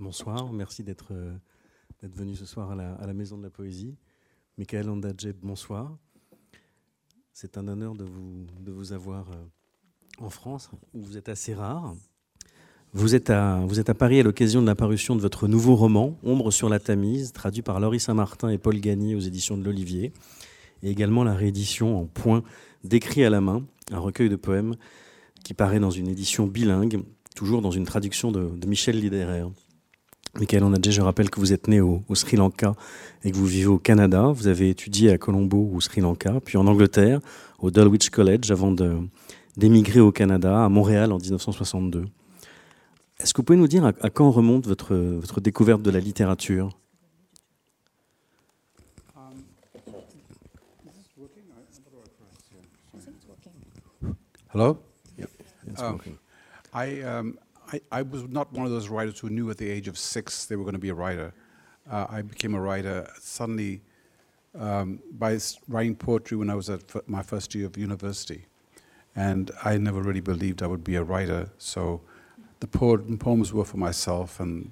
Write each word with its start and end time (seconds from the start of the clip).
Bonsoir, 0.00 0.52
merci 0.52 0.82
d'être 0.82 1.12
euh, 1.12 1.32
venu 2.02 2.34
ce 2.34 2.44
soir 2.44 2.72
à 2.72 2.74
la, 2.74 3.12
Maison 3.12 3.38
de 3.38 3.44
la 3.44 3.50
Poésie. 3.50 3.94
Michael 4.58 4.90
Andadjeb, 4.90 5.36
bonsoir. 5.40 5.96
C'est 7.32 7.56
un 7.58 7.68
honneur 7.68 7.94
de 7.94 8.02
vous, 8.02 8.92
avoir 8.92 9.30
euh, 9.30 9.44
en 10.18 10.30
France, 10.30 10.68
où 10.94 11.00
vous 11.00 11.16
êtes 11.16 11.28
assez 11.28 11.54
rare. 11.54 11.94
Vous 12.92 13.14
êtes 13.14 13.30
à, 13.30 13.64
Paris 13.96 14.18
à 14.18 14.24
l'occasion 14.24 14.62
de 14.62 14.66
l'apparition 14.66 15.14
de 15.14 15.20
votre 15.20 15.46
nouveau 15.46 15.76
roman, 15.76 16.18
Ombre 16.24 16.50
sur 16.50 16.68
la 16.68 16.80
Tamise, 16.80 17.32
traduit 17.32 17.62
par 17.62 17.78
Laurie 17.78 18.00
Saint-Martin 18.00 18.48
et 18.48 18.58
Paul 18.58 18.80
Gagny 18.80 19.14
aux 19.14 19.20
éditions 19.20 19.56
de 19.56 19.62
l'Olivier, 19.62 20.12
et 20.82 20.90
également 20.90 21.22
la 21.22 21.34
réédition 21.34 22.00
en 22.00 22.06
point 22.06 22.42
d'écrit 22.82 23.24
à 23.24 23.30
la 23.30 23.40
main, 23.40 23.64
un 23.92 24.00
recueil 24.00 24.28
de 24.28 24.36
poèmes 24.36 24.74
qui 25.44 25.54
paraît 25.54 25.80
dans 25.80 25.90
une 25.90 26.08
édition 26.08 26.48
bilingue, 26.48 27.04
toujours 27.36 27.62
dans 27.62 27.70
une 27.70 27.84
traduction 27.84 28.32
de, 28.32 28.48
de 28.48 28.66
Michel 28.66 28.98
Littéraire. 28.98 29.50
Michael 30.38 30.64
Onadje, 30.64 30.90
je 30.90 31.00
rappelle 31.00 31.30
que 31.30 31.38
vous 31.38 31.52
êtes 31.52 31.68
né 31.68 31.80
au, 31.80 32.02
au, 32.08 32.14
Sri 32.14 32.36
Lanka 32.36 32.74
et 33.22 33.30
que 33.30 33.36
vous 33.36 33.46
vivez 33.46 33.66
au 33.66 33.78
Canada. 33.78 34.32
Vous 34.34 34.48
avez 34.48 34.68
étudié 34.68 35.12
à 35.12 35.18
Colombo 35.18 35.70
au 35.72 35.80
Sri 35.80 36.00
Lanka, 36.00 36.40
puis 36.44 36.58
en 36.58 36.66
Angleterre, 36.66 37.20
au 37.60 37.70
Dulwich 37.70 38.10
College, 38.10 38.50
avant 38.50 38.74
d'émigrer 39.56 40.00
au 40.00 40.10
Canada, 40.10 40.64
à 40.64 40.68
Montréal 40.68 41.12
en 41.12 41.18
1962. 41.18 42.06
Est-ce 43.20 43.32
que 43.32 43.38
vous 43.38 43.44
pouvez 43.44 43.58
nous 43.58 43.68
dire 43.68 43.84
à, 43.84 43.92
à 44.00 44.10
quand 44.10 44.30
remonte 44.30 44.66
votre, 44.66 44.96
votre, 44.96 45.40
découverte 45.40 45.82
de 45.82 45.90
la 45.90 46.00
littérature? 46.00 46.70
Hello? 54.52 54.78
It's 55.18 55.82
Um. 55.82 55.98
I, 56.72 57.02
um, 57.02 57.38
I, 57.74 57.80
I 57.90 58.02
was 58.02 58.28
not 58.28 58.52
one 58.52 58.64
of 58.66 58.70
those 58.70 58.88
writers 58.88 59.18
who 59.18 59.30
knew 59.30 59.50
at 59.50 59.58
the 59.58 59.68
age 59.68 59.88
of 59.88 59.98
six 59.98 60.46
they 60.46 60.54
were 60.54 60.62
going 60.62 60.74
to 60.74 60.86
be 60.88 60.90
a 60.90 60.94
writer. 60.94 61.32
Uh, 61.90 62.06
I 62.08 62.22
became 62.22 62.54
a 62.54 62.60
writer 62.60 63.10
suddenly 63.18 63.82
um, 64.58 65.00
by 65.18 65.38
writing 65.68 65.96
poetry 65.96 66.36
when 66.36 66.50
I 66.50 66.54
was 66.54 66.70
at 66.70 67.08
my 67.08 67.22
first 67.22 67.52
year 67.54 67.66
of 67.66 67.76
university. 67.76 68.46
And 69.16 69.50
I 69.64 69.76
never 69.78 70.02
really 70.02 70.20
believed 70.20 70.62
I 70.62 70.68
would 70.68 70.84
be 70.84 70.94
a 70.94 71.02
writer. 71.02 71.50
So 71.58 72.00
the 72.60 72.68
po- 72.68 72.98
poems 72.98 73.52
were 73.52 73.64
for 73.64 73.78
myself. 73.78 74.38
And 74.38 74.70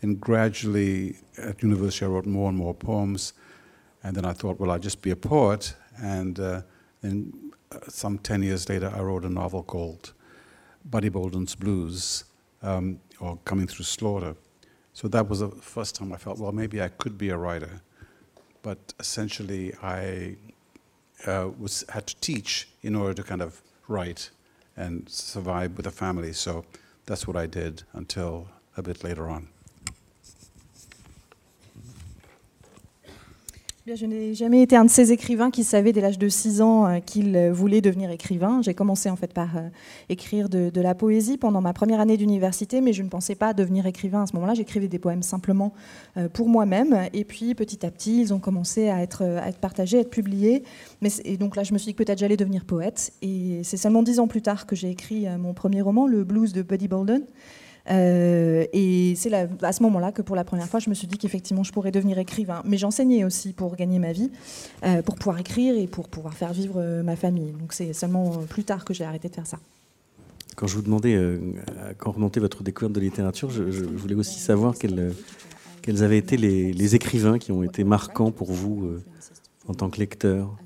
then 0.00 0.14
gradually 0.14 1.16
at 1.38 1.62
university, 1.62 2.04
I 2.04 2.08
wrote 2.08 2.26
more 2.26 2.48
and 2.48 2.56
more 2.56 2.74
poems. 2.74 3.32
And 4.04 4.14
then 4.14 4.24
I 4.24 4.32
thought, 4.32 4.60
well, 4.60 4.70
I'll 4.70 4.78
just 4.78 5.02
be 5.02 5.10
a 5.10 5.16
poet. 5.16 5.74
And 6.00 6.38
uh, 6.38 6.62
then 7.00 7.32
uh, 7.72 7.78
some 7.88 8.18
10 8.18 8.44
years 8.44 8.68
later, 8.68 8.92
I 8.94 9.00
wrote 9.00 9.24
a 9.24 9.30
novel 9.30 9.64
called 9.64 10.12
Buddy 10.88 11.08
Bolden's 11.08 11.56
Blues, 11.56 12.22
um, 12.66 13.00
or 13.20 13.38
Coming 13.44 13.66
Through 13.66 13.84
Slaughter. 13.84 14.34
So 14.92 15.08
that 15.08 15.28
was 15.28 15.40
the 15.40 15.48
first 15.48 15.94
time 15.94 16.12
I 16.12 16.16
felt, 16.16 16.38
well, 16.38 16.52
maybe 16.52 16.82
I 16.82 16.88
could 16.88 17.16
be 17.16 17.30
a 17.30 17.36
writer. 17.36 17.80
But 18.62 18.94
essentially, 18.98 19.74
I 19.82 20.36
uh, 21.26 21.50
was 21.58 21.84
had 21.88 22.06
to 22.08 22.16
teach 22.16 22.68
in 22.82 22.94
order 22.96 23.14
to 23.14 23.22
kind 23.22 23.42
of 23.42 23.62
write 23.88 24.30
and 24.76 25.08
survive 25.08 25.76
with 25.76 25.86
a 25.86 25.90
family. 25.90 26.32
So 26.32 26.64
that's 27.06 27.26
what 27.26 27.36
I 27.36 27.46
did 27.46 27.84
until 27.92 28.48
a 28.76 28.82
bit 28.82 29.04
later 29.04 29.28
on. 29.28 29.48
Je 33.94 34.04
n'ai 34.04 34.34
jamais 34.34 34.62
été 34.62 34.74
un 34.74 34.84
de 34.84 34.90
ces 34.90 35.12
écrivains 35.12 35.52
qui 35.52 35.62
savait 35.62 35.92
dès 35.92 36.00
l'âge 36.00 36.18
de 36.18 36.28
6 36.28 36.60
ans 36.60 36.88
euh, 36.88 36.98
qu'il 36.98 37.38
voulait 37.52 37.80
devenir 37.80 38.10
écrivain. 38.10 38.60
J'ai 38.60 38.74
commencé 38.74 39.08
en 39.08 39.14
fait 39.14 39.32
par 39.32 39.56
euh, 39.56 39.68
écrire 40.08 40.48
de, 40.48 40.80
la 40.80 40.96
poésie 40.96 41.38
pendant 41.38 41.60
ma 41.60 41.72
première 41.72 42.00
année 42.00 42.16
d'université, 42.16 42.80
mais 42.80 42.92
je 42.92 43.04
ne 43.04 43.08
pensais 43.08 43.36
pas 43.36 43.54
devenir 43.54 43.86
écrivain 43.86 44.24
à 44.24 44.26
ce 44.26 44.34
moment-là. 44.34 44.54
J'écrivais 44.54 44.88
des 44.88 44.98
poèmes 44.98 45.22
simplement 45.22 45.72
euh, 46.16 46.28
pour 46.28 46.48
moi-même. 46.48 47.08
Et 47.12 47.22
puis 47.22 47.54
petit 47.54 47.86
à 47.86 47.92
petit, 47.92 48.22
ils 48.22 48.34
ont 48.34 48.40
commencé 48.40 48.88
à 48.88 49.02
être, 49.02 49.22
partagés, 49.60 49.98
à 49.98 50.00
être 50.00 50.10
publiés. 50.10 50.64
Mais, 51.00 51.10
et 51.24 51.36
donc 51.36 51.54
là, 51.54 51.62
je 51.62 51.72
me 51.72 51.78
suis 51.78 51.92
dit 51.92 51.94
que 51.94 52.02
peut-être 52.02 52.18
j'allais 52.18 52.36
devenir 52.36 52.64
poète. 52.64 53.12
Et 53.22 53.60
c'est 53.62 53.76
seulement 53.76 54.02
dix 54.02 54.18
ans 54.18 54.26
plus 54.26 54.42
tard 54.42 54.66
que 54.66 54.74
j'ai 54.74 54.90
écrit 54.90 55.26
mon 55.38 55.54
premier 55.54 55.80
roman, 55.80 56.08
Le 56.08 56.24
blues 56.24 56.52
de 56.52 56.62
Buddy 56.62 56.88
Bolden. 56.88 57.22
Euh, 57.90 58.66
et 58.72 59.14
c'est 59.16 59.32
à 59.32 59.72
ce 59.72 59.82
moment-là 59.82 60.12
que 60.12 60.22
pour 60.22 60.36
la 60.36 60.44
première 60.44 60.66
fois, 60.66 60.80
je 60.80 60.90
me 60.90 60.94
suis 60.94 61.06
dit 61.06 61.18
qu'effectivement, 61.18 61.62
je 61.62 61.72
pourrais 61.72 61.92
devenir 61.92 62.18
écrivain. 62.18 62.62
Mais 62.64 62.76
j'enseignais 62.76 63.24
aussi 63.24 63.52
pour 63.52 63.76
gagner 63.76 63.98
ma 63.98 64.12
vie, 64.12 64.30
euh, 64.84 65.02
pour 65.02 65.16
pouvoir 65.16 65.38
écrire 65.38 65.76
et 65.76 65.86
pour 65.86 66.08
pouvoir 66.08 66.34
faire 66.34 66.52
vivre 66.52 66.80
euh, 66.80 67.02
ma 67.02 67.16
famille. 67.16 67.52
Donc 67.52 67.72
c'est 67.72 67.92
seulement 67.92 68.30
plus 68.48 68.64
tard 68.64 68.84
que 68.84 68.94
j'ai 68.94 69.04
arrêté 69.04 69.28
de 69.28 69.34
faire 69.34 69.46
ça. 69.46 69.58
Quand 70.56 70.66
je 70.66 70.76
vous 70.76 70.82
demandais 70.82 71.14
euh, 71.14 71.38
quand 71.98 72.12
remontait 72.12 72.40
votre 72.40 72.62
découverte 72.62 72.92
de 72.92 73.00
littérature, 73.00 73.50
je, 73.50 73.62
voulais 73.62 74.14
aussi 74.14 74.40
savoir 74.40 74.74
quels, 74.78 75.12
avaient 76.02 76.18
été 76.18 76.36
les, 76.36 76.94
écrivains 76.94 77.38
qui 77.38 77.52
ont 77.52 77.62
été 77.62 77.84
marquants 77.84 78.30
pour 78.30 78.52
vous 78.52 78.90
en 79.68 79.74
tant 79.74 79.90
que 79.90 79.98
lecteur. 79.98 80.56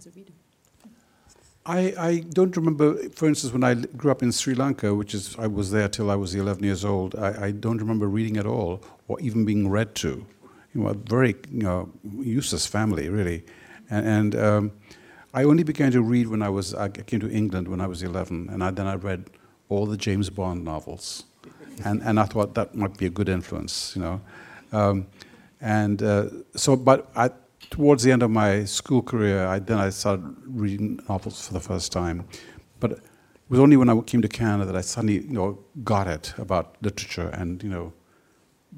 I, 1.71 1.95
I 1.97 2.19
don't 2.31 2.57
remember, 2.57 2.97
for 3.11 3.29
instance, 3.29 3.53
when 3.53 3.63
I 3.63 3.75
grew 3.75 4.11
up 4.11 4.25
in 4.25 4.33
Sri 4.33 4.55
Lanka, 4.55 4.93
which 4.93 5.15
is, 5.15 5.37
I 5.39 5.47
was 5.47 5.71
there 5.71 5.89
till 5.89 6.11
I 6.11 6.17
was 6.17 6.35
11 6.35 6.65
years 6.65 6.85
old, 6.85 7.15
I, 7.15 7.47
I 7.47 7.51
don't 7.53 7.79
remember 7.79 8.09
reading 8.09 8.39
at 8.39 8.47
all 8.47 8.83
or 9.07 9.21
even 9.21 9.45
being 9.45 9.69
read 9.69 9.95
to. 9.97 10.27
You 10.75 10.81
know, 10.81 10.89
a 10.89 10.95
very 10.95 11.37
you 11.49 11.63
know, 11.63 11.93
useless 12.19 12.67
family, 12.67 13.09
really. 13.09 13.45
And, 13.89 14.07
and 14.07 14.37
um, 14.37 14.73
I 15.33 15.45
only 15.45 15.63
began 15.63 15.93
to 15.93 16.03
read 16.03 16.27
when 16.27 16.43
I 16.43 16.49
was, 16.49 16.75
I 16.75 16.89
came 16.89 17.21
to 17.21 17.31
England 17.31 17.69
when 17.69 17.81
I 17.81 17.87
was 17.87 18.03
11, 18.03 18.49
and 18.51 18.65
I, 18.65 18.73
then 18.73 18.89
I 18.89 18.97
read 18.97 19.31
all 19.69 19.87
the 19.87 19.97
James 19.97 20.29
Bond 20.29 20.65
novels. 20.65 21.25
And, 21.85 22.03
and 22.03 22.19
I 22.19 22.25
thought 22.25 22.55
that 22.57 22.75
might 22.75 22.99
be 22.99 23.07
a 23.07 23.11
good 23.11 23.29
influence, 23.29 23.95
you 23.95 24.03
know. 24.03 24.21
Um, 24.73 25.07
and 25.61 26.03
uh, 26.03 26.31
so, 26.57 26.75
but 26.75 27.13
I, 27.15 27.31
towards 27.69 28.03
the 28.03 28.13
end 28.13 28.23
of 28.23 28.31
my 28.31 28.65
school 28.65 29.03
career, 29.03 29.47
I, 29.47 29.59
then 29.59 29.79
I 29.79 29.91
started 29.91 30.35
reading 30.47 31.01
novels 31.09 31.47
for 31.47 31.53
the 31.53 31.61
first 31.61 31.93
time. 31.93 32.25
But 32.79 32.93
it 32.93 33.01
was 33.49 33.61
only 33.61 33.77
when 33.77 33.91
I 33.91 34.01
came 34.01 34.23
to 34.23 34.29
Canada 34.29 34.65
that 34.67 34.77
I 34.77 34.81
suddenly, 34.81 35.23
you 35.23 35.33
know, 35.33 35.59
got 35.85 36.07
it 36.07 36.35
about 36.39 36.77
literature 36.81 37.29
and, 37.29 37.63
you 37.63 37.69
know, 37.69 37.93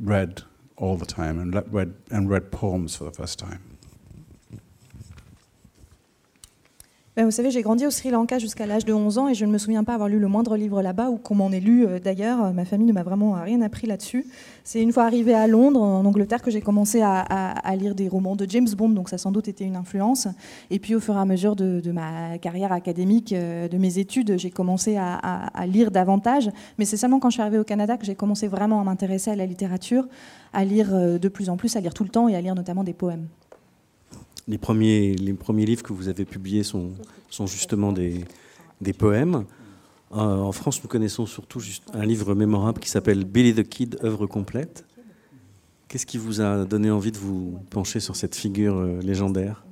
read 0.00 0.43
all 0.76 0.97
the 0.97 1.06
time 1.06 1.38
and 1.38 1.54
read 1.72 1.94
and 2.10 2.28
read 2.28 2.50
poems 2.50 2.97
for 2.97 3.04
the 3.04 3.12
first 3.12 3.38
time. 3.38 3.71
Vous 7.20 7.30
savez, 7.30 7.50
j'ai 7.50 7.60
grandi 7.60 7.86
au 7.86 7.90
Sri 7.90 8.10
Lanka 8.10 8.38
jusqu'à 8.38 8.64
l'âge 8.64 8.86
de 8.86 8.92
11 8.94 9.18
ans 9.18 9.28
et 9.28 9.34
je 9.34 9.44
ne 9.44 9.52
me 9.52 9.58
souviens 9.58 9.84
pas 9.84 9.92
avoir 9.92 10.08
lu 10.08 10.18
le 10.18 10.28
moindre 10.28 10.56
livre 10.56 10.80
là-bas 10.80 11.10
ou 11.10 11.18
qu'on 11.18 11.34
m'en 11.34 11.52
ait 11.52 11.60
lu 11.60 11.86
euh, 11.86 11.98
d'ailleurs. 11.98 12.42
Euh, 12.42 12.52
Ma 12.52 12.64
famille 12.64 12.86
ne 12.86 12.92
m'a 12.94 13.02
vraiment 13.02 13.32
rien 13.32 13.60
appris 13.60 13.86
là-dessus. 13.86 14.24
C'est 14.64 14.80
une 14.80 14.92
fois 14.92 15.04
arrivée 15.04 15.34
à 15.34 15.46
Londres, 15.46 15.82
en 15.82 16.06
Angleterre, 16.06 16.40
que 16.40 16.50
j'ai 16.50 16.62
commencé 16.62 17.02
à, 17.02 17.76
lire 17.76 17.94
des 17.94 18.08
romans 18.08 18.34
de 18.34 18.48
James 18.48 18.68
Bond, 18.76 18.90
donc 18.90 19.10
ça 19.10 19.16
a 19.16 19.18
sans 19.18 19.30
doute 19.30 19.48
été 19.48 19.64
une 19.64 19.76
influence. 19.76 20.26
Et 20.70 20.78
puis 20.78 20.94
au 20.94 21.00
fur 21.00 21.14
et 21.14 21.18
à 21.18 21.26
mesure 21.26 21.54
de, 21.54 21.92
ma 21.92 22.38
carrière 22.38 22.72
académique, 22.72 23.34
euh, 23.34 23.68
de 23.68 23.76
mes 23.76 23.98
études, 23.98 24.38
j'ai 24.38 24.50
commencé 24.50 24.96
à, 24.96 25.14
à- 25.16 25.66
lire 25.66 25.90
davantage. 25.90 26.50
Mais 26.78 26.86
c'est 26.86 26.96
seulement 26.96 27.18
quand 27.18 27.28
je 27.28 27.34
suis 27.34 27.42
arrivée 27.42 27.58
au 27.58 27.64
Canada 27.64 27.98
que 27.98 28.06
j'ai 28.06 28.14
commencé 28.14 28.48
vraiment 28.48 28.80
à 28.80 28.84
m'intéresser 28.84 29.30
à 29.30 29.36
la 29.36 29.44
littérature, 29.44 30.08
à 30.54 30.64
lire 30.64 31.18
de 31.18 31.28
plus 31.28 31.50
en 31.50 31.58
plus, 31.58 31.76
à 31.76 31.80
lire 31.80 31.92
tout 31.92 32.04
le 32.04 32.10
temps 32.10 32.28
et 32.28 32.36
à 32.36 32.40
lire 32.40 32.54
notamment 32.54 32.84
des 32.84 32.94
poèmes. 32.94 33.28
Les 34.48 34.58
premiers, 34.58 35.14
les 35.14 35.34
premiers 35.34 35.64
livres 35.64 35.82
que 35.82 35.92
vous 35.92 36.08
avez 36.08 36.25
publiés 36.25 36.64
sont, 36.64 36.94
justement 37.47 37.92
des, 37.92 38.25
poèmes. 38.98 39.44
Euh, 40.12 40.16
en 40.16 40.53
France, 40.53 40.82
nous 40.82 40.88
connaissons 40.88 41.26
surtout 41.26 41.60
un 41.94 42.04
livre 42.04 42.34
mémorable 42.34 42.81
qui 42.81 42.91
s'appelle 42.91 43.25
Billy 43.25 43.54
the 43.54 43.62
Kid, 43.62 43.98
œuvre 44.02 44.26
complète. 44.26 44.84
Qu'est-ce 45.88 46.06
qui 46.06 46.19
vous 46.19 46.41
a 46.41 46.64
donné 46.64 46.91
envie 46.91 47.12
de 47.12 47.19
vous 47.19 47.60
pencher 47.70 48.00
sur 48.00 48.16
cette 48.16 48.34
figure 48.34 48.76
euh, 48.76 49.00
légendaire? 49.00 49.64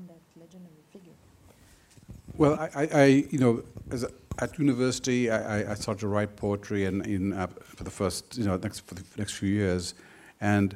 Well, 2.39 2.57
I, 2.75 2.89
I, 2.95 3.27
you 3.31 3.39
know, 3.39 3.63
as 3.91 4.05
a, 4.05 4.09
at 4.39 4.59
university, 4.59 5.29
I, 5.29 5.73
I- 5.73 5.75
started 5.75 6.01
to 6.01 6.09
write 6.09 6.37
poetry 6.37 6.87
and 6.87 7.03
in 7.07 7.35
for 7.77 7.85
the 7.85 7.91
first, 7.91 8.39
you 8.39 8.45
know, 8.45 8.57
next 8.57 8.81
for 8.87 8.95
the 8.95 9.03
next 9.19 9.35
few 9.35 9.49
years, 9.49 9.95
and 10.41 10.75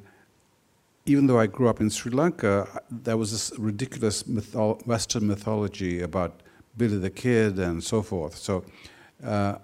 even 1.06 1.26
though 1.26 1.38
I 1.38 1.46
grew 1.46 1.68
up 1.68 1.80
in 1.80 1.90
Sri 1.90 2.10
Lanka, 2.10 2.66
there 2.90 3.16
was 3.16 3.30
this 3.30 3.58
ridiculous 3.58 4.22
mytho- 4.22 4.84
Western 4.86 5.26
mythology 5.26 6.00
about 6.00 6.40
Billy 6.76 6.98
the 6.98 7.10
Kid 7.10 7.58
and 7.58 7.84
so 7.84 8.02
forth. 8.02 8.36
So, 8.36 8.64
uh, 9.22 9.56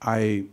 I 0.00 0.44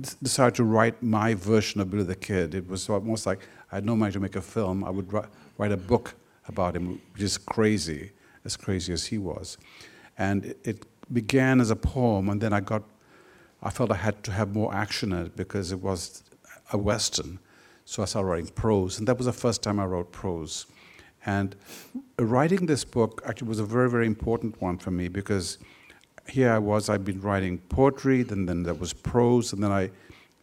d- 0.00 0.10
decided 0.22 0.54
to 0.56 0.64
write 0.64 1.02
my 1.02 1.34
version 1.34 1.80
of 1.80 1.90
Billy 1.90 2.04
the 2.04 2.16
Kid. 2.16 2.54
It 2.54 2.66
was 2.66 2.88
almost 2.88 3.26
like 3.26 3.46
I 3.70 3.76
had 3.76 3.84
no 3.84 3.94
money 3.94 4.12
to 4.12 4.20
make 4.20 4.36
a 4.36 4.40
film. 4.40 4.84
I 4.84 4.90
would 4.90 5.12
write, 5.12 5.28
write 5.58 5.72
a 5.72 5.76
book 5.76 6.14
about 6.48 6.76
him, 6.76 7.00
which 7.12 7.22
is 7.22 7.36
crazy, 7.36 8.12
as 8.44 8.56
crazy 8.56 8.92
as 8.92 9.06
he 9.06 9.18
was. 9.18 9.58
And 10.16 10.46
it, 10.46 10.58
it 10.64 10.86
began 11.12 11.60
as 11.60 11.70
a 11.70 11.76
poem, 11.76 12.30
and 12.30 12.40
then 12.40 12.54
I 12.54 12.60
got, 12.60 12.82
I 13.62 13.68
felt 13.68 13.92
I 13.92 13.96
had 13.96 14.22
to 14.24 14.32
have 14.32 14.54
more 14.54 14.74
action 14.74 15.12
in 15.12 15.26
it 15.26 15.36
because 15.36 15.72
it 15.72 15.80
was 15.80 16.22
a 16.72 16.78
Western. 16.78 17.38
So 17.84 18.02
I 18.02 18.06
started 18.06 18.28
writing 18.28 18.48
prose, 18.48 18.98
and 18.98 19.06
that 19.08 19.18
was 19.18 19.26
the 19.26 19.32
first 19.32 19.62
time 19.62 19.78
I 19.78 19.84
wrote 19.84 20.10
prose. 20.10 20.66
And 21.26 21.54
writing 22.18 22.66
this 22.66 22.84
book 22.84 23.22
actually 23.26 23.48
was 23.48 23.60
a 23.60 23.64
very, 23.64 23.90
very 23.90 24.06
important 24.06 24.60
one 24.60 24.78
for 24.78 24.90
me 24.90 25.08
because 25.08 25.58
here 26.28 26.52
I 26.52 26.58
was, 26.58 26.88
I'd 26.88 27.04
been 27.04 27.20
writing 27.20 27.58
poetry, 27.68 28.22
then, 28.22 28.46
then 28.46 28.62
there 28.62 28.74
was 28.74 28.92
prose, 28.92 29.52
and 29.52 29.62
then 29.62 29.72
I 29.72 29.90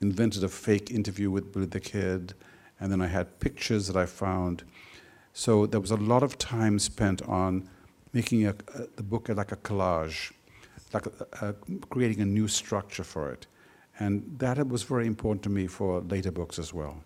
invented 0.01 0.43
a 0.43 0.49
fake 0.49 0.91
interview 0.91 1.29
with 1.31 1.51
Billy 1.53 1.65
the 1.65 1.79
Kid, 1.79 2.33
and 2.79 2.91
then 2.91 3.01
I 3.01 3.07
had 3.07 3.39
pictures 3.39 3.87
that 3.87 3.95
I 3.95 4.05
found. 4.05 4.63
So 5.33 5.65
there 5.65 5.79
was 5.79 5.91
a 5.91 5.97
lot 5.97 6.23
of 6.23 6.37
time 6.37 6.79
spent 6.79 7.21
on 7.23 7.69
making 8.13 8.45
a, 8.45 8.55
a, 8.75 8.87
the 8.95 9.03
book 9.03 9.29
like 9.29 9.51
a 9.51 9.55
collage, 9.57 10.31
like 10.93 11.05
a, 11.41 11.55
creating 11.89 12.21
a 12.21 12.25
new 12.25 12.47
structure 12.47 13.03
for 13.03 13.31
it. 13.31 13.47
And 13.99 14.35
that 14.39 14.67
was 14.67 14.83
very 14.83 15.05
important 15.05 15.43
to 15.43 15.49
me 15.49 15.67
for 15.67 16.01
later 16.01 16.31
books 16.31 16.57
as 16.59 16.73
well. 16.73 17.03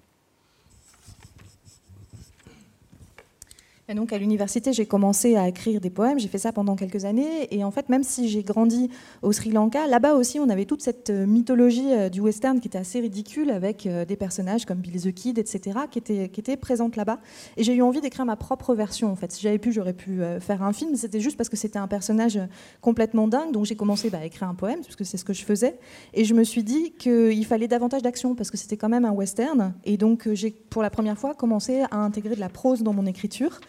Et 3.87 3.93
donc 3.93 4.11
à 4.13 4.17
l'université, 4.17 4.73
j'ai 4.73 4.87
commencé 4.87 5.35
à 5.35 5.47
écrire 5.47 5.79
des 5.79 5.91
poèmes, 5.91 6.17
j'ai 6.17 6.27
fait 6.27 6.39
ça 6.39 6.51
pendant 6.51 6.75
quelques 6.75 7.05
années, 7.05 7.47
et 7.51 7.63
en 7.63 7.69
fait, 7.69 7.87
même 7.87 8.01
si 8.01 8.29
j'ai 8.29 8.41
grandi 8.41 8.89
au 9.21 9.31
Sri 9.31 9.51
Lanka, 9.51 9.85
là-bas 9.85 10.15
aussi, 10.15 10.39
on 10.39 10.49
avait 10.49 10.65
toute 10.65 10.81
cette 10.81 11.11
euh, 11.11 11.27
mythologie 11.27 11.93
euh, 11.93 12.09
du 12.09 12.19
western 12.19 12.59
qui 12.59 12.67
était 12.67 12.79
assez 12.79 12.99
ridicule, 12.99 13.51
avec 13.51 13.85
euh, 13.85 14.03
des 14.03 14.15
personnages 14.15 14.65
comme 14.65 14.79
Billy 14.79 14.99
the 14.99 15.13
Kid, 15.13 15.37
etc., 15.37 15.81
qui 15.91 15.99
étaient, 15.99 16.29
qui 16.29 16.41
présentes 16.57 16.95
là-bas. 16.95 17.19
Et 17.57 17.63
j'ai 17.63 17.75
eu 17.75 17.83
envie 17.83 18.01
d'écrire 18.01 18.25
ma 18.25 18.35
propre 18.35 18.73
version, 18.73 19.11
en 19.11 19.15
fait. 19.15 19.31
Si 19.31 19.43
j'avais 19.43 19.59
pu, 19.59 19.71
j'aurais 19.71 19.93
pu 19.93 20.21
faire 20.39 20.63
un 20.63 20.73
film, 20.73 20.95
c'était 20.95 21.19
juste 21.19 21.37
parce 21.37 21.49
que 21.49 21.57
c'était 21.57 21.77
un 21.77 21.87
personnage 21.87 22.39
complètement 22.81 23.27
dingue, 23.27 23.51
donc 23.51 23.65
j'ai 23.65 23.75
commencé 23.75 24.09
bah, 24.09 24.19
à 24.19 24.25
écrire 24.25 24.47
un 24.47 24.55
poème, 24.55 24.79
parce 24.81 24.95
que 24.95 25.03
c'est 25.03 25.17
ce 25.17 25.25
que 25.25 25.33
je 25.33 25.43
faisais, 25.43 25.77
et 26.15 26.25
je 26.25 26.33
me 26.33 26.43
suis 26.43 26.63
dit 26.63 26.93
qu'il 26.97 27.45
fallait 27.45 27.67
davantage 27.67 28.01
d'action, 28.01 28.33
parce 28.33 28.49
que 28.49 28.57
c'était 28.57 28.77
quand 28.77 28.89
même 28.89 29.05
un 29.05 29.11
western, 29.11 29.75
et 29.83 29.97
donc 29.97 30.27
j'ai, 30.33 30.49
pour 30.49 30.81
la 30.81 30.89
première 30.89 31.19
fois, 31.19 31.35
commencé 31.35 31.83
à 31.91 31.97
intégrer 31.97 32.35
de 32.35 32.39
la 32.39 32.49
prose 32.49 32.81
dans 32.81 32.93
mon 32.93 33.05
écriture. 33.05 33.59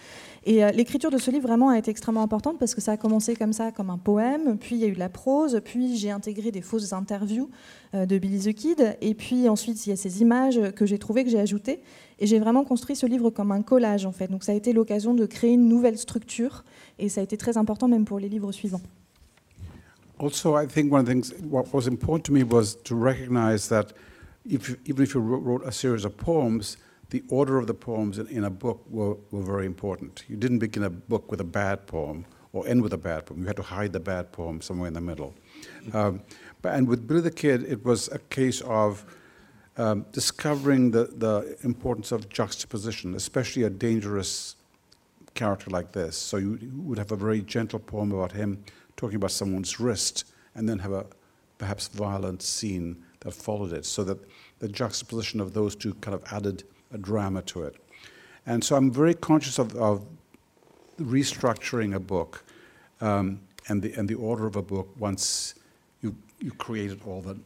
Et 0.49 0.65
euh, 0.65 0.71
l'écriture 0.71 1.11
de 1.11 1.19
ce 1.19 1.31
livre 1.33 1.49
vraiment 1.49 1.71
a 1.71 1.79
été 1.79 1.91
extrêmement 1.91 2.23
importante 2.23 2.57
parce 2.59 2.73
que 2.75 2.81
ça 2.81 2.93
a 2.93 2.97
commencé 2.97 3.35
comme 3.35 3.53
ça, 3.53 3.73
comme 3.73 3.91
un 3.91 3.99
poème, 3.99 4.57
puis 4.59 4.77
il 4.77 4.81
y 4.81 4.85
a 4.85 4.87
eu 4.87 4.93
de 4.93 4.99
la 4.99 5.09
prose, 5.09 5.61
puis 5.65 5.97
j'ai 5.97 6.13
intégré 6.13 6.53
des 6.53 6.61
fausses 6.61 6.93
interviews 6.93 7.51
euh, 7.95 8.07
de 8.07 8.17
Billy 8.17 8.39
the 8.39 8.55
Kid, 8.55 8.97
et 9.01 9.15
puis 9.15 9.49
ensuite 9.49 9.85
il 9.87 9.91
y 9.91 9.93
a 9.93 9.97
ces 9.97 10.23
images 10.23 10.61
que 10.77 10.87
j'ai 10.87 10.99
trouvées, 10.99 11.25
que 11.25 11.31
j'ai 11.31 11.41
ajoutées, 11.41 11.81
et 12.21 12.29
j'ai 12.29 12.39
vraiment 12.39 12.65
construit 12.65 12.95
ce 12.95 13.07
livre 13.07 13.31
comme 13.31 13.51
un 13.51 13.63
collage 13.63 14.07
en 14.07 14.13
fait. 14.13 14.29
Donc 14.29 14.45
ça 14.45 14.53
a 14.53 14.55
été 14.55 14.73
l'occasion 14.73 15.15
de 15.15 15.27
créer 15.27 15.53
une 15.53 15.69
nouvelle 15.69 15.99
structure, 15.99 16.65
et 17.01 17.09
ça 17.09 17.23
a 17.23 17.25
été 17.25 17.37
très 17.37 17.57
important 17.57 17.89
même 17.89 18.05
pour 18.05 18.21
les 18.21 18.29
livres 18.29 18.53
suivants. 18.53 18.83
Also, 20.19 20.57
I 20.57 20.67
think 20.67 20.93
one 20.93 21.03
of 21.03 21.09
things 21.09 21.35
what 21.51 21.67
was 21.75 21.89
important 21.89 22.25
to 22.27 22.33
me 22.33 22.43
was 22.43 22.77
to 22.85 22.95
recognize 22.95 23.69
that 23.69 23.93
even 24.47 25.05
if 25.05 25.13
you 25.13 25.21
wrote 25.21 25.67
a 25.67 25.73
series 25.73 26.07
of 26.07 26.17
poems, 26.17 26.79
the 27.11 27.23
order 27.29 27.59
of 27.59 27.67
the 27.67 27.75
poems 27.75 28.19
in, 28.19 28.27
in 28.29 28.45
a 28.45 28.51
book 28.51 28.85
were, 28.89 29.17
were 29.31 29.43
very 29.43 29.67
important. 29.67 30.25
You 30.29 30.37
didn't 30.37 30.59
begin 30.59 30.83
a 30.83 30.91
book 30.91 31.31
with 31.31 31.41
a 31.41 31.45
bad 31.45 31.87
poem 31.87 32.25
or 32.53 32.67
end 32.67 32.83
with 32.83 32.93
a 32.93 32.99
bad 32.99 33.27
poem. 33.27 33.41
You 33.41 33.47
had 33.47 33.57
to 33.57 33.63
hide 33.63 33.93
the 33.93 34.01
bad 34.01 34.33
poem 34.33 34.61
somewhere 34.61 34.89
in 34.89 34.95
the 34.95 35.01
middle. 35.01 35.35
Um, 35.93 36.23
but, 36.63 36.75
and 36.75 36.89
with 36.89 37.07
Billy 37.07 37.21
the 37.21 37.31
Kid, 37.31 37.63
it 37.65 37.85
was 37.85 38.09
a 38.09 38.19
case 38.19 38.61
of 38.63 39.05
um, 39.77 40.07
discovering 40.13 40.91
the, 40.91 41.05
the 41.17 41.57
importance 41.63 42.13
of 42.13 42.29
juxtaposition, 42.29 43.15
especially 43.15 43.65
a 43.65 43.71
dangerous 43.71 44.57
character 45.35 45.71
like 45.71 45.93
this. 45.93 46.17
So 46.17 46.39
you, 46.39 46.59
you 46.61 46.73
would 46.81 46.99
have 46.99 47.13
a 47.13 47.17
very 47.17 47.43
gentle 47.43 47.79
poem 47.79 48.11
about 48.11 48.33
him 48.33 48.65
talking 48.97 49.17
about 49.17 49.31
someone's 49.31 49.79
wrist, 49.79 50.25
and 50.55 50.67
then 50.67 50.79
have 50.79 50.93
a 50.93 51.07
perhaps 51.59 51.89
violent 51.89 52.41
scene 52.43 53.05
that 53.21 53.33
followed 53.33 53.73
it, 53.73 53.85
so 53.85 54.03
that 54.05 54.19
the 54.59 54.69
juxtaposition 54.69 55.41
of 55.41 55.53
those 55.53 55.77
two 55.77 55.93
kind 55.95 56.15
of 56.15 56.25
added 56.33 56.65
a 56.93 56.99
drama 56.99 57.43
to 57.43 57.63
it. 57.65 57.77
And 58.47 58.63
so 58.63 58.77
I'm 58.77 58.91
very 58.91 59.15
conscious 59.15 59.59
of, 59.59 59.75
of 59.77 60.05
restructuring 61.01 61.95
a 61.95 62.01
book 62.01 62.45
um, 63.01 63.41
and, 63.69 63.83
the, 63.83 63.93
and 63.95 64.09
the 64.09 64.15
order 64.15 64.47
of 64.47 64.57
a 64.57 64.63
book 64.63 64.89
once 64.99 65.55
you, 66.03 66.15
you 66.41 66.53
created 66.53 67.01
all 67.07 67.21
the 67.21 67.37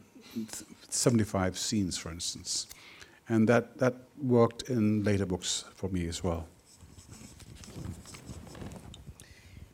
75 0.89 1.57
scenes, 1.57 1.97
for 1.97 2.11
instance. 2.11 2.67
And 3.29 3.47
that, 3.49 3.77
that 3.79 3.95
worked 4.21 4.69
in 4.69 5.03
later 5.03 5.25
books 5.25 5.65
for 5.73 5.89
me 5.89 6.07
as 6.07 6.23
well. 6.23 6.47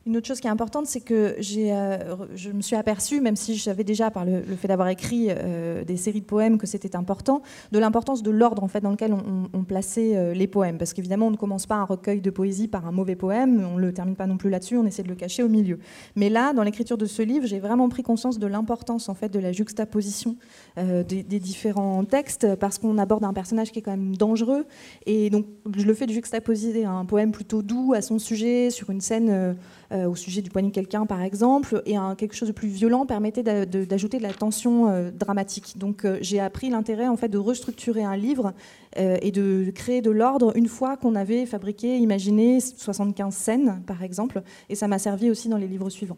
Une 0.08 0.16
autre 0.16 0.26
chose 0.26 0.40
qui 0.40 0.48
est 0.48 0.50
importante, 0.50 0.86
c'est 0.88 1.02
que 1.02 1.36
euh, 1.36 2.16
je 2.34 2.52
me 2.52 2.62
suis 2.62 2.78
aperçue, 2.78 3.20
même 3.20 3.36
si 3.36 3.58
je 3.58 3.64
savais 3.64 3.84
déjà 3.84 4.10
par 4.10 4.24
le, 4.24 4.42
fait 4.56 4.70
d'avoir 4.70 4.88
écrit 4.88 5.28
euh, 5.30 5.84
des 5.84 5.98
séries 5.98 6.22
de 6.22 6.26
poèmes 6.26 6.58
que 6.58 6.66
c'était 6.66 6.96
important, 6.96 7.42
de 7.74 7.78
l'importance 7.78 8.24
de 8.24 8.32
l'ordre 8.32 8.64
en 8.64 8.70
fait 8.70 8.80
dans 8.80 8.92
lequel 8.92 9.14
on, 9.14 9.64
plaçait 9.66 10.16
euh, 10.16 10.34
les 10.34 10.48
poèmes. 10.48 10.78
Parce 10.78 10.94
qu'évidemment, 10.94 11.28
on 11.28 11.32
ne 11.32 11.36
commence 11.36 11.66
pas 11.66 11.76
un 11.76 11.84
recueil 11.84 12.22
de 12.22 12.30
poésie 12.30 12.70
par 12.70 12.88
un 12.88 12.94
mauvais 12.94 13.18
poème, 13.18 13.68
on 13.70 13.76
ne 13.76 13.82
le 13.82 13.92
termine 13.94 14.16
pas 14.16 14.28
non 14.28 14.38
plus 14.38 14.50
là-dessus, 14.50 14.78
on 14.78 14.86
essaie 14.86 15.04
de 15.04 15.10
le 15.10 15.16
cacher 15.16 15.44
au 15.44 15.50
milieu. 15.50 15.78
Mais 16.16 16.30
là, 16.30 16.54
dans 16.54 16.64
l'écriture 16.64 16.98
de 16.98 17.06
ce 17.06 17.22
livre, 17.22 17.46
j'ai 17.46 17.60
vraiment 17.60 17.90
pris 17.90 18.02
conscience 18.02 18.40
de 18.40 18.48
l'importance 18.48 19.10
en 19.10 19.14
fait 19.14 19.28
de 19.28 19.40
la 19.40 19.52
juxtaposition 19.52 20.38
des, 20.78 21.24
différents 21.24 22.06
textes, 22.06 22.56
parce 22.56 22.78
qu'on 22.78 22.98
aborde 22.98 23.26
un 23.26 23.34
personnage 23.34 23.74
qui 23.74 23.80
est 23.80 23.82
quand 23.82 23.92
même 23.92 24.16
dangereux. 24.16 24.66
Et 25.06 25.30
donc, 25.30 25.48
le 25.66 25.94
fait 25.94 26.06
de 26.06 26.14
juxtaposer 26.14 26.86
un 26.86 27.04
poème 27.04 27.34
plutôt 27.34 27.62
doux 27.62 27.94
à 27.94 28.02
son 28.02 28.20
sujet 28.20 28.70
sur 28.70 28.90
une 28.90 29.02
scène 29.02 29.58
au 29.92 30.16
sujet 30.16 30.42
du 30.42 30.50
poignet 30.50 30.70
de 30.70 30.74
quelqu'un, 30.74 31.06
par 31.06 31.22
exemple, 31.22 31.82
et 31.86 31.96
un, 31.96 32.16
quelque 32.16 32.36
chose 32.36 32.50
de 32.50 32.54
plus 32.54 32.68
violent 32.68 33.06
permettait 33.06 33.44
d'ajouter 33.44 34.18
de, 34.18 34.24
la 34.24 34.34
tension 34.34 34.90
euh, 34.90 35.12
dramatique. 35.12 35.78
Donc 35.78 36.04
euh, 36.04 36.18
j'ai 36.22 36.40
appris 36.40 36.70
l'intérêt 36.70 37.08
en 37.08 37.16
fait 37.16 37.30
de 37.30 37.38
restructurer 37.38 38.04
un 38.04 38.16
livre 38.16 38.54
et 38.96 39.30
de 39.30 39.72
créer 39.76 40.02
de 40.02 40.10
l'ordre 40.10 40.58
une 40.58 40.68
fois 40.68 40.98
qu'on 40.98 41.14
avait 41.14 41.46
fabriqué, 41.46 41.98
imaginé 41.98 42.60
75 42.60 43.32
scènes, 43.32 43.84
par 43.86 44.02
exemple, 44.02 44.42
et 44.70 44.76
ça 44.76 44.88
m'a 44.88 44.98
servi 44.98 45.30
aussi 45.30 45.50
dans 45.50 45.58
les 45.58 45.68
livres 45.68 45.92
suivants. 45.92 46.18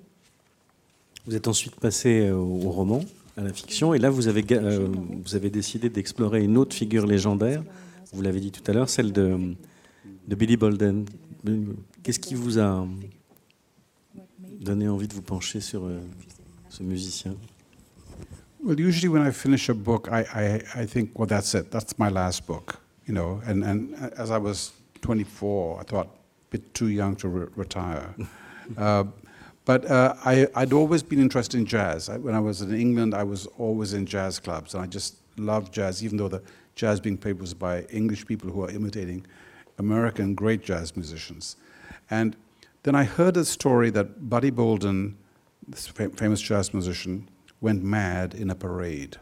Vous 1.26 1.36
êtes 1.36 1.50
ensuite 1.50 1.76
passé 1.76 2.32
au 2.32 2.70
roman, 2.70 3.02
à 3.36 3.42
la 3.42 3.52
fiction, 3.52 3.94
et 3.94 4.00
là 4.00 4.10
vous 4.10 4.30
avez, 4.30 4.46
vous 5.26 5.36
avez 5.36 5.50
décidé 5.50 5.90
d'explorer 5.90 6.42
une 6.42 6.58
autre 6.58 6.74
figure 6.74 7.06
légendaire, 7.06 7.64
vous 8.14 8.22
l'avez 8.22 8.40
dit 8.40 8.52
tout 8.52 8.64
à 8.72 8.74
l'heure, 8.74 8.90
celle 8.90 9.12
de, 9.12 9.38
de 10.30 10.36
Billy 10.36 10.56
Bolden. 10.56 11.04
Qu'est-ce 12.02 12.20
qui 12.20 12.36
vous 12.36 12.60
a 12.60 12.88
donné 14.60 14.88
envie 14.88 15.08
de 15.08 15.14
vous 15.14 15.22
pencher 15.22 15.62
sur 15.62 15.86
euh, 15.86 16.00
ce 16.70 16.84
musicien 16.84 17.36
Well, 18.62 18.78
usually 18.78 19.08
when 19.08 19.26
I 19.26 19.32
finish 19.32 19.70
a 19.70 19.74
book, 19.74 20.10
I, 20.12 20.26
I, 20.34 20.82
I 20.82 20.86
think, 20.86 21.18
well, 21.18 21.28
that's 21.28 21.56
it. 21.56 21.72
That's 21.72 21.98
my 21.98 22.10
last 22.10 22.46
book, 22.46 22.78
you 23.08 23.14
know. 23.14 23.42
And, 23.46 23.64
and 23.64 23.96
as 24.18 24.32
I 24.32 24.38
was 24.38 24.74
24, 25.02 25.80
I 25.80 25.84
thought, 25.84 26.08
a 26.08 26.52
bit 26.52 26.74
too 26.74 26.90
young 26.90 27.16
to 27.18 27.30
re 27.30 27.48
retire. 27.56 28.14
uh, 28.78 29.06
but 29.64 29.90
uh, 29.90 30.14
I, 30.26 30.48
I'd 30.56 30.74
always 30.74 31.04
been 31.04 31.20
interested 31.22 31.58
in 31.58 31.66
jazz. 31.66 32.10
I, 32.10 32.18
when 32.18 32.36
I 32.36 32.42
was 32.42 32.62
in 32.62 32.74
England, 32.74 33.14
I 33.14 33.24
was 33.24 33.46
always 33.58 33.94
in 33.94 34.06
jazz 34.06 34.40
clubs, 34.40 34.74
and 34.74 34.84
I 34.84 34.88
just 34.88 35.16
loved 35.38 35.74
jazz, 35.74 36.04
even 36.04 36.18
though 36.18 36.28
the 36.28 36.42
jazz 36.76 37.00
being 37.00 37.18
played 37.18 37.40
was 37.40 37.54
by 37.54 37.84
English 37.84 38.26
people 38.26 38.50
who 38.50 38.64
are 38.64 38.70
imitating 38.70 39.26
American 39.78 40.36
great 40.36 40.66
jazz 40.66 40.98
musicians. 40.98 41.56
And 42.10 42.36
then 42.90 42.96
I 42.96 43.04
heard 43.04 43.38
a 43.38 43.46
story 43.46 43.92
that 43.92 44.32
Buddy 44.32 44.50
Bolden, 44.50 45.16
this 45.68 45.86
famous 45.86 46.42
jazz 46.42 46.74
musician, 46.74 47.30
went 47.62 47.84
mad 47.84 48.34
in 48.34 48.50
a 48.50 48.56
parade. 48.56 49.16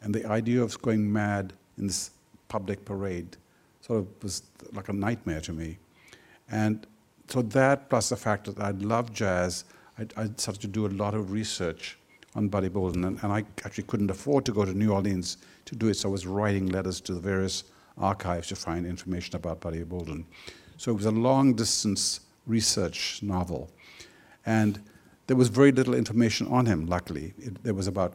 And 0.00 0.14
the 0.14 0.24
idea 0.24 0.62
of 0.62 0.80
going 0.80 1.12
mad 1.12 1.52
in 1.76 1.86
this 1.86 2.12
public 2.48 2.82
parade 2.86 3.36
sort 3.82 3.98
of 3.98 4.06
was 4.22 4.44
like 4.72 4.88
a 4.88 4.94
nightmare 4.94 5.42
to 5.42 5.52
me. 5.52 5.76
And 6.50 6.86
so 7.28 7.42
that, 7.42 7.90
plus 7.90 8.08
the 8.08 8.16
fact 8.16 8.46
that 8.46 8.58
I 8.58 8.70
love 8.70 9.12
jazz, 9.12 9.66
I, 9.98 10.06
I 10.16 10.24
started 10.38 10.62
to 10.62 10.68
do 10.68 10.86
a 10.86 10.92
lot 11.02 11.12
of 11.12 11.30
research 11.30 11.98
on 12.34 12.48
Buddy 12.48 12.70
Bolden. 12.70 13.04
And, 13.04 13.22
and, 13.22 13.30
I 13.30 13.44
actually 13.66 13.84
couldn't 13.84 14.10
afford 14.10 14.46
to 14.46 14.52
go 14.52 14.64
to 14.64 14.72
New 14.72 14.92
Orleans 14.92 15.36
to 15.66 15.76
do 15.76 15.88
it, 15.88 15.94
so 15.98 16.08
I 16.08 16.12
was 16.12 16.26
writing 16.26 16.68
letters 16.68 17.02
to 17.02 17.12
the 17.12 17.20
various 17.20 17.64
archives 17.98 18.48
to 18.48 18.56
find 18.56 18.86
information 18.86 19.36
about 19.36 19.60
Buddy 19.60 19.84
Bolden. 19.84 20.24
So 20.78 20.90
it 20.90 20.94
was 20.94 21.04
a 21.04 21.10
long 21.10 21.52
distance 21.52 22.20
research 22.46 23.20
novel. 23.22 23.70
And 24.46 24.80
there 25.26 25.36
was 25.36 25.48
very 25.48 25.72
little 25.72 25.94
information 25.94 26.46
on 26.48 26.66
him, 26.66 26.86
luckily. 26.86 27.34
It, 27.38 27.62
there 27.64 27.74
was 27.74 27.86
about 27.86 28.14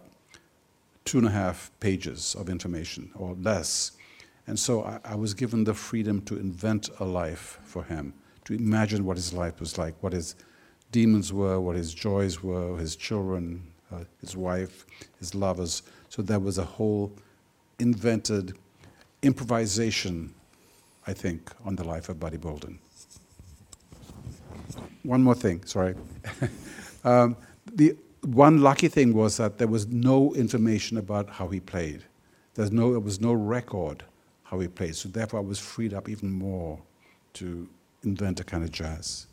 two 1.05 1.17
and 1.17 1.27
a 1.27 1.31
half 1.31 1.71
pages 1.79 2.35
of 2.35 2.49
information 2.49 3.11
or 3.15 3.35
less. 3.41 3.93
And 4.47 4.59
so 4.59 4.83
I, 4.83 4.99
I, 5.03 5.15
was 5.15 5.33
given 5.33 5.63
the 5.63 5.73
freedom 5.73 6.21
to 6.23 6.37
invent 6.37 6.89
a 6.99 7.05
life 7.05 7.59
for 7.63 7.83
him, 7.83 8.13
to 8.45 8.53
imagine 8.53 9.05
what 9.05 9.17
his 9.17 9.33
life 9.33 9.59
was 9.59 9.77
like, 9.77 9.95
what 10.01 10.13
his 10.13 10.35
demons 10.91 11.31
were, 11.33 11.59
what 11.59 11.75
his 11.75 11.93
joys 11.93 12.43
were, 12.43 12.77
his 12.77 12.95
children, 12.95 13.63
uh, 13.91 14.03
his 14.21 14.35
wife, 14.35 14.85
his 15.19 15.33
lovers. 15.33 15.83
So 16.09 16.21
there 16.21 16.39
was 16.39 16.57
a 16.57 16.63
whole 16.63 17.11
invented 17.79 18.57
improvisation, 19.21 20.33
I 21.07 21.13
think, 21.13 21.51
on 21.65 21.75
the 21.75 21.83
life 21.83 22.09
of 22.09 22.19
Buddy 22.19 22.37
Bolden 22.37 22.79
one 25.03 25.23
more 25.23 25.35
thing, 25.35 25.63
sorry. 25.65 25.95
um, 27.03 27.35
the 27.73 27.95
one 28.21 28.61
lucky 28.61 28.87
thing 28.87 29.13
was 29.13 29.37
that 29.37 29.57
there 29.57 29.67
was 29.67 29.87
no 29.87 30.33
information 30.35 30.97
about 30.97 31.29
how 31.29 31.47
he 31.47 31.59
played. 31.59 32.03
There's 32.55 32.71
no, 32.71 32.91
there 32.91 32.99
was 32.99 33.21
no 33.21 33.33
record 33.33 34.03
how 34.43 34.59
he 34.59 34.67
played. 34.67 34.95
So 34.95 35.09
therefore, 35.09 35.39
I 35.39 35.43
was 35.43 35.59
freed 35.59 35.93
up 35.93 36.09
even 36.09 36.31
more 36.31 36.79
to 37.33 37.69
invent 38.03 38.39
a 38.39 38.43
kind 38.43 38.63
of 38.63 38.71
jazz. 38.71 39.27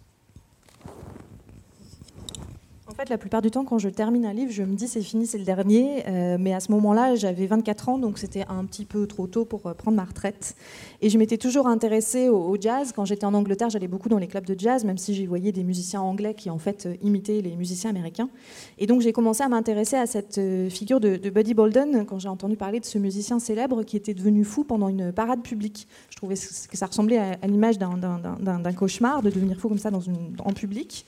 Fait, 2.97 3.11
la 3.11 3.19
plupart 3.19 3.43
du 3.43 3.51
temps, 3.51 3.65
quand 3.65 3.79
je 3.79 3.89
termine 3.89 4.25
un 4.25 4.33
livre, 4.33 4.51
je 4.51 4.63
me 4.63 4.75
dis 4.75 4.89
c'est 4.89 5.03
fini, 5.03 5.27
c'est 5.27 5.39
le 5.39 5.45
dernier. 5.45 6.05
Euh, 6.09 6.37
mais 6.41 6.55
à 6.55 6.61
ce 6.61 6.73
moment-là, 6.73 7.15
j'avais 7.15 7.47
24 7.47 7.91
ans, 7.91 7.99
donc 7.99 8.19
c'était 8.19 8.45
un 8.49 8.65
petit 8.65 8.85
peu 8.85 9.07
trop 9.07 9.27
tôt 9.27 9.45
pour 9.45 9.67
euh, 9.67 9.75
prendre 9.75 9.97
ma 9.97 10.05
retraite. 10.05 10.57
Et 11.03 11.11
je 11.11 11.19
m'étais 11.19 11.37
toujours 11.37 11.67
intéressée 11.67 12.29
au, 12.29 12.57
jazz. 12.59 12.93
Quand 12.97 13.05
j'étais 13.05 13.27
en 13.27 13.35
Angleterre, 13.35 13.69
j'allais 13.71 13.89
beaucoup 13.89 14.09
dans 14.09 14.19
les 14.19 14.27
clubs 14.27 14.47
de 14.47 14.59
jazz, 14.59 14.85
même 14.85 14.97
si 14.97 15.15
j'y 15.15 15.27
voyais 15.27 15.53
des 15.53 15.63
musiciens 15.63 16.01
anglais 16.01 16.35
qui 16.35 16.49
en 16.49 16.59
fait 16.59 16.87
euh, 16.87 16.95
imitaient 17.03 17.43
les 17.43 17.55
musiciens 17.55 17.91
américains. 17.91 18.31
Et 18.79 18.87
donc 18.87 19.03
j'ai 19.03 19.13
commencé 19.13 19.43
à 19.43 19.49
m'intéresser 19.49 19.97
à 19.97 20.07
cette 20.07 20.41
figure 20.71 21.01
de, 21.01 21.17
Buddy 21.29 21.55
Bolden 21.55 22.07
quand 22.07 22.19
j'ai 22.19 22.29
entendu 22.29 22.57
parler 22.57 22.81
de 22.81 22.85
ce 22.85 22.99
musicien 22.99 23.39
célèbre 23.39 23.83
qui 23.83 23.97
était 23.97 24.15
devenu 24.15 24.45
fou 24.45 24.65
pendant 24.65 24.89
une 24.89 25.13
parade 25.13 25.43
publique. 25.43 25.87
Je 26.11 26.17
trouvais 26.17 26.35
que 26.35 26.77
ça 26.77 26.87
ressemblait 26.87 27.19
à, 27.19 27.47
l'image 27.47 27.79
d'un 27.79 28.73
cauchemar 28.75 29.23
de 29.23 29.31
devenir 29.31 29.59
fou 29.59 29.69
comme 29.69 29.79
ça 29.79 29.91
en 29.93 30.53
public. 30.53 31.05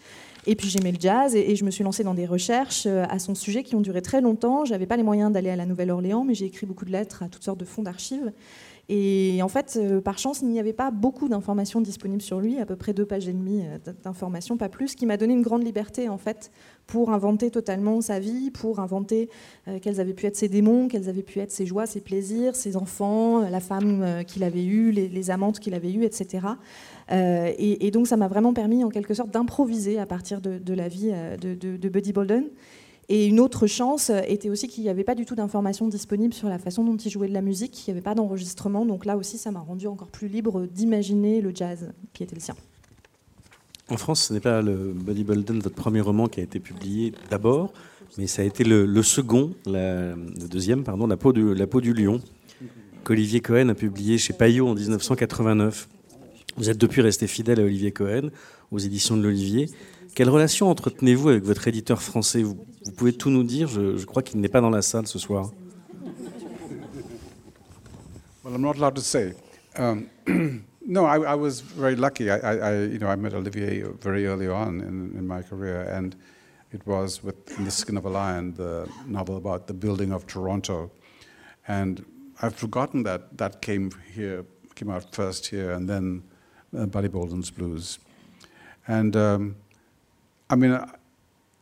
Et 0.50 0.56
puis 0.56 0.70
j'aimais 0.70 0.92
le 0.92 0.98
jazz 0.98 1.36
et, 1.36 1.56
je 1.56 1.64
me 1.66 1.70
suis 1.70 1.84
lancée 1.84 2.02
dans 2.04 2.14
des 2.14 2.24
recherches 2.24 2.86
euh, 2.86 3.04
à 3.10 3.18
son 3.18 3.34
sujet 3.34 3.62
qui 3.62 3.74
ont 3.76 3.82
duré 3.82 4.00
très 4.00 4.22
longtemps. 4.22 4.64
Je 4.64 4.70
n'avais 4.70 4.86
pas 4.86 4.96
les 4.96 5.02
moyens 5.02 5.30
d'aller 5.30 5.50
à 5.50 5.56
la 5.56 5.66
Nouvelle-Orléans, 5.66 6.24
mais 6.24 6.32
j'ai 6.32 6.46
écrit 6.46 6.66
beaucoup 6.66 6.86
de 6.86 6.90
lettres 6.90 7.22
à 7.22 7.28
toutes 7.28 7.44
sortes 7.44 7.60
de 7.60 7.66
fonds 7.66 7.82
d'archives. 7.82 8.32
Et 8.88 9.40
en 9.42 9.48
fait, 9.48 9.76
euh, 9.76 10.00
par 10.00 10.18
chance, 10.18 10.40
il 10.40 10.48
n'y 10.48 10.58
avait 10.58 10.72
pas 10.72 10.90
beaucoup 10.90 11.28
d'informations 11.28 11.80
disponibles 11.80 12.22
sur 12.22 12.40
lui, 12.40 12.58
à 12.58 12.64
peu 12.64 12.76
près 12.76 12.94
deux 12.94 13.04
pages 13.04 13.28
et 13.28 13.32
demie 13.32 13.62
euh, 13.66 13.92
d'informations, 14.02 14.56
pas 14.56 14.68
plus, 14.68 14.94
qui 14.94 15.04
m'a 15.04 15.16
donné 15.16 15.34
une 15.34 15.42
grande 15.42 15.64
liberté 15.64 16.08
en 16.08 16.18
fait 16.18 16.50
pour 16.86 17.10
inventer 17.10 17.50
totalement 17.50 18.00
sa 18.00 18.18
vie, 18.18 18.50
pour 18.50 18.80
inventer 18.80 19.28
quels 19.82 20.00
avaient 20.00 20.14
pu 20.14 20.24
être 20.24 20.36
ses 20.36 20.48
démons, 20.48 20.88
quels 20.88 21.10
avaient 21.10 21.22
pu 21.22 21.38
être 21.38 21.50
ses 21.50 21.66
joies, 21.66 21.84
ses 21.84 22.00
plaisirs, 22.00 22.56
ses 22.56 22.78
enfants, 22.78 23.40
la 23.40 23.60
femme 23.60 24.24
qu'il 24.26 24.42
avait 24.42 24.64
eue, 24.64 24.90
les, 24.90 25.30
amantes 25.30 25.60
qu'il 25.60 25.74
avait 25.74 25.92
eues, 25.92 26.04
etc. 26.04 26.46
Euh, 27.10 27.52
et, 27.58 27.90
donc 27.90 28.06
ça 28.06 28.16
m'a 28.16 28.28
vraiment 28.28 28.52
permis 28.52 28.84
en 28.84 28.90
quelque 28.90 29.14
sorte 29.14 29.30
d'improviser 29.30 29.98
à 29.98 30.06
partir 30.06 30.40
de, 30.40 30.74
la 30.74 30.88
vie 30.88 31.10
euh, 31.12 31.36
de, 31.36 31.88
Buddy 31.88 32.12
Bolden. 32.12 32.44
Et 33.10 33.26
une 33.26 33.40
autre 33.40 33.66
chance 33.66 34.10
était 34.26 34.50
aussi 34.50 34.68
qu'il 34.68 34.84
n'y 34.84 34.90
avait 34.90 35.04
pas 35.04 35.14
du 35.14 35.24
tout 35.24 35.34
d'informations 35.34 35.88
disponibles 35.88 36.34
sur 36.34 36.48
la 36.48 36.58
façon 36.58 36.84
dont 36.84 36.96
il 36.96 37.10
jouait 37.10 37.28
de 37.28 37.32
la 37.32 37.40
musique, 37.40 37.86
il 37.86 37.90
n'y 37.90 37.92
avait 37.92 38.04
pas 38.04 38.14
d'enregistrement, 38.14 38.84
donc 38.84 39.06
là 39.06 39.16
aussi 39.16 39.38
ça 39.38 39.50
m'a 39.50 39.60
rendu 39.60 39.86
encore 39.86 40.08
plus 40.08 40.28
libre 40.28 40.66
d'imaginer 40.66 41.40
le 41.40 41.52
jazz 41.54 41.90
qui 42.12 42.22
était 42.22 42.34
le 42.34 42.40
sien. 42.40 42.54
En 43.90 43.96
France, 43.96 44.24
ce 44.24 44.34
n'est 44.34 44.40
pas 44.40 44.60
le 44.60 44.92
Buddy 44.92 45.24
Bolden, 45.24 45.60
votre 45.60 45.74
premier 45.74 46.02
roman 46.02 46.28
qui 46.28 46.40
a 46.40 46.42
été 46.42 46.60
publié 46.60 47.14
d'abord, 47.30 47.72
mais 48.18 48.26
ça 48.26 48.42
a 48.42 48.44
été 48.44 48.62
le, 48.62 49.02
second, 49.02 49.54
le 49.64 50.14
deuxième, 50.46 50.84
pardon, 50.84 51.06
La 51.06 51.16
peau, 51.16 51.32
la 51.32 51.66
peau 51.66 51.80
du 51.80 51.94
lion, 51.94 52.20
qu'Olivier 53.04 53.40
Cohen 53.40 53.70
a 53.70 53.74
publié 53.74 54.18
chez 54.18 54.34
Payot 54.34 54.68
en 54.68 54.74
1989. 54.74 55.88
Vous 56.58 56.68
êtes 56.68 56.78
depuis 56.78 57.02
resté 57.02 57.28
fidèle 57.28 57.60
à 57.60 57.62
Olivier 57.62 57.92
Cohen, 57.92 58.30
aux 58.72 58.78
éditions 58.78 59.16
de 59.16 59.22
l'Olivier. 59.22 59.70
Quelle 60.16 60.28
relation 60.28 60.68
entretenez-vous 60.68 61.28
avec 61.28 61.44
votre 61.44 61.68
éditeur 61.68 62.02
français? 62.02 62.42
Vous, 62.42 62.56
pouvez 62.96 63.12
tout 63.12 63.30
nous 63.30 63.44
dire 63.44 63.68
je, 63.68 64.04
crois 64.04 64.22
qu'il 64.22 64.40
n'est 64.40 64.48
pas 64.48 64.60
dans 64.60 64.70
la 64.70 64.82
salle 64.82 65.06
ce 65.06 65.20
soir. 65.20 65.52
Well, 68.42 68.54
I'm 68.56 68.62
not 68.62 68.76
allowed 68.76 68.96
to 68.96 69.00
say. 69.00 69.34
Um, 69.76 70.08
no, 70.84 71.04
I, 71.04 71.18
I, 71.18 71.36
was 71.36 71.60
very 71.60 71.94
lucky. 71.94 72.28
I, 72.28 72.38
I, 72.38 72.84
you 72.86 72.98
know, 72.98 73.06
I 73.06 73.14
met 73.14 73.34
Olivier 73.34 73.84
very 74.00 74.26
early 74.26 74.48
on 74.48 74.80
in, 74.80 75.16
in 75.16 75.28
my 75.28 75.42
career, 75.42 75.82
and 75.82 76.16
it 76.72 76.84
was 76.86 77.22
with 77.22 77.36
In 77.56 77.66
the 77.66 77.70
Skin 77.70 77.96
of 77.96 78.04
a 78.04 78.10
Lion, 78.10 78.54
the 78.54 78.88
novel 79.06 79.36
about 79.36 79.68
the 79.68 79.74
building 79.74 80.12
of 80.12 80.26
Toronto. 80.26 80.90
And 81.68 82.04
I've 82.42 82.56
forgotten 82.56 83.04
that 83.04 83.36
that 83.38 83.62
came 83.62 83.92
here, 84.12 84.44
came 84.74 84.90
out 84.90 85.14
first 85.14 85.46
here, 85.46 85.70
and 85.72 85.88
then 85.88 86.24
uh, 86.76 86.86
Buddy 86.86 87.08
Bolden's 87.08 87.50
blues. 87.50 87.98
And 88.86 89.16
um, 89.16 89.56
I 90.50 90.56
mean, 90.56 90.72
uh, 90.72 90.90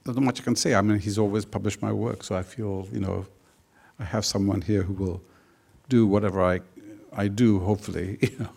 there's 0.04 0.16
not 0.16 0.24
much 0.24 0.40
I 0.40 0.44
can 0.44 0.56
say. 0.56 0.74
I 0.74 0.80
mean, 0.80 0.98
he's 0.98 1.18
always 1.18 1.44
published 1.44 1.82
my 1.82 1.92
work, 1.92 2.22
so 2.22 2.36
I 2.36 2.42
feel, 2.42 2.88
you 2.92 3.00
know, 3.00 3.26
I 3.98 4.04
have 4.04 4.24
someone 4.24 4.60
here 4.60 4.82
who 4.82 4.92
will 4.92 5.20
do 5.88 6.06
whatever 6.06 6.42
I, 6.42 6.60
I 7.12 7.28
do, 7.28 7.58
hopefully, 7.58 8.18
you 8.22 8.36
know. 8.38 8.50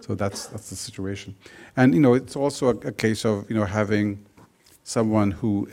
So 0.00 0.14
that's, 0.14 0.46
that's 0.46 0.70
the 0.70 0.76
situation. 0.76 1.34
And, 1.76 1.94
you 1.94 2.00
know, 2.00 2.14
it's 2.14 2.36
also 2.36 2.68
a, 2.68 2.88
a 2.88 2.92
case 2.92 3.24
of, 3.24 3.48
you 3.48 3.56
know, 3.56 3.64
having 3.64 4.24
someone 4.82 5.30
who 5.30 5.68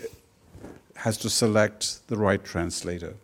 has 0.95 1.17
to 1.17 1.29
select 1.29 2.07
the 2.07 2.17
right 2.17 2.43
translator. 2.43 3.15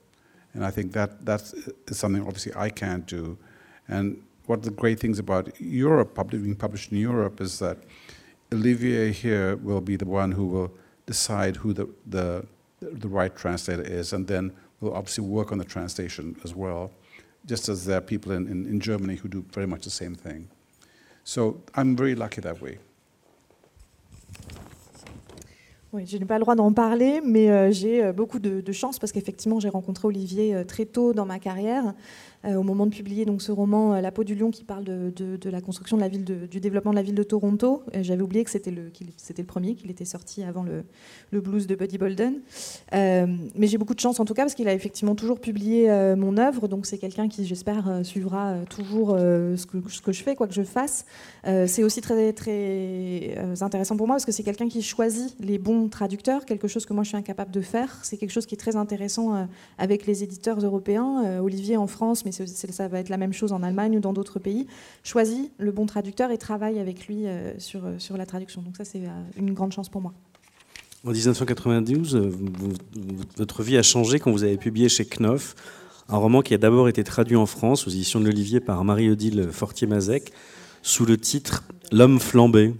And 0.53 0.65
I 0.65 0.71
think 0.71 0.91
that 0.93 1.23
that's 1.25 1.53
something 1.91 2.25
obviously 2.25 2.53
I 2.55 2.69
can't 2.69 3.05
do. 3.05 3.37
And 3.87 4.21
of 4.50 4.63
the 4.63 4.72
great 4.72 5.00
things 5.00 5.20
about 5.20 5.60
Europe, 5.60 6.18
being 6.30 6.56
published 6.56 6.92
in 6.92 6.98
Europe, 6.98 7.42
is 7.42 7.60
that 7.60 7.77
Olivier 8.54 9.12
here 9.12 9.58
will 9.58 9.82
be 9.82 9.96
the 9.96 10.06
one 10.06 10.32
who 10.32 10.46
will 10.48 10.72
decide 11.06 11.58
who 11.58 11.74
the, 11.74 11.88
the, 12.06 12.46
the 12.80 13.08
right 13.08 13.36
translator 13.36 13.82
is, 13.82 14.13
and 14.13 14.27
then 14.27 14.54
will 14.80 14.94
obviously 14.94 15.24
work 15.24 15.51
on 15.51 15.58
the 15.58 15.66
translation 15.66 16.36
as 16.44 16.56
well, 16.56 16.92
just 17.46 17.70
as 17.70 17.86
there 17.86 17.98
are 17.98 18.01
people 18.01 18.32
in, 18.32 18.48
in, 18.48 18.66
in 18.66 18.80
Germany 18.80 19.16
who 19.16 19.27
do 19.27 19.46
very 19.51 19.68
much 19.68 19.84
the 19.84 19.89
same 19.89 20.16
thing. 20.16 20.48
So 21.24 21.62
I'm 21.75 21.96
very 21.96 22.16
lucky 22.16 22.42
that 22.42 22.62
way. 22.62 22.80
Oui, 25.94 26.06
je 26.06 26.18
n'ai 26.18 26.25
pas 26.25 26.38
le 26.38 26.42
droit 26.42 26.56
d'en 26.56 26.74
parler, 26.74 27.22
mais 27.24 27.50
euh, 27.50 27.72
j'ai 27.72 28.04
euh, 28.04 28.12
beaucoup 28.12 28.39
de, 28.39 28.60
de, 28.60 28.72
chance 28.74 29.00
parce 29.00 29.13
qu'effectivement, 29.13 29.60
j'ai 29.62 29.70
rencontré 29.70 30.06
Olivier 30.06 30.54
euh, 30.54 30.63
très 30.66 30.86
tôt 30.86 31.13
dans 31.13 31.25
ma 31.25 31.39
carrière. 31.39 31.94
Euh, 32.46 32.56
au 32.56 32.63
moment 32.63 32.86
de 32.86 32.91
publier 32.91 33.25
donc, 33.25 33.41
ce 33.41 33.51
roman 33.51 33.96
euh, 33.96 34.01
La 34.01 34.12
peau 34.12 34.24
du 34.24 34.36
lion 34.36 34.51
qui 34.51 34.63
parle 34.63 34.84
de, 34.84 35.50
la 35.50 35.62
construction 35.62 35.98
de 35.98 36.01
la 36.01 36.08
ville 36.08 36.24
du 36.24 36.60
développement 36.60 36.91
de 36.91 36.96
la 36.96 37.01
ville 37.01 37.15
de 37.15 37.24
Toronto. 37.24 37.82
Euh, 37.96 38.03
j'avais 38.03 38.22
oublié 38.22 38.44
que 38.44 38.51
c'était 38.51 38.72
le, 38.72 38.91
c'était 39.17 39.41
le 39.41 39.48
premier, 39.48 39.74
qu'il 39.75 39.89
était 39.89 40.06
sorti 40.06 40.44
avant 40.44 40.63
le, 40.63 40.84
blues 41.41 41.67
de 41.67 41.75
Buddy 41.75 41.98
Bolden. 41.98 42.41
mais 42.91 43.67
j'ai 43.67 43.77
beaucoup 43.77 43.96
de 43.96 44.00
chance 44.00 44.20
en 44.20 44.25
tout 44.25 44.34
cas 44.34 44.44
parce 44.44 44.53
qu'il 44.56 44.67
a 44.67 44.74
effectivement 44.74 45.15
toujours 45.15 45.39
publié 45.39 45.88
mon 46.17 46.38
œuvre, 46.38 46.67
donc 46.67 46.86
c'est 46.86 46.98
quelqu'un 46.98 47.27
qui 47.27 47.46
j'espère 47.46 48.01
suivra 48.03 48.56
toujours 48.70 49.10
ce 49.12 49.65
que, 49.65 49.77
ce, 49.88 50.01
que, 50.01 50.12
je 50.12 50.24
fais, 50.24 50.36
quoi 50.36 50.48
que 50.48 50.53
je 50.53 50.63
fasse. 50.63 51.06
c'est 51.44 51.84
aussi 51.84 52.01
très, 52.01 52.34
très 52.34 53.38
intéressant 53.62 53.98
pour 53.98 54.08
moi 54.08 54.15
parce 54.15 54.25
que 54.25 54.32
c'est 54.32 54.44
quelqu'un 54.44 54.67
qui 54.67 54.82
choisit 54.82 55.36
les 55.39 55.60
bons 55.60 55.89
traducteurs, 55.89 56.46
quelque 56.46 56.67
chose 56.67 56.86
que 56.86 56.94
moi 56.94 57.03
je 57.03 57.10
suis 57.10 57.17
incapable 57.17 57.51
de 57.51 57.62
faire. 57.62 58.00
C'est 58.03 58.17
quelque 58.17 58.32
chose 58.32 58.46
qui 58.46 58.56
est 58.56 58.60
très 58.60 58.75
intéressant 58.75 59.48
avec 59.77 60.08
les 60.08 60.24
éditeurs 60.24 60.60
européens. 60.60 61.39
Olivier 61.41 61.77
en 61.77 61.88
France, 61.88 62.25
mais 62.27 62.72
ça 62.72 62.88
va 62.88 63.00
être 63.00 63.10
la 63.10 63.17
même 63.17 63.34
chose 63.34 63.53
en 63.53 63.63
Allemagne 63.63 63.98
ou 63.98 64.00
dans 64.00 64.13
d'autres 64.13 64.39
pays, 64.39 64.67
choisit 65.03 65.51
le 65.57 65.72
bon 65.72 65.86
traducteur 65.86 66.31
et 66.31 66.38
travaille 66.38 66.79
avec 66.79 67.07
lui 67.07 67.25
euh, 67.25 67.53
sur, 67.57 67.86
euh, 67.86 67.96
sur 67.98 68.17
la 68.17 68.25
traduction. 68.25 68.62
Donc 68.62 68.77
ça, 68.77 68.86
c'est 68.86 69.03
euh, 69.05 69.10
une 69.38 69.53
grande 69.53 69.72
chance 69.72 69.89
pour 69.89 70.01
moi. 70.01 70.13
En 71.05 71.12
1992, 71.12 72.31
votre 73.38 73.63
vie 73.63 73.77
a 73.77 73.84
changé 73.84 74.19
quand 74.19 74.31
vous 74.31 74.43
avez 74.43 74.57
publié 74.57 74.89
chez 74.89 75.05
Knopf 75.05 75.55
un 76.10 76.17
roman 76.17 76.41
qui 76.41 76.53
a 76.53 76.57
d'abord 76.57 76.89
été 76.89 77.03
traduit 77.03 77.36
en 77.36 77.46
France 77.46 77.86
aux 77.86 77.89
éditions 77.89 78.19
de 78.19 78.25
l'Olivier 78.25 78.60
par 78.60 78.84
Marie-Odile 78.84 79.50
Fortier-Mazec 79.51 80.31
sous 80.81 81.05
le 81.05 81.17
titre 81.17 81.63
L'homme 81.91 82.19
flambé. 82.19 82.74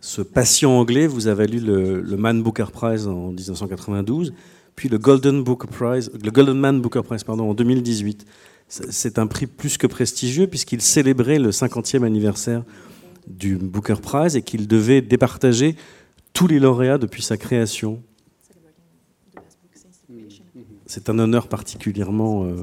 Ce 0.00 0.22
patient 0.22 0.78
anglais 0.78 1.06
vous 1.06 1.26
a 1.26 1.34
valu 1.34 1.58
le, 1.58 2.00
le 2.00 2.16
Man 2.16 2.42
Booker 2.42 2.66
Prize 2.72 3.08
en 3.08 3.32
1992 3.32 4.32
puis 4.76 4.90
le 4.90 4.98
Golden 4.98 5.42
Booker 5.42 5.66
Prize, 5.66 6.10
le 6.22 6.30
Golden 6.30 6.58
Man 6.58 6.80
Booker 6.82 7.02
Prize 7.02 7.24
pardon, 7.24 7.50
en 7.50 7.54
2018. 7.54 8.26
C'est 8.68 9.18
un 9.18 9.26
prix 9.26 9.46
plus 9.46 9.78
que 9.78 9.86
prestigieux 9.86 10.46
puisqu'il 10.46 10.82
célébrait 10.82 11.38
le 11.38 11.50
50e 11.50 12.04
anniversaire 12.04 12.62
du 13.26 13.56
Booker 13.56 13.96
Prize 14.02 14.36
et 14.36 14.42
qu'il 14.42 14.68
devait 14.68 15.00
départager 15.00 15.76
tous 16.32 16.46
les 16.46 16.60
lauréats 16.60 16.98
depuis 16.98 17.22
sa 17.22 17.36
création. 17.36 18.02
C'est 20.84 21.08
un 21.08 21.18
honneur 21.18 21.48
particulièrement 21.48 22.44
euh, 22.44 22.62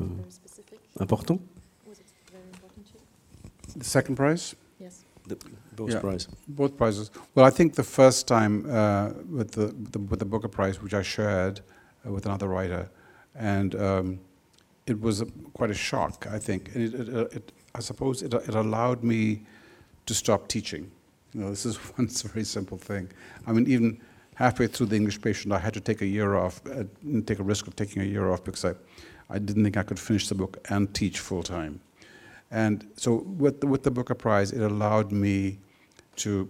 important. 0.99 1.39
The 3.77 3.83
second 3.83 4.13
prize? 4.13 4.55
Yes. 4.79 5.03
The, 5.27 5.35
both 5.75 5.89
yeah, 5.89 5.99
prizes. 5.99 6.29
Both 6.47 6.77
prizes. 6.77 7.11
Well, 7.35 7.45
I 7.45 7.51
think 7.51 7.73
the 7.73 7.83
first 7.83 8.27
time 8.27 8.65
uh, 8.67 9.09
with, 9.29 9.51
the, 9.51 9.73
the, 9.91 9.99
with 9.99 10.19
the 10.19 10.25
Booker 10.25 10.47
Prize, 10.47 10.79
which 10.81 10.93
I 10.93 11.01
shared, 11.01 11.61
Uh, 11.61 11.72
with 12.05 12.25
another 12.25 12.47
writer, 12.47 12.89
and 13.35 13.75
um, 13.75 14.19
it 14.85 14.99
was 14.99 15.21
a, 15.21 15.25
quite 15.53 15.69
a 15.69 15.73
shock, 15.73 16.27
I 16.29 16.39
think. 16.39 16.75
And 16.75 16.93
it, 16.93 16.93
it, 16.93 17.33
it, 17.33 17.51
I 17.75 17.79
suppose 17.79 18.21
it, 18.21 18.33
it 18.33 18.55
allowed 18.55 19.03
me 19.03 19.43
to 20.05 20.13
stop 20.13 20.47
teaching. 20.47 20.91
You 21.33 21.41
know, 21.41 21.49
this 21.49 21.65
is 21.65 21.77
one 21.97 22.07
very 22.07 22.43
simple 22.43 22.77
thing. 22.77 23.09
I 23.47 23.51
mean, 23.51 23.67
even 23.67 23.99
halfway 24.35 24.67
through 24.67 24.87
the 24.87 24.95
English 24.95 25.21
patient, 25.21 25.53
I 25.53 25.59
had 25.59 25.73
to 25.73 25.81
take 25.81 26.01
a 26.01 26.05
year 26.05 26.35
off, 26.35 26.61
uh, 26.67 26.83
take 27.25 27.39
a 27.39 27.43
risk 27.43 27.67
of 27.67 27.75
taking 27.75 28.01
a 28.01 28.05
year 28.05 28.31
off 28.31 28.43
because 28.43 28.65
I, 28.65 28.73
I 29.29 29.39
didn't 29.39 29.63
think 29.63 29.77
I 29.77 29.83
could 29.83 29.99
finish 29.99 30.27
the 30.27 30.35
book 30.35 30.57
and 30.69 30.93
teach 30.93 31.19
full 31.19 31.43
time. 31.43 31.79
And 32.51 32.87
so 32.95 33.15
with 33.15 33.61
the, 33.61 33.67
with 33.67 33.83
the 33.83 33.91
Booker 33.91 34.13
Prize, 34.13 34.51
it 34.51 34.61
allowed 34.61 35.11
me 35.11 35.59
to 36.17 36.49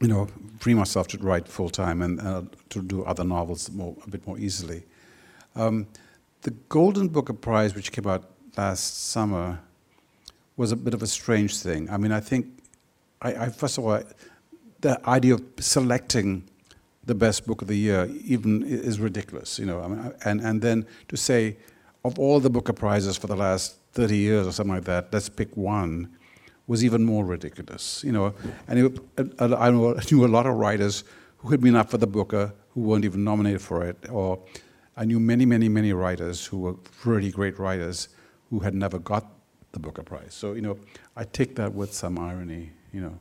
you 0.00 0.08
know, 0.08 0.28
free 0.58 0.74
myself 0.74 1.08
to 1.08 1.18
write 1.18 1.48
full 1.48 1.70
time 1.70 2.02
and 2.02 2.20
uh, 2.20 2.42
to 2.70 2.82
do 2.82 3.04
other 3.04 3.24
novels 3.24 3.70
more, 3.70 3.96
a 4.04 4.10
bit 4.10 4.26
more 4.26 4.38
easily. 4.38 4.82
Um, 5.54 5.86
the 6.42 6.50
Golden 6.68 7.08
Booker 7.08 7.32
Prize, 7.32 7.74
which 7.74 7.92
came 7.92 8.06
out 8.06 8.30
last 8.56 9.08
summer, 9.08 9.58
was 10.56 10.72
a 10.72 10.76
bit 10.76 10.94
of 10.94 11.02
a 11.02 11.06
strange 11.06 11.56
thing. 11.58 11.90
I 11.90 11.96
mean, 11.96 12.12
I 12.12 12.20
think, 12.20 12.46
I, 13.22 13.34
I 13.34 13.48
first 13.48 13.78
of 13.78 13.84
all, 13.84 14.02
the 14.80 15.08
idea 15.08 15.34
of 15.34 15.42
selecting 15.58 16.44
the 17.04 17.14
best 17.14 17.46
book 17.46 17.62
of 17.62 17.68
the 17.68 17.76
year 17.76 18.08
even 18.24 18.62
is 18.64 18.98
ridiculous, 19.00 19.58
you 19.58 19.66
know. 19.66 19.80
I 19.80 19.88
mean, 19.88 20.12
and, 20.24 20.40
and 20.40 20.60
then 20.60 20.86
to 21.08 21.16
say, 21.16 21.56
of 22.04 22.18
all 22.18 22.40
the 22.40 22.50
Booker 22.50 22.72
Prizes 22.72 23.16
for 23.16 23.26
the 23.26 23.36
last 23.36 23.76
30 23.92 24.16
years 24.16 24.46
or 24.46 24.52
something 24.52 24.74
like 24.74 24.84
that, 24.84 25.08
let's 25.12 25.28
pick 25.28 25.56
one, 25.56 26.16
was 26.66 26.84
even 26.84 27.04
more 27.04 27.24
ridiculous, 27.24 28.02
you 28.04 28.12
know. 28.12 28.34
And 28.68 28.78
it, 28.78 29.40
I, 29.40 29.70
knew 29.70 30.24
a 30.24 30.28
lot 30.28 30.46
of 30.46 30.54
writers 30.54 31.04
who 31.38 31.48
had 31.48 31.60
been 31.60 31.76
up 31.76 31.90
for 31.90 31.98
the 31.98 32.06
Booker 32.06 32.52
who 32.70 32.82
weren't 32.82 33.04
even 33.04 33.24
nominated 33.24 33.62
for 33.62 33.84
it, 33.84 33.96
or 34.10 34.40
I 34.96 35.04
knew 35.04 35.20
many, 35.20 35.46
many, 35.46 35.68
many 35.68 35.92
writers 35.92 36.46
who 36.46 36.58
were 36.58 36.76
really 37.04 37.30
great 37.30 37.58
writers 37.58 38.08
who 38.50 38.60
had 38.60 38.74
never 38.74 38.98
got 38.98 39.26
the 39.72 39.78
Booker 39.78 40.02
Prize. 40.02 40.34
So, 40.34 40.54
you 40.54 40.62
know, 40.62 40.78
I 41.16 41.24
take 41.24 41.54
that 41.56 41.74
with 41.74 41.92
some 41.92 42.18
irony, 42.18 42.72
you 42.92 43.00
know. 43.00 43.18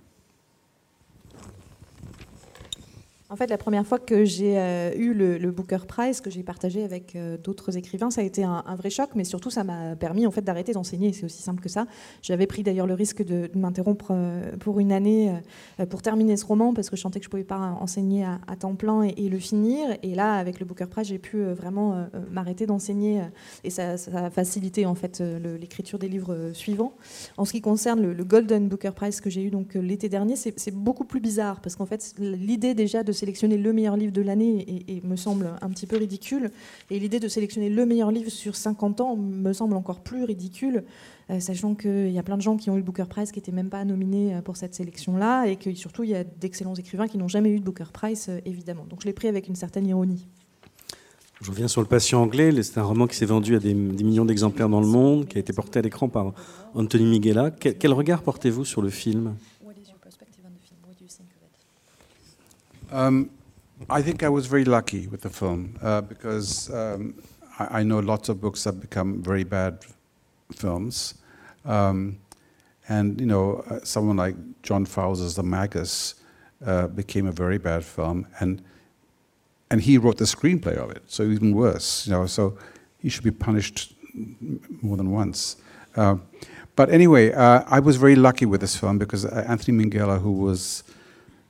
En 3.32 3.36
fait, 3.36 3.48
la 3.48 3.58
première 3.58 3.88
fois 3.88 3.98
que 3.98 4.24
j'ai 4.24 4.60
euh, 4.60 4.94
eu 4.96 5.15
le, 5.15 5.50
Booker 5.50 5.79
Prize, 5.88 6.22
que 6.22 6.29
j'ai 6.29 6.44
partagé 6.44 6.84
avec 6.84 7.15
euh, 7.15 7.38
d'autres 7.39 7.75
écrivains, 7.75 8.12
ça 8.12 8.22
a 8.22 8.24
été 8.24 8.44
un, 8.44 8.63
vrai 8.75 8.91
choc, 8.91 9.10
mais 9.15 9.24
surtout 9.24 9.50
ça 9.50 9.63
m'a 9.63 9.96
permis 9.96 10.27
en 10.27 10.32
fait 10.32 10.44
d'arrêter 10.44 10.74
d'enseigner. 10.74 11.12
C'est 11.12 11.25
aussi 11.25 11.41
simple 11.41 11.60
que 11.60 11.70
ça. 11.70 11.88
J'avais 12.22 12.46
pris 12.46 12.62
d'ailleurs 12.62 12.86
le 12.86 12.94
risque 12.94 13.24
de, 13.24 13.50
m'interrompre 13.55 14.10
euh, 14.12 14.55
pour 14.60 14.79
une 14.79 14.91
année 14.91 15.34
pour 15.89 16.03
terminer 16.03 16.38
ce 16.38 16.46
roman 16.46 16.74
parce 16.74 16.91
que 16.91 16.96
je 16.96 17.01
sentais 17.01 17.20
que 17.20 17.25
je 17.25 17.29
pouvais 17.32 17.44
pas 17.44 17.75
enseigner 17.79 18.25
à, 18.25 18.55
temps 18.55 18.75
plein 18.75 19.01
et, 19.01 19.27
le 19.27 19.39
finir. 19.39 19.88
Et 20.03 20.13
là, 20.13 20.36
avec 20.36 20.60
le 20.60 20.65
Booker 20.65 20.86
Prize, 20.86 21.08
j'ai 21.08 21.17
pu 21.17 21.44
vraiment 21.44 22.08
m'arrêter 22.32 22.65
d'enseigner 22.65 23.22
et 23.63 23.70
ça, 23.70 23.96
a 24.13 24.29
facilité 24.29 24.86
en 24.86 24.96
fait 24.96 25.22
l'écriture 25.60 25.98
des 26.00 26.10
livres 26.10 26.51
suivants. 26.53 26.94
En 27.38 27.46
ce 27.46 27.53
qui 27.53 27.62
concerne 27.62 28.01
le, 28.01 28.24
Golden 28.24 28.67
Booker 28.67 28.91
Prize 28.96 29.22
que 29.22 29.29
j'ai 29.29 29.44
eu 29.44 29.50
donc 29.50 29.74
l'été 29.74 30.10
dernier, 30.10 30.36
c'est 30.36 30.75
beaucoup 30.75 31.05
plus 31.05 31.20
bizarre 31.20 31.62
parce 31.62 31.75
qu'en 31.75 31.86
fait 31.86 32.13
l'idée 32.20 32.74
déjà 32.74 33.03
de 33.03 33.12
sélectionner 33.25 33.58
le 33.58 33.74
meilleur 33.74 33.98
livre 33.98 34.13
de 34.13 34.22
l'année 34.22 34.86
me 35.03 35.15
semble 35.15 35.50
un 35.60 35.70
petit 35.70 35.88
peu 35.88 35.98
ridicule. 35.98 36.51
Et 36.91 37.00
l'idée 37.00 37.20
de 37.20 37.27
sélectionner 37.27 37.72
le 37.72 37.84
meilleur 37.88 38.12
livre 38.12 38.29
sur 38.29 38.55
50 38.55 39.01
ans 39.01 39.15
me 39.15 39.51
semble 39.51 39.75
encore 39.75 40.01
plus 40.01 40.25
ridicule, 40.25 40.84
euh, 41.32 41.39
sachant 41.39 41.74
qu'il 41.74 42.12
y 42.12 42.20
a 42.20 42.24
plein 42.24 42.38
de 42.38 42.44
gens 42.44 42.55
qui 42.55 42.70
ont 42.70 42.75
eu 42.75 42.82
le 42.82 42.84
Booker 42.84 43.05
Prize 43.10 43.32
qui 43.32 43.39
n'étaient 43.39 43.51
même 43.51 43.70
pas 43.70 43.84
nominés 43.84 44.36
euh, 44.36 44.41
pour 44.41 44.58
cette 44.58 44.75
sélection-là, 44.75 45.48
et 45.48 45.55
que 45.55 45.74
surtout 45.74 46.03
il 46.03 46.12
y 46.12 46.15
a 46.15 46.24
d'excellents 46.24 46.75
écrivains 46.75 47.08
qui 47.08 47.17
n'ont 47.17 47.27
jamais 47.27 47.50
eu 47.50 47.60
de 47.60 47.65
Booker 47.65 47.91
Prize, 47.91 48.27
euh, 48.29 48.39
évidemment. 48.46 48.86
Donc 48.88 49.01
je 49.01 49.08
l'ai 49.08 49.13
pris 49.13 49.27
avec 49.27 49.48
une 49.48 49.55
certaine 49.55 49.88
ironie. 49.88 50.27
Je 51.41 51.50
reviens 51.50 51.67
sur 51.67 51.82
Le 51.82 51.88
Patient 51.88 52.22
anglais. 52.22 52.51
C'est 52.62 52.77
un 52.77 52.84
roman 52.84 53.08
qui 53.08 53.15
s'est 53.15 53.25
vendu 53.25 53.55
à 53.55 53.60
des, 53.60 53.74
millions 53.74 54.25
d'exemplaires 54.25 54.70
dans 54.70 54.82
le 54.82 54.88
monde, 54.88 55.27
qui 55.27 55.38
a 55.38 55.39
été 55.39 55.51
porté 55.51 55.79
à 55.79 55.82
l'écran 55.82 56.10
par 56.10 56.34
Anthony 56.75 57.05
Miguela. 57.05 57.50
quel 57.50 57.91
regard 57.91 58.22
portez-vous 58.22 58.65
sur 58.65 58.84
le 58.84 58.89
film? 58.89 59.36
Um, 62.96 63.30
I 63.90 64.02
think 64.02 64.24
I 64.24 64.30
was 64.30 64.48
very 64.48 64.64
lucky 64.64 65.08
with 65.08 65.22
the 65.22 65.30
film 65.30 65.78
uh, 65.82 66.00
because 66.00 66.74
um, 66.74 67.22
I, 67.60 67.80
I, 67.80 67.84
know 67.84 68.00
lots 68.00 68.30
of 68.30 68.40
books 68.40 68.64
have 68.64 68.80
become 68.80 69.22
very 69.22 69.44
bad 69.44 69.86
films. 70.54 71.16
Um, 71.66 72.20
and, 72.88 73.20
you 73.20 73.28
know, 73.28 73.66
uh, 73.70 73.82
someone 73.84 74.16
like 74.16 74.36
John 74.64 74.86
Fowler's 74.86 75.36
The 75.36 75.44
Magus 75.44 76.16
uh, 76.66 76.88
became 76.88 77.28
a 77.28 77.34
very 77.34 77.58
bad 77.58 77.84
film. 77.84 78.28
And, 78.40 78.62
and 79.70 79.82
he 79.82 79.98
wrote 79.98 80.18
the 80.18 80.24
screenplay 80.24 80.78
of 80.78 80.90
it, 80.92 81.04
so 81.08 81.24
even 81.24 81.54
worse, 81.54 82.08
you 82.08 82.14
know, 82.14 82.25
so 82.28 82.58
he 83.00 83.10
should 83.10 83.25
be 83.25 83.32
punished 83.32 83.94
more 84.82 84.96
than 84.96 85.12
once. 85.12 85.58
Uh, 85.98 86.16
but 86.78 86.90
anyway, 86.90 87.34
uh, 87.34 87.64
I 87.68 87.82
was 87.82 87.98
very 87.98 88.16
lucky 88.16 88.46
with 88.46 88.62
this 88.62 88.78
film 88.78 89.00
because 89.00 89.25
uh, 89.25 89.44
Anthony 89.50 89.84
Minghella, 89.84 90.22
who 90.22 90.32
was 90.32 90.86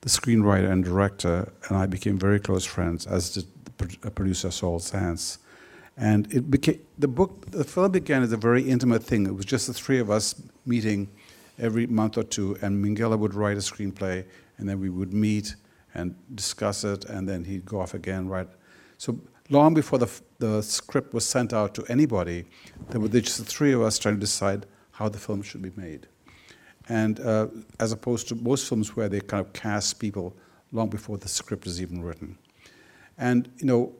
the 0.06 0.12
screenwriter 0.12 0.72
and 0.72 0.86
director 0.86 1.52
and 1.68 1.78
I 1.78 1.88
became 1.88 2.18
very 2.20 2.40
close 2.40 2.64
friends, 2.64 3.08
as 3.08 3.32
did 3.32 3.46
the 3.78 3.98
uh, 4.08 4.12
producer 4.12 4.52
Saul 4.52 4.78
Sands. 4.78 5.40
And 5.98 6.32
it 6.32 6.52
became 6.52 6.80
the 7.00 7.08
book. 7.08 7.50
The 7.50 7.64
film 7.64 7.92
began 7.92 8.22
as 8.22 8.32
a 8.32 8.38
very 8.38 8.62
intimate 8.70 9.04
thing. 9.04 9.26
It 9.26 9.34
was 9.34 9.46
just 9.46 9.66
the 9.66 9.74
three 9.74 9.98
of 9.98 10.12
us 10.12 10.40
meeting 10.68 11.10
every 11.58 11.88
month 11.88 12.20
or 12.20 12.24
two, 12.24 12.56
and 12.62 12.86
Minghella 12.86 13.18
would 13.18 13.34
write 13.34 13.58
a 13.58 13.62
screenplay, 13.62 14.24
and 14.60 14.70
then 14.70 14.80
we 14.80 14.90
would 14.90 15.12
meet 15.12 15.56
and 15.96 16.14
discuss 16.36 16.84
it, 16.84 17.06
and 17.06 17.28
then 17.28 17.44
he'd 17.44 17.66
go 17.66 17.80
off 17.80 17.96
again, 17.96 18.28
write. 18.28 18.50
So 19.00 19.20
long 19.50 19.74
before 19.74 19.98
the, 19.98 20.12
the 20.38 20.62
script 20.62 21.16
was 21.16 21.26
sent 21.26 21.52
out 21.52 21.74
to 21.76 21.86
anybody, 21.88 22.46
there 22.90 23.00
were 23.02 23.08
just 23.08 23.40
the 23.40 23.46
three 23.46 23.74
of 23.74 23.82
us 23.82 23.98
trying 23.98 24.16
to 24.16 24.20
decide 24.20 24.68
how 24.92 25.10
the 25.10 25.18
film 25.18 25.42
should 25.42 25.64
be 25.64 25.72
made 25.76 26.08
and 26.90 27.20
uh, 27.20 27.48
as 27.80 27.92
opposed 27.92 28.28
to 28.30 28.36
most 28.36 28.68
films 28.68 28.96
where 28.96 29.10
they 29.10 29.20
kind 29.20 29.46
of 29.46 29.54
cast 29.54 30.00
people 30.00 30.36
long 30.72 30.90
before 30.90 31.18
the 31.18 31.28
script 31.28 31.66
is 31.68 31.82
even 31.82 32.04
written. 32.04 32.38
And 33.18 33.50
you 33.58 33.66
know, 33.66 33.94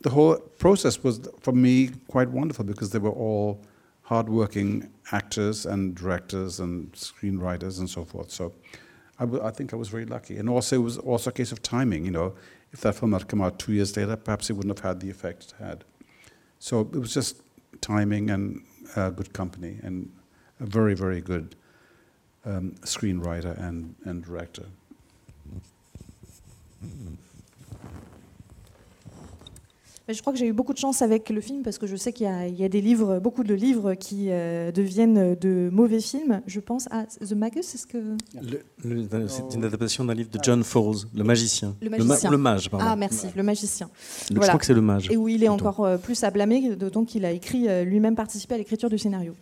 the 0.00 0.10
whole 0.10 0.36
process 0.36 1.02
was 1.02 1.28
for 1.40 1.52
me 1.52 1.90
quite 2.08 2.28
wonderful 2.28 2.64
because 2.64 2.90
they 2.90 2.98
were 2.98 3.10
all 3.10 3.60
hardworking 4.02 4.90
actors 5.12 5.66
and 5.66 5.94
directors 5.94 6.60
and 6.60 6.92
screenwriters 6.92 7.78
and 7.78 7.88
so 7.88 8.04
forth. 8.04 8.30
So 8.30 8.52
I, 9.18 9.24
I 9.48 9.50
think 9.50 9.72
I 9.72 9.76
was 9.76 9.88
very 9.88 10.04
lucky. 10.04 10.36
And 10.38 10.48
also, 10.48 10.76
it 10.76 10.82
was 10.82 10.98
also 10.98 11.30
a 11.30 11.32
case 11.32 11.52
of 11.52 11.62
timing. 11.62 12.04
You 12.04 12.10
know, 12.10 12.34
if 12.72 12.80
that 12.80 12.94
film 12.96 13.12
had 13.12 13.28
come 13.28 13.40
out 13.40 13.58
two 13.58 13.72
years 13.72 13.96
later, 13.96 14.16
perhaps 14.16 14.50
it 14.50 14.54
wouldn't 14.54 14.78
have 14.78 14.84
had 14.84 15.00
the 15.00 15.10
effect 15.10 15.44
it 15.44 15.64
had. 15.64 15.84
So 16.58 16.80
it 16.80 16.98
was 16.98 17.14
just 17.14 17.42
timing 17.80 18.30
and 18.30 18.62
uh, 18.96 19.10
good 19.10 19.32
company 19.32 19.78
and 19.82 20.10
a 20.60 20.66
very, 20.66 20.94
very 20.94 21.20
good 21.20 21.56
um, 22.44 22.74
screenwriter 22.84 23.56
and, 23.58 23.94
and 24.06 24.22
director. 24.22 24.64
Je 30.08 30.20
crois 30.20 30.32
que 30.32 30.38
j'ai 30.38 30.46
eu 30.46 30.52
beaucoup 30.52 30.72
de 30.72 30.78
chance 30.78 31.00
avec 31.00 31.30
le 31.30 31.40
film 31.40 31.62
parce 31.62 31.78
que 31.78 31.86
je 31.86 31.94
sais 31.96 32.12
qu'il 32.12 32.26
y, 32.26 32.60
y, 32.60 32.64
a 32.64 32.68
des 32.68 32.80
livres, 32.80 33.20
beaucoup 33.20 33.44
de 33.44 33.54
livres 33.54 33.94
qui 33.94 34.26
euh, 34.30 34.72
deviennent 34.72 35.36
de 35.36 35.70
mauvais 35.72 36.00
films. 36.00 36.42
Je 36.46 36.60
pense 36.60 36.88
à 36.90 37.04
The 37.04 37.32
Magus, 37.32 37.74
est-ce 37.74 37.86
que 37.86 38.16
c'est 39.28 39.54
une 39.54 39.64
adaptation 39.64 40.04
d'un 40.04 40.14
livre 40.14 40.30
de 40.30 40.38
John 40.42 40.64
Fowles, 40.64 41.06
Le 41.14 41.22
Magicien. 41.22 41.76
Le, 41.80 41.88
magicien. 41.88 42.30
le, 42.30 42.36
mage, 42.36 42.68
pardon. 42.68 42.86
Ah 42.88 42.96
merci, 42.96 43.28
Le 43.36 43.42
Magicien. 43.42 43.88
Je 44.28 44.38
crois 44.38 44.58
que 44.58 44.66
c'est 44.66 44.74
Le 44.74 44.80
Mage. 44.80 45.08
Et 45.10 45.16
où 45.16 45.28
il 45.28 45.44
est 45.44 45.48
encore 45.48 45.84
euh, 45.84 45.96
plus 45.96 46.22
à 46.24 46.30
blâmer, 46.30 46.74
d'autant 46.74 47.04
qu'il 47.04 47.24
a 47.24 47.30
écrit 47.30 47.68
euh, 47.68 47.84
lui-même 47.84 48.16
participé 48.16 48.54
à 48.54 48.58
l'écriture 48.58 48.90
du 48.90 48.98
scénario. 48.98 49.34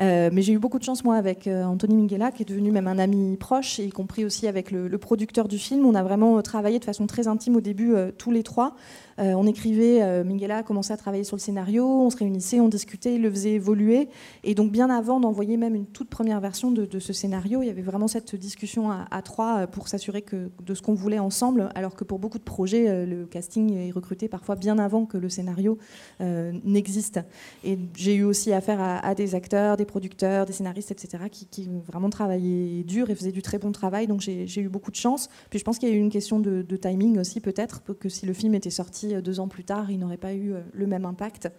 Euh, 0.00 0.30
mais 0.32 0.40
j'ai 0.40 0.54
eu 0.54 0.58
beaucoup 0.58 0.78
de 0.78 0.84
chance, 0.84 1.04
moi, 1.04 1.16
avec 1.16 1.46
euh, 1.46 1.64
Anthony 1.64 1.94
Minghella, 1.94 2.30
qui 2.30 2.42
est 2.42 2.46
devenu 2.46 2.70
même 2.70 2.86
un 2.86 2.98
ami 2.98 3.36
proche, 3.36 3.78
y 3.78 3.90
compris 3.90 4.24
aussi 4.24 4.46
avec 4.46 4.70
le, 4.70 4.88
producteur 4.98 5.46
du 5.46 5.58
film. 5.58 5.84
On 5.84 5.94
a 5.94 6.02
vraiment 6.02 6.38
euh, 6.38 6.42
travaillé 6.42 6.78
de 6.78 6.84
façon 6.84 7.06
très 7.06 7.28
intime 7.28 7.56
au 7.56 7.60
début, 7.60 7.94
tous 8.16 8.30
les 8.30 8.42
trois. 8.42 8.74
Euh, 9.20 9.34
on 9.34 9.46
écrivait, 9.46 10.02
euh, 10.02 10.24
Minghella 10.24 10.58
a 10.58 10.62
commencé 10.62 10.92
à 10.92 10.96
travailler 10.96 11.24
sur 11.24 11.36
le 11.36 11.40
scénario, 11.40 11.86
on 11.86 12.10
se 12.10 12.16
réunissait, 12.16 12.60
on 12.60 12.68
discutait, 12.68 13.14
il 13.16 13.22
le 13.22 13.30
faisait 13.30 13.52
évoluer. 13.52 14.08
Et 14.44 14.54
donc 14.54 14.72
bien 14.72 14.88
avant 14.88 15.20
d'envoyer 15.20 15.56
même 15.56 15.74
une 15.74 15.86
toute 15.86 16.08
première 16.08 16.40
version 16.40 16.70
de, 16.70 16.98
ce 16.98 17.12
scénario, 17.12 17.62
il 17.62 17.66
y 17.66 17.70
avait 17.70 17.82
vraiment 17.82 18.08
cette 18.08 18.34
discussion 18.34 18.90
à, 18.90 19.22
trois 19.22 19.66
pour 19.66 19.88
s'assurer 19.88 20.24
de 20.32 20.74
ce 20.74 20.82
qu'on 20.82 20.94
voulait 20.94 21.18
ensemble, 21.18 21.68
alors 21.74 21.94
que 21.94 22.04
pour 22.04 22.18
beaucoup 22.18 22.38
de 22.38 22.44
projets, 22.44 22.88
euh, 22.88 23.06
le 23.06 23.26
casting 23.26 23.74
est 23.74 23.90
recruté 23.90 24.28
parfois 24.28 24.56
bien 24.56 24.78
avant 24.78 25.04
que 25.04 25.18
le 25.18 25.28
scénario 25.28 25.78
n'existe. 26.20 27.20
Et 27.64 27.78
j'ai 27.94 28.14
eu 28.14 28.24
aussi 28.24 28.52
affaire 28.52 28.80
à, 28.80 29.14
des 29.14 29.34
acteurs, 29.34 29.76
des 29.76 29.84
producteurs, 29.84 30.46
des 30.46 30.52
scénaristes, 30.52 30.90
etc., 30.90 31.24
qui, 31.30 31.46
qui, 31.46 31.68
vraiment 31.86 32.10
travaillaient 32.10 32.82
dur 32.82 33.10
et 33.10 33.14
faisaient 33.14 33.32
du 33.32 33.42
très 33.42 33.58
bon 33.58 33.72
travail. 33.72 34.06
Donc 34.06 34.20
j'ai 34.20 34.60
eu 34.60 34.68
beaucoup 34.68 34.90
de 34.90 34.96
chance. 34.96 35.28
Puis 35.50 35.58
je 35.58 35.64
pense 35.64 35.78
qu'il 35.78 35.88
y 35.88 35.92
a 35.92 35.94
eu 35.94 35.98
une 35.98 36.10
question 36.10 36.40
de 36.40 36.76
timing 36.76 37.18
aussi, 37.18 37.40
peut-être, 37.40 37.82
que 37.98 38.08
si 38.08 38.26
le 38.26 38.32
film 38.32 38.54
était 38.54 38.70
sorti 38.70 39.09
euh, 39.14 39.20
deux 39.20 39.40
ans 39.40 39.48
plus 39.48 39.64
tard, 39.64 39.90
il 39.90 39.98
n'aurait 39.98 40.16
pas 40.16 40.32
eu 40.32 40.52
euh, 40.52 40.60
le 40.72 40.86
même 40.86 41.04
impact. 41.04 41.50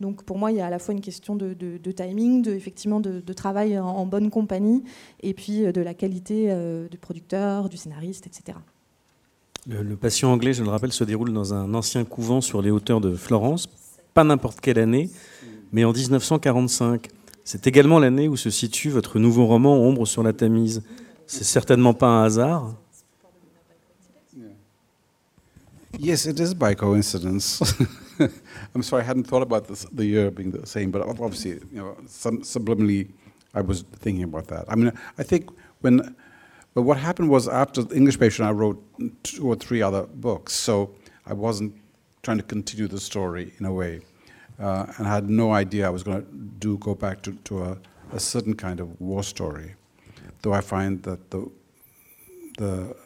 Donc 0.00 0.22
pour 0.24 0.38
moi, 0.38 0.50
il 0.50 0.58
y 0.58 0.60
a 0.60 0.66
à 0.66 0.70
la 0.70 0.78
fois 0.78 0.94
une 0.94 1.00
question 1.00 1.36
de, 1.36 1.54
timing, 1.92 2.42
de, 2.42 2.52
effectivement 2.52 3.00
de, 3.00 3.32
travail 3.32 3.78
en, 3.78 4.06
bonne 4.06 4.30
compagnie, 4.30 4.84
et 5.22 5.34
puis 5.34 5.64
euh, 5.64 5.72
de 5.72 5.80
la 5.80 5.94
qualité 5.94 6.54
du 6.90 6.98
producteur, 6.98 7.68
du 7.68 7.76
scénariste, 7.76 8.26
etc. 8.26 8.58
Le, 9.66 9.96
Patient 9.96 10.32
anglais, 10.32 10.52
je 10.52 10.62
le 10.62 10.68
rappelle, 10.68 10.92
se 10.92 11.04
déroule 11.04 11.32
dans 11.32 11.54
un 11.54 11.74
ancien 11.74 12.04
couvent 12.04 12.40
sur 12.40 12.62
les 12.62 12.70
hauteurs 12.70 13.00
de 13.00 13.14
Florence, 13.14 13.68
pas 14.14 14.22
n'importe 14.22 14.60
quelle 14.60 14.78
année, 14.78 15.10
mais 15.72 15.84
en 15.84 15.92
1945. 15.92 17.08
C'est 17.44 17.66
également 17.66 17.98
l'année 17.98 18.28
où 18.28 18.36
se 18.36 18.50
situe 18.50 18.90
votre 18.90 19.18
nouveau 19.18 19.46
roman 19.46 19.76
Ombre 19.76 20.06
sur 20.06 20.22
la 20.22 20.32
Tamise. 20.32 20.82
C'est 21.26 21.44
certainement 21.44 21.94
pas 21.94 22.08
un 22.08 22.24
hasard. 22.24 22.74
Yes, 25.98 26.26
it 26.26 26.38
is 26.40 26.52
by 26.52 26.74
coincidence. 26.74 27.62
I'm 28.74 28.82
sorry, 28.82 29.02
I 29.02 29.06
hadn't 29.06 29.24
thought 29.24 29.42
about 29.42 29.66
this, 29.66 29.84
the 29.92 30.04
year 30.04 30.30
being 30.30 30.50
the 30.50 30.66
same, 30.66 30.90
but 30.90 31.02
obviously, 31.02 31.52
you 31.52 31.78
know, 31.80 31.96
some, 32.06 32.42
subliminally, 32.42 33.10
I 33.54 33.62
was 33.62 33.82
thinking 33.82 34.24
about 34.24 34.48
that. 34.48 34.66
I 34.68 34.74
mean, 34.74 34.92
I 35.18 35.22
think 35.22 35.48
when, 35.80 36.14
but 36.74 36.82
what 36.82 36.98
happened 36.98 37.30
was 37.30 37.48
after 37.48 37.82
the 37.82 37.96
English 37.96 38.18
patient, 38.18 38.46
I 38.46 38.52
wrote 38.52 38.82
two 39.22 39.46
or 39.48 39.56
three 39.56 39.80
other 39.80 40.02
books, 40.02 40.52
so 40.52 40.94
I 41.26 41.32
wasn't 41.32 41.74
trying 42.22 42.38
to 42.38 42.44
continue 42.44 42.88
the 42.88 43.00
story 43.00 43.54
in 43.58 43.64
a 43.64 43.72
way, 43.72 44.00
uh, 44.58 44.86
and 44.98 45.06
I 45.06 45.14
had 45.14 45.30
no 45.30 45.52
idea 45.52 45.86
I 45.86 45.90
was 45.90 46.02
going 46.02 46.22
to 46.22 46.28
do 46.58 46.76
go 46.78 46.94
back 46.94 47.22
to, 47.22 47.32
to 47.44 47.64
a, 47.64 47.78
a 48.12 48.20
certain 48.20 48.54
kind 48.54 48.80
of 48.80 49.00
war 49.00 49.22
story, 49.22 49.74
though 50.42 50.52
I 50.52 50.60
find 50.60 51.02
that 51.04 51.30
the 51.30 51.50
the 52.58 52.96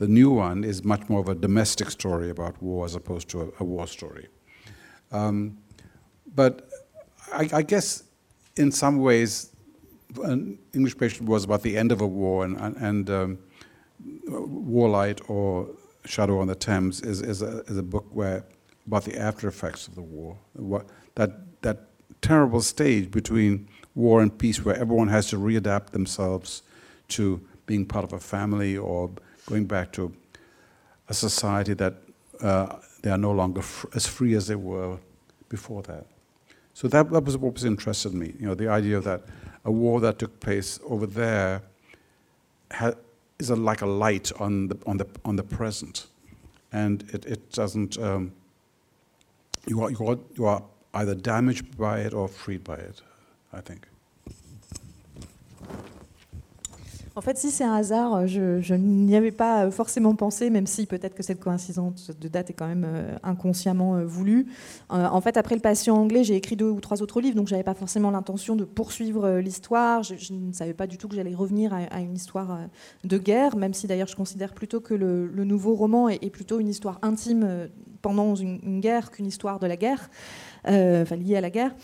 The 0.00 0.08
new 0.08 0.30
one 0.30 0.64
is 0.64 0.82
much 0.82 1.10
more 1.10 1.20
of 1.20 1.28
a 1.28 1.34
domestic 1.34 1.90
story 1.90 2.30
about 2.30 2.62
war 2.62 2.86
as 2.86 2.94
opposed 2.94 3.28
to 3.32 3.42
a, 3.42 3.48
a 3.60 3.64
war 3.64 3.86
story. 3.86 4.28
Um, 5.12 5.58
but 6.34 6.70
I, 7.34 7.50
I, 7.52 7.60
guess 7.60 8.04
in 8.56 8.72
some 8.72 9.00
ways, 9.00 9.54
an 10.24 10.58
English 10.72 10.96
patient 10.96 11.28
was 11.28 11.44
about 11.44 11.60
the 11.60 11.76
end 11.76 11.92
of 11.92 12.00
a 12.00 12.06
war, 12.06 12.46
and, 12.46 12.56
and 12.56 13.10
um, 13.10 13.38
Warlight 14.26 15.20
or 15.28 15.68
Shadow 16.06 16.40
on 16.40 16.46
the 16.46 16.54
Thames 16.54 17.02
is, 17.02 17.20
is, 17.20 17.42
a, 17.42 17.58
is 17.68 17.76
a 17.76 17.82
book 17.82 18.06
where 18.10 18.46
about 18.86 19.04
the 19.04 19.18
after 19.18 19.48
effects 19.48 19.86
of 19.86 19.96
the 19.96 20.02
war. 20.16 20.38
What, 20.54 20.86
that, 21.16 21.60
that 21.60 21.90
terrible 22.22 22.62
stage 22.62 23.10
between 23.10 23.68
war 23.94 24.22
and 24.22 24.36
peace 24.38 24.64
where 24.64 24.76
everyone 24.76 25.08
has 25.08 25.28
to 25.28 25.36
readapt 25.36 25.90
themselves 25.90 26.62
to 27.08 27.46
being 27.66 27.84
part 27.84 28.06
of 28.06 28.14
a 28.14 28.18
family 28.18 28.78
or 28.78 29.10
going 29.50 29.66
back 29.66 29.92
to 29.92 30.12
a 31.08 31.14
society 31.14 31.74
that 31.74 31.94
uh, 32.40 32.76
they 33.02 33.10
are 33.10 33.18
no 33.18 33.32
longer 33.32 33.62
fr- 33.62 33.88
as 33.94 34.06
free 34.06 34.34
as 34.34 34.46
they 34.46 34.54
were 34.54 34.96
before 35.48 35.82
that. 35.82 36.06
So 36.74 36.88
that, 36.88 37.10
that 37.10 37.24
was 37.24 37.36
what 37.36 37.54
was 37.54 37.64
interested 37.64 38.14
me. 38.14 38.32
You 38.38 38.46
know, 38.46 38.54
the 38.54 38.68
idea 38.68 39.00
that 39.00 39.22
a 39.64 39.72
war 39.72 40.00
that 40.00 40.18
took 40.18 40.38
place 40.40 40.78
over 40.86 41.06
there 41.06 41.62
ha- 42.70 42.94
is 43.38 43.50
a, 43.50 43.56
like 43.56 43.82
a 43.82 43.86
light 43.86 44.30
on 44.38 44.68
the 44.68 44.78
on 44.86 44.96
the 44.96 45.06
on 45.24 45.36
the 45.36 45.42
present, 45.42 46.06
and 46.72 47.02
it, 47.12 47.26
it 47.26 47.52
doesn't. 47.52 47.98
Um, 47.98 48.32
you 49.66 49.82
are, 49.82 49.90
you 49.90 50.06
are 50.06 50.18
you 50.36 50.46
are 50.46 50.62
either 50.94 51.14
damaged 51.14 51.76
by 51.76 52.00
it 52.00 52.14
or 52.14 52.28
freed 52.28 52.62
by 52.64 52.76
it. 52.76 53.02
I 53.52 53.60
think. 53.60 53.89
En 57.16 57.22
fait, 57.22 57.36
si 57.36 57.50
c'est 57.50 57.64
un 57.64 57.74
hasard, 57.74 58.28
je, 58.28 58.74
n'y 58.74 59.16
avais 59.16 59.32
pas 59.32 59.70
forcément 59.70 60.14
pensé, 60.14 60.48
même 60.48 60.66
si 60.66 60.86
peut-être 60.86 61.14
que 61.14 61.24
cette 61.24 61.40
coïncidence 61.40 62.10
de 62.10 62.28
date 62.28 62.50
est 62.50 62.52
quand 62.52 62.68
même 62.68 62.86
euh, 62.86 63.16
inconsciemment 63.24 63.96
euh, 63.96 64.04
voulue. 64.04 64.46
Euh, 64.92 65.06
en 65.06 65.20
fait, 65.20 65.36
après 65.36 65.56
Le 65.56 65.60
patient 65.60 65.96
anglais, 65.96 66.22
j'ai 66.22 66.36
écrit 66.36 66.54
deux 66.54 66.70
ou 66.70 66.80
trois 66.80 67.02
autres 67.02 67.20
livres, 67.20 67.34
donc 67.34 67.48
je 67.48 67.54
n'avais 67.54 67.64
pas 67.64 67.74
forcément 67.74 68.12
l'intention 68.12 68.54
de 68.54 68.64
poursuivre 68.64 69.38
l'histoire. 69.38 70.04
Je, 70.04 70.32
ne 70.32 70.52
savais 70.52 70.74
pas 70.74 70.86
du 70.86 70.98
tout 70.98 71.08
que 71.08 71.16
j'allais 71.16 71.34
revenir 71.34 71.72
à, 71.74 72.00
une 72.00 72.14
histoire 72.14 72.60
de 73.02 73.18
guerre, 73.18 73.56
même 73.56 73.74
si 73.74 73.88
d'ailleurs 73.88 74.08
je 74.08 74.16
considère 74.16 74.54
plutôt 74.54 74.80
que 74.80 74.94
le, 74.94 75.44
nouveau 75.44 75.74
roman 75.74 76.08
est, 76.08 76.30
plutôt 76.30 76.60
une 76.60 76.68
histoire 76.68 76.98
intime 77.02 77.68
pendant 78.02 78.34
une 78.36 78.80
guerre 78.80 79.10
qu'une 79.10 79.26
histoire 79.26 79.58
de 79.58 79.66
la 79.66 79.76
guerre. 79.76 80.10
Euh, 80.68 81.02
enfin 81.02 81.16
lié 81.16 81.36
à 81.36 81.40
la 81.40 81.50
guerre. 81.50 81.74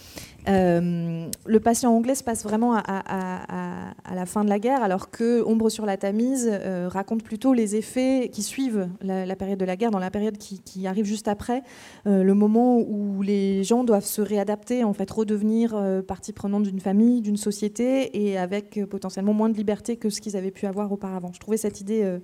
Euh, 0.49 1.29
le 1.47 1.61
patient 1.61 1.93
anglais 1.93 2.15
se 2.15 2.23
passe 2.23 2.45
vraiment 2.45 2.77
à, 2.77 4.15
la 4.15 4.27
fin 4.27 4.45
de 4.45 4.49
la 4.49 4.59
guerre, 4.59 4.83
alors 4.83 5.11
que 5.11 5.43
Ombre 5.45 5.71
sur 5.71 5.87
la 5.87 5.97
Tamise 5.97 6.49
euh, 6.51 6.89
raconte 6.89 7.23
plutôt 7.23 7.53
les 7.53 7.75
effets 7.75 8.31
qui 8.33 8.43
suivent 8.43 8.89
la, 9.01 9.37
période 9.37 9.59
de 9.59 9.65
la 9.65 9.77
guerre, 9.77 9.91
dans 9.91 9.99
la 9.99 10.11
période 10.11 10.37
qui, 10.39 10.87
arrive 10.87 11.05
juste 11.05 11.27
après, 11.27 11.63
le 12.05 12.33
moment 12.33 12.79
où 12.79 13.23
les 13.23 13.65
gens 13.65 13.83
doivent 13.83 14.05
se 14.05 14.21
réadapter, 14.21 14.85
en 14.85 14.93
fait, 14.93 15.11
redevenir 15.11 15.77
partie 16.07 16.33
prenante 16.33 16.65
d'une 16.65 16.81
famille, 16.81 17.23
d'une 17.23 17.37
société, 17.37 18.27
et 18.27 18.39
avec 18.39 18.81
potentiellement 18.89 19.33
moins 19.33 19.49
de 19.49 19.57
liberté 19.57 19.97
que 19.97 20.11
ce 20.11 20.21
qu'ils 20.21 20.37
avaient 20.37 20.51
pu 20.51 20.67
avoir 20.67 20.93
auparavant. 20.93 21.33
Je 21.33 21.41
trouvais 21.41 21.57
cette 21.57 21.81
idée 21.81 22.19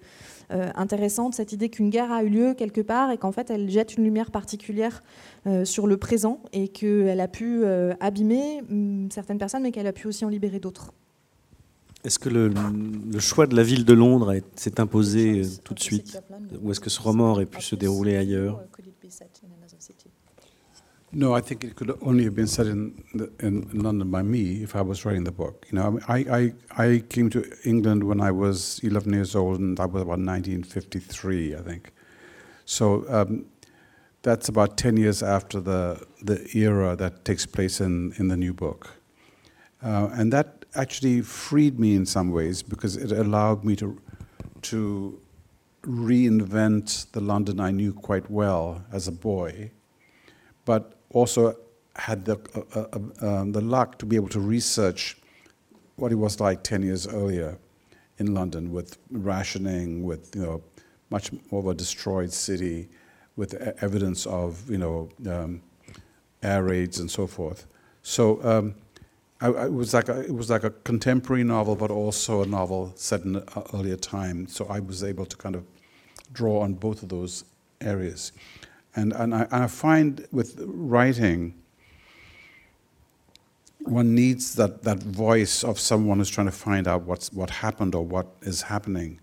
intéressante, 0.75 1.35
cette 1.35 1.53
idée 1.53 1.69
qu'une 1.69 1.91
guerre 1.91 2.13
a 2.13 2.23
eu 2.23 2.29
lieu 2.29 2.55
quelque 2.55 2.81
part 2.81 3.11
et 3.11 3.19
qu'en 3.19 3.33
fait 3.33 3.51
elle 3.51 3.71
jette 3.71 3.97
une 3.97 4.05
lumière 4.05 4.31
particulière 4.31 5.03
euh, 5.47 5.65
sur 5.65 5.87
le 5.87 5.97
présent 5.97 6.41
et 6.53 6.69
qu'elle 6.69 7.21
a 7.21 7.29
pu 7.29 7.65
euh, 7.65 7.95
abîmer 8.01 8.63
mm, 8.69 9.11
certaines 9.11 9.39
personnes 9.39 9.63
mais 9.63 9.73
qu'elle 9.73 9.87
a 9.87 9.93
pu 9.93 10.07
aussi 10.07 10.25
en 10.25 10.29
libérer 10.29 10.61
d'autres. 10.61 10.93
Est-ce 12.05 12.19
que 12.19 12.29
le, 12.29 12.49
le, 12.49 13.19
choix 13.21 13.47
de 13.47 13.55
la 13.55 13.63
ville 13.63 13.85
de 13.85 13.93
Londres 13.93 14.35
s'est 14.57 14.81
imposé 14.81 15.43
tout 15.63 15.73
de 15.73 15.81
suite 15.81 16.21
Ou 16.61 16.73
est-ce 16.73 16.81
que 16.81 16.91
ce 16.91 17.01
roman 17.01 17.31
aurait 17.31 17.47
pu 17.47 17.63
se 17.63 17.77
dérouler 17.77 18.17
ailleurs 18.17 18.61
No, 21.15 21.35
I 21.35 21.43
think 21.43 21.63
it 21.63 21.77
could 21.77 21.95
only 22.01 22.25
have 22.25 22.35
been 22.35 22.47
said 22.47 22.67
in, 22.67 23.05
the, 23.13 23.31
in 23.41 23.69
London 23.75 24.11
by 24.11 24.23
me 24.23 24.63
if 24.63 24.75
I 24.75 24.81
was 24.81 25.05
writing 25.05 25.25
the 25.25 25.33
book. 25.33 25.67
You 25.71 25.79
know, 25.79 26.01
I, 26.09 26.53
I, 26.79 26.85
I 26.85 27.05
came 27.11 27.29
to 27.31 27.45
England 27.65 28.05
when 28.05 28.23
I 28.23 28.31
was 28.31 28.81
11 28.83 29.13
years 29.13 29.37
old, 29.37 29.61
and 29.61 29.77
that 29.77 29.91
was 29.91 30.03
about 30.03 30.21
1953, 30.21 31.55
I 31.55 31.59
think. 31.59 31.93
So 32.65 33.05
um, 33.11 33.45
that's 34.23 34.49
about 34.49 34.79
10 34.79 34.97
years 34.97 35.23
after 35.23 35.61
the, 35.61 36.03
the 36.23 36.49
era 36.57 36.97
that 36.97 37.27
takes 37.27 37.45
place 37.45 37.83
in, 37.83 38.15
in 38.17 38.29
the 38.29 38.37
new 38.37 38.55
book. 38.55 38.89
Uh, 39.83 40.09
and 40.15 40.33
that 40.33 40.65
actually 40.75 41.21
freed 41.21 41.79
me 41.79 41.95
in 41.95 42.07
some 42.07 42.31
ways 42.31 42.63
because 42.63 42.97
it 42.97 43.13
allowed 43.13 43.65
me 43.65 43.77
to, 43.77 44.01
to 44.63 45.21
reinvent 45.83 47.11
the 47.13 47.21
London 47.21 47.61
I 47.61 47.71
knew 47.71 47.93
quite 47.93 48.31
well 48.31 48.83
as 48.91 49.09
a 49.09 49.13
boy, 49.13 49.73
but 50.65 51.02
also 51.13 51.57
had 51.97 52.25
the, 52.25 52.39
uh, 52.55 52.81
uh, 52.81 52.99
uh, 53.23 53.41
um, 53.41 53.53
the 53.53 53.61
luck 53.61 53.99
to 53.99 54.07
be 54.07 54.17
able 54.17 54.29
to 54.29 54.41
research 54.41 55.17
what 55.97 56.11
it 56.11 56.17
was 56.17 56.41
like 56.41 56.63
10 56.63 56.83
years 56.83 57.07
earlier 57.07 57.59
in 58.19 58.35
London 58.35 58.73
with 58.73 58.99
rationing, 59.11 60.03
with 60.05 60.35
you 60.35 60.43
know, 60.43 60.63
much 61.11 61.31
more 61.51 61.61
of 61.61 61.67
a 61.67 61.75
destroyed 61.75 62.33
city, 62.33 62.89
with 63.37 63.55
evidence 63.83 64.27
of 64.27 64.69
you 64.71 64.79
know, 64.79 65.09
um, 65.29 65.63
air 66.43 66.65
raids 66.65 66.99
and 66.99 67.11
so 67.11 67.27
forth. 67.27 67.67
So 68.03 68.43
um, 68.45 68.75
I, 69.41 69.49
I, 69.49 69.67
was 69.69 69.95
like 69.95 70.09
a, 70.09 70.21
it 70.21 70.35
was 70.35 70.51
like 70.51 70.65
a 70.65 70.71
contemporary 70.71 71.45
novel, 71.45 71.77
but 71.77 71.91
also 71.91 72.43
a 72.43 72.47
novel 72.47 72.93
set 72.97 73.23
in 73.23 73.37
an 73.37 73.45
earlier 73.75 73.97
time. 73.97 74.47
So 74.47 74.67
I 74.69 74.81
was 74.81 75.05
able 75.05 75.27
to 75.27 75.37
kind 75.37 75.55
of 75.55 75.65
draw 76.33 76.61
on 76.61 76.75
both 76.75 77.03
of 77.03 77.09
those 77.09 77.45
areas. 77.81 78.33
And, 78.95 79.13
and, 79.13 79.35
I, 79.35 79.43
and 79.43 79.65
I 79.65 79.67
find 79.67 80.27
with 80.33 80.55
writing, 80.59 81.55
one 83.81 84.15
needs 84.15 84.55
that, 84.57 84.83
that 84.83 85.03
voice 85.03 85.65
of 85.65 85.79
someone 85.79 86.19
who's 86.19 86.31
trying 86.31 86.47
to 86.47 86.53
find 86.53 86.87
out 86.87 87.03
what's, 87.03 87.33
what 87.33 87.51
happened 87.51 87.95
or 87.95 88.05
what 88.05 88.27
is 88.43 88.63
happening. 88.63 89.21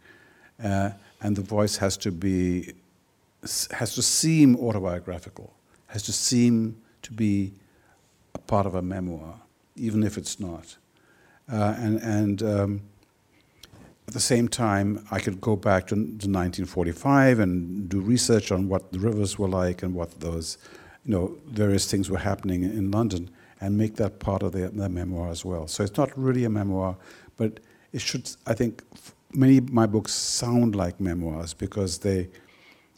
Uh, 0.62 0.92
and 1.22 1.36
the 1.36 1.42
voice 1.42 1.78
has 1.78 1.98
to 1.98 2.12
be, 2.12 2.74
has 3.72 3.96
to 3.96 4.02
seem 4.02 4.56
autobiographical, 4.58 5.54
has 5.88 6.04
to 6.04 6.14
seem 6.14 6.82
to 7.02 7.14
be 7.14 7.54
a 8.36 8.40
part 8.40 8.66
of 8.66 8.76
a 8.76 8.82
memoir, 8.82 9.40
even 9.76 10.04
if 10.04 10.18
it's 10.18 10.40
not. 10.40 10.78
Uh, 11.52 11.74
and 11.78 12.00
and 12.02 12.44
um, 12.44 12.82
at 14.10 14.14
the 14.14 14.20
same 14.20 14.48
time, 14.48 15.06
I 15.12 15.20
could 15.20 15.40
go 15.40 15.56
back 15.56 15.86
to, 15.90 15.94
to 15.94 16.02
1945 16.02 17.38
and 17.38 17.88
do 17.88 18.02
research 18.02 18.52
on 18.52 18.68
what 18.68 18.92
the 18.92 18.98
rivers 18.98 19.38
were 19.38 19.48
like 19.48 19.84
and 19.84 19.94
what 19.94 20.20
those, 20.20 20.58
you 21.06 21.12
know, 21.12 21.38
various 21.46 21.86
things 21.92 22.10
were 22.10 22.18
happening 22.18 22.64
in 22.64 22.90
London 22.90 23.30
and 23.62 23.78
make 23.78 23.98
that 23.98 24.18
part 24.18 24.42
of 24.42 24.54
the, 24.54 24.68
the 24.70 24.90
memoir 24.90 25.30
as 25.30 25.46
well. 25.46 25.68
So 25.68 25.84
it's 25.84 25.96
not 25.96 26.10
really 26.18 26.44
a 26.44 26.50
memoir, 26.50 26.98
but 27.38 27.60
it 27.94 28.02
should, 28.02 28.28
I 28.48 28.56
think, 28.56 28.82
many 29.32 29.60
of 29.60 29.72
my 29.72 29.86
books 29.86 30.12
sound 30.12 30.76
like 30.76 31.00
memoirs 31.00 31.54
because 31.54 32.00
they, 32.00 32.30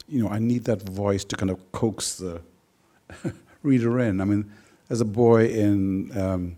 you 0.07 0.23
know, 0.23 0.29
I 0.29 0.39
need 0.39 0.63
that 0.63 0.81
voice 0.83 1.25
to 1.25 1.35
kind 1.35 1.49
of 1.49 1.73
coax 1.73 2.15
the 2.19 2.41
reader 3.63 3.99
in. 3.99 4.21
I 4.21 4.23
mean, 4.23 4.49
as 4.89 5.01
a 5.01 5.09
boy 5.23 5.47
in 5.47 6.17
um, 6.17 6.55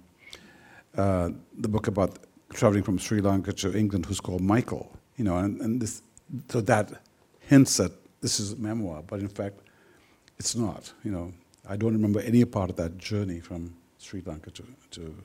uh, 0.95 1.29
the 1.57 1.67
book 1.67 1.87
about 1.87 2.19
traveling 2.53 2.83
from 2.83 2.97
Sri 2.97 3.21
Lanka 3.21 3.53
to 3.53 3.75
England 3.77 4.05
who's 4.05 4.19
called 4.19 4.41
Michael, 4.41 4.91
you 5.17 5.23
know, 5.23 5.37
and, 5.37 5.59
and 5.61 5.81
this, 5.81 6.01
so 6.49 6.61
that 6.61 7.01
hints 7.39 7.77
that 7.77 7.91
this 8.21 8.39
is 8.39 8.53
a 8.53 8.55
memoir, 8.55 9.03
but 9.05 9.19
in 9.19 9.27
fact, 9.27 9.59
it's 10.39 10.55
not, 10.55 10.93
you 11.03 11.11
know. 11.11 11.33
I 11.67 11.77
don't 11.77 11.93
remember 11.93 12.19
any 12.19 12.43
part 12.45 12.69
of 12.69 12.75
that 12.75 12.97
journey 12.97 13.39
from 13.39 13.73
Sri 13.97 14.21
Lanka 14.25 14.51
to, 14.51 14.63
to 14.91 15.15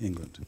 England. 0.00 0.38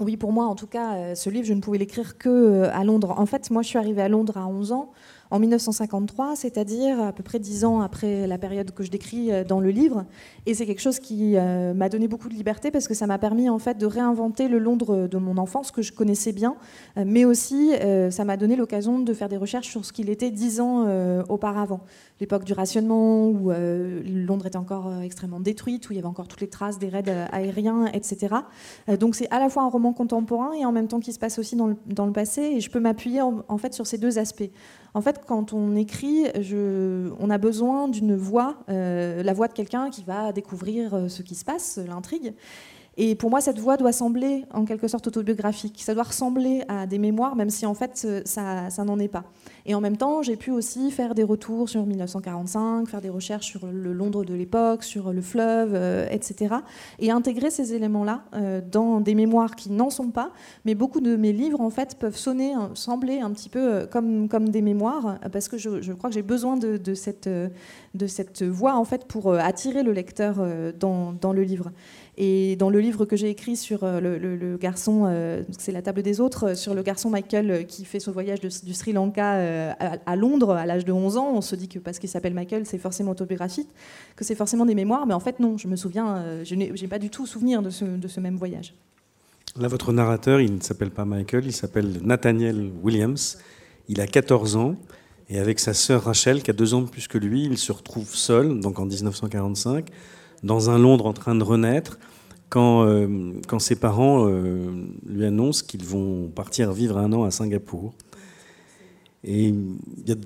Oui, 0.00 0.16
pour 0.16 0.32
moi, 0.32 0.46
en 0.46 0.54
tout 0.54 0.66
cas, 0.66 0.94
euh, 0.94 1.14
ce 1.14 1.28
livre, 1.28 1.46
je 1.46 1.52
ne 1.52 1.60
pouvais 1.60 1.76
l'écrire 1.76 2.16
que 2.16 2.28
euh, 2.28 2.74
à 2.74 2.84
Londres. 2.84 3.14
En 3.18 3.26
fait, 3.26 3.50
moi, 3.50 3.62
je 3.62 3.68
suis 3.68 3.78
arrivée 3.78 4.00
à 4.00 4.08
Londres 4.08 4.38
à 4.38 4.46
11 4.46 4.72
ans 4.72 4.92
en 5.30 5.38
1953, 5.38 6.34
c'est-à-dire 6.34 7.00
à 7.00 7.12
peu 7.12 7.22
près 7.22 7.38
dix 7.38 7.64
ans 7.64 7.80
après 7.80 8.26
la 8.26 8.38
période 8.38 8.72
que 8.72 8.82
je 8.82 8.90
décris 8.90 9.30
euh, 9.30 9.44
dans 9.44 9.60
le 9.60 9.70
livre. 9.70 10.04
Et 10.46 10.54
c'est 10.54 10.66
quelque 10.66 10.80
chose 10.80 10.98
qui 10.98 11.36
euh, 11.36 11.72
m'a 11.72 11.88
donné 11.88 12.08
beaucoup 12.08 12.28
de 12.28 12.34
liberté 12.34 12.70
parce 12.70 12.88
que 12.88 12.94
ça 12.94 13.06
m'a 13.06 13.18
permis 13.18 13.48
en 13.48 13.58
fait 13.58 13.78
de 13.78 13.86
réinventer 13.86 14.48
le 14.48 14.58
Londres 14.58 15.06
de 15.06 15.18
mon 15.18 15.38
enfance 15.38 15.70
que 15.70 15.82
je 15.82 15.92
connaissais 15.92 16.32
bien, 16.32 16.56
euh, 16.96 17.04
mais 17.06 17.24
aussi 17.24 17.70
ça 18.10 18.24
m'a 18.24 18.36
donné 18.36 18.56
l'occasion 18.56 18.98
de 18.98 19.14
faire 19.14 19.28
des 19.28 19.36
recherches 19.36 19.68
sur 19.68 19.84
ce 19.84 19.92
qu'il 19.92 20.10
était 20.10 20.30
dix 20.30 20.60
ans 20.60 20.86
auparavant, 21.28 21.80
l'époque 22.20 22.44
du 22.44 22.52
rationnement 22.52 23.28
où 23.28 23.50
Londres 23.50 24.46
était 24.46 24.56
encore 24.56 24.92
extrêmement 25.02 25.40
détruite, 25.40 25.88
où 25.88 25.92
il 25.92 25.96
y 25.96 25.98
avait 25.98 26.08
encore 26.08 26.28
toutes 26.28 26.40
les 26.40 26.48
traces 26.48 26.78
des 26.78 26.88
raids 26.88 27.08
aériens, 27.32 27.86
etc. 27.86 28.34
donc 28.98 29.14
c'est 29.14 29.30
à 29.30 29.38
la 29.38 29.48
fois 29.48 29.62
un 29.62 29.68
roman 29.68 29.92
contemporain 29.92 30.52
et 30.52 30.64
en 30.64 30.72
même 30.72 30.88
temps 30.88 31.00
qui 31.00 31.12
se 31.12 31.18
passe 31.18 31.38
aussi 31.38 31.56
dans 31.56 31.68
le, 31.68 31.76
dans 31.86 32.06
le 32.06 32.12
passé, 32.12 32.42
et 32.42 32.60
je 32.60 32.70
peux 32.70 32.80
m'appuyer 32.80 33.20
en 33.22 33.58
fait 33.58 33.74
sur 33.74 33.86
ces 33.86 33.98
deux 33.98 34.18
aspects. 34.18 34.50
En 34.94 35.00
fait, 35.00 35.20
quand 35.26 35.52
on 35.52 35.76
écrit, 35.76 36.26
on 37.20 37.30
a 37.30 37.38
besoin 37.38 37.88
d'une 37.88 38.16
voix, 38.16 38.56
euh, 38.68 39.22
la 39.22 39.32
voix 39.32 39.46
de 39.46 39.52
quelqu'un 39.52 39.90
qui 39.90 40.02
va 40.02 40.32
découvrir 40.32 40.94
euh, 40.94 41.08
ce 41.08 41.22
qui 41.22 41.34
se 41.34 41.44
passe, 41.44 41.78
l'intrigue. 41.78 42.34
Et 43.02 43.14
pour 43.14 43.30
moi, 43.30 43.40
cette 43.40 43.58
voix 43.58 43.78
doit 43.78 43.92
sembler 43.92 44.44
en 44.52 44.66
quelque 44.66 44.86
sorte 44.86 45.06
autobiographique. 45.06 45.80
Ça 45.82 45.94
doit 45.94 46.02
ressembler 46.02 46.64
à 46.68 46.86
des 46.86 46.98
mémoires, 46.98 47.34
même 47.34 47.48
si 47.48 47.64
en 47.64 47.72
fait, 47.72 48.06
ça, 48.26 48.68
n'en 48.84 48.98
est 48.98 49.08
pas. 49.08 49.24
Et 49.64 49.74
en 49.74 49.80
même 49.80 49.96
temps, 49.96 50.20
j'ai 50.20 50.36
pu 50.36 50.50
aussi 50.50 50.90
faire 50.90 51.14
des 51.14 51.22
retours 51.22 51.70
sur 51.70 51.86
1945, 51.86 52.86
faire 52.86 53.00
des 53.00 53.08
recherches 53.08 53.46
sur 53.46 53.66
le 53.66 53.94
Londres 53.94 54.22
de 54.22 54.34
l'époque, 54.34 54.84
sur 54.84 55.14
le 55.14 55.22
fleuve, 55.22 55.70
euh, 55.72 56.08
etc. 56.10 56.56
Et 56.98 57.10
intégrer 57.10 57.50
ces 57.50 57.72
éléments-là 57.72 58.24
euh, 58.34 58.60
dans 58.70 59.00
des 59.00 59.14
mémoires 59.14 59.56
qui 59.56 59.72
n'en 59.72 59.88
sont 59.88 60.10
pas. 60.10 60.30
Mais 60.66 60.74
beaucoup 60.74 61.00
de 61.00 61.16
mes 61.16 61.32
livres, 61.32 61.62
en 61.62 61.70
fait, 61.70 61.96
peuvent 61.98 62.18
sonner, 62.18 62.52
sembler 62.74 63.20
un 63.20 63.30
petit 63.30 63.48
peu 63.48 63.60
euh, 63.60 63.86
comme, 63.86 64.28
comme 64.28 64.50
des 64.50 64.60
mémoires, 64.60 65.18
parce 65.32 65.48
que 65.48 65.56
je, 65.56 65.80
je 65.80 65.94
crois 65.94 66.10
que 66.10 66.14
j'ai 66.14 66.20
besoin 66.20 66.58
de, 66.58 66.76
de, 66.76 66.92
cette, 66.92 67.30
de 67.30 68.06
cette 68.06 68.42
voix, 68.42 68.74
en 68.74 68.84
fait, 68.84 69.06
pour 69.06 69.32
attirer 69.32 69.82
le 69.82 69.92
lecteur 69.92 70.36
dans, 70.78 71.14
dans 71.14 71.32
le 71.32 71.44
livre. 71.44 71.70
Et 72.22 72.54
dans 72.56 72.68
le 72.68 72.80
livre 72.80 73.06
que 73.06 73.16
j'ai 73.16 73.30
écrit 73.30 73.56
sur 73.56 73.82
euh, 73.82 73.98
le, 73.98 74.56
garçon, 74.58 75.04
euh, 75.06 75.42
c'est 75.56 75.72
la 75.72 75.80
table 75.80 76.02
des 76.02 76.20
autres, 76.20 76.54
sur 76.54 76.74
le 76.74 76.82
garçon 76.82 77.08
Michael 77.08 77.50
euh, 77.50 77.62
qui 77.62 77.86
fait 77.86 77.98
son 77.98 78.12
voyage 78.12 78.40
du 78.40 78.74
Sri 78.74 78.92
Lanka 78.92 79.74
à, 80.04 80.16
Londres 80.16 80.50
à 80.50 80.66
l'âge 80.66 80.84
de 80.84 80.92
11 80.92 81.16
ans, 81.16 81.32
on 81.34 81.40
se 81.40 81.56
dit 81.56 81.66
que 81.66 81.78
parce 81.78 81.98
qu'il 81.98 82.10
s'appelle 82.10 82.34
Michael, 82.34 82.66
c'est 82.66 82.76
forcément 82.76 83.12
autobiographique, 83.12 83.68
que 84.16 84.24
c'est 84.26 84.34
forcément 84.34 84.66
des 84.66 84.74
mémoires, 84.74 85.06
mais 85.06 85.14
en 85.14 85.20
fait 85.20 85.40
non, 85.40 85.56
je 85.56 85.66
me 85.66 85.76
souviens, 85.76 86.22
je 86.44 86.54
n'ai 86.54 86.88
pas 86.88 86.98
du 86.98 87.08
tout 87.08 87.24
souvenir 87.24 87.62
de 87.62 87.70
ce, 87.70 87.86
de 87.86 88.06
ce 88.06 88.20
même 88.20 88.36
voyage. 88.36 88.74
Là, 89.58 89.68
votre 89.68 89.90
narrateur, 89.90 90.42
il 90.42 90.56
ne 90.56 90.60
s'appelle 90.60 90.90
pas 90.90 91.06
Michael, 91.06 91.46
il 91.46 91.54
s'appelle 91.54 92.00
Nathaniel 92.02 92.70
Williams. 92.82 93.38
Il 93.88 93.98
a 94.02 94.06
14 94.06 94.56
ans 94.56 94.76
et 95.30 95.38
avec 95.38 95.58
sa 95.58 95.72
sœur 95.72 96.04
Rachel, 96.04 96.42
qui 96.42 96.50
a 96.50 96.54
deux 96.54 96.74
ans 96.74 96.82
de 96.82 96.90
plus 96.90 97.08
que 97.08 97.16
lui, 97.16 97.44
il 97.44 97.56
se 97.56 97.72
retrouve 97.72 98.14
seul, 98.14 98.60
donc 98.60 98.78
en 98.78 98.84
1945, 98.84 99.88
dans 100.42 100.70
un 100.70 100.78
Londres 100.78 101.06
en 101.06 101.12
train 101.12 101.34
de 101.34 101.44
renaître, 101.44 101.98
quand, 102.50 102.84
euh, 102.84 103.08
ses 103.58 103.76
parents 103.76 104.28
euh, 104.28 104.86
lui 105.06 105.24
annoncent 105.24 105.64
qu'ils 105.66 105.84
vont 105.84 106.28
partir 106.28 106.72
vivre 106.72 106.98
un 106.98 107.12
an 107.12 107.24
à 107.24 107.30
Singapour. 107.30 107.94
Et 109.22 109.44
il 109.44 109.76
y 110.06 110.12
a 110.12 110.16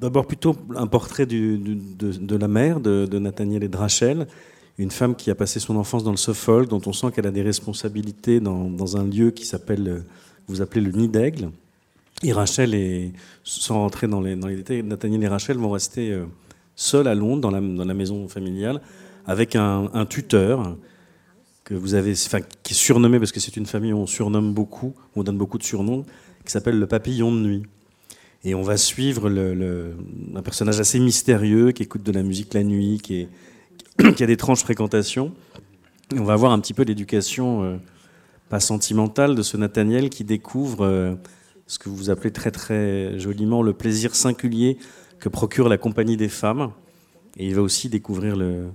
d'abord 0.00 0.26
plutôt 0.26 0.56
un 0.74 0.86
portrait 0.86 1.26
de, 1.26 2.36
la 2.36 2.48
mère 2.48 2.80
de, 2.80 3.06
de, 3.06 3.18
Nathaniel 3.18 3.62
et 3.62 3.68
de 3.68 3.76
Rachel, 3.76 4.26
une 4.78 4.90
femme 4.90 5.14
qui 5.14 5.30
a 5.30 5.34
passé 5.34 5.60
son 5.60 5.76
enfance 5.76 6.02
dans 6.02 6.10
le 6.10 6.16
Suffolk, 6.16 6.68
dont 6.68 6.80
on 6.86 6.92
sent 6.92 7.08
qu'elle 7.14 7.26
a 7.26 7.30
des 7.30 7.42
responsabilités 7.42 8.40
dans, 8.40 8.96
un 8.96 9.04
lieu 9.04 9.30
qui 9.30 9.44
s'appelle, 9.44 10.04
vous 10.48 10.62
appelez 10.62 10.80
le 10.80 10.92
Nid 10.92 11.08
d'Aigle. 11.08 11.50
Et 12.22 12.32
Rachel, 12.32 12.74
est, 12.74 13.12
sans 13.42 13.80
rentrer 13.80 14.08
dans 14.08 14.20
les, 14.20 14.34
dans 14.34 14.48
les 14.48 14.56
détails, 14.56 14.82
Nathaniel 14.82 15.24
et 15.24 15.28
Rachel 15.28 15.58
vont 15.58 15.70
rester 15.70 16.10
euh, 16.10 16.24
seuls 16.74 17.06
à 17.06 17.14
Londres, 17.14 17.50
dans 17.50 17.84
la 17.84 17.94
maison 17.94 18.28
familiale, 18.28 18.80
avec 19.26 19.56
un, 19.56 20.06
tuteur 20.08 20.76
que 21.64 21.74
vous 21.74 21.94
avez, 21.94 22.12
enfin, 22.12 22.40
qui 22.62 22.74
est 22.74 22.76
surnommé 22.76 23.18
parce 23.18 23.32
que 23.32 23.40
c'est 23.40 23.56
une 23.56 23.66
famille 23.66 23.92
où 23.92 23.98
on 23.98 24.06
surnomme 24.06 24.52
beaucoup, 24.52 24.94
on 25.16 25.22
donne 25.22 25.38
beaucoup 25.38 25.58
de 25.58 25.62
surnoms, 25.62 26.04
qui 26.44 26.52
s'appelle 26.52 26.78
le 26.78 26.86
papillon 26.86 27.32
de 27.32 27.40
nuit. 27.40 27.62
Et 28.44 28.54
on 28.54 28.62
va 28.62 28.76
suivre 28.76 29.30
un 30.34 30.42
personnage 30.42 30.78
assez 30.78 31.00
mystérieux 31.00 31.72
qui 31.72 31.82
écoute 31.82 32.02
de 32.02 32.12
la 32.12 32.22
musique 32.22 32.52
la 32.52 32.62
nuit, 32.62 33.00
qui, 33.02 33.22
est, 33.22 34.14
qui 34.14 34.22
a 34.22 34.26
d'étranges 34.26 34.60
fréquentations. 34.60 35.32
Et 36.14 36.18
on 36.18 36.24
va 36.24 36.36
voir 36.36 36.52
un 36.52 36.60
petit 36.60 36.74
peu 36.74 36.82
l'éducation 36.82 37.64
euh, 37.64 37.76
pas 38.50 38.60
sentimentale 38.60 39.34
de 39.34 39.42
ce 39.42 39.56
Nathaniel 39.56 40.10
qui 40.10 40.24
découvre 40.24 40.84
euh, 40.84 41.14
ce 41.66 41.78
que 41.78 41.88
vous 41.88 42.10
appelez 42.10 42.30
très 42.30 42.50
très 42.50 43.18
joliment 43.18 43.62
le 43.62 43.72
plaisir 43.72 44.14
singulier 44.14 44.76
que 45.18 45.30
procure 45.30 45.70
la 45.70 45.78
compagnie 45.78 46.18
des 46.18 46.28
femmes. 46.28 46.70
Et 47.38 47.46
il 47.46 47.54
va 47.54 47.62
aussi 47.62 47.88
découvrir 47.88 48.36
le, 48.36 48.66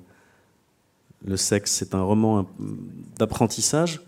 Le 1.25 1.36
sexe, 1.38 1.71
c'est 1.71 1.93
un 1.93 2.01
roman 2.01 2.47
d'apprentissage. 3.17 3.99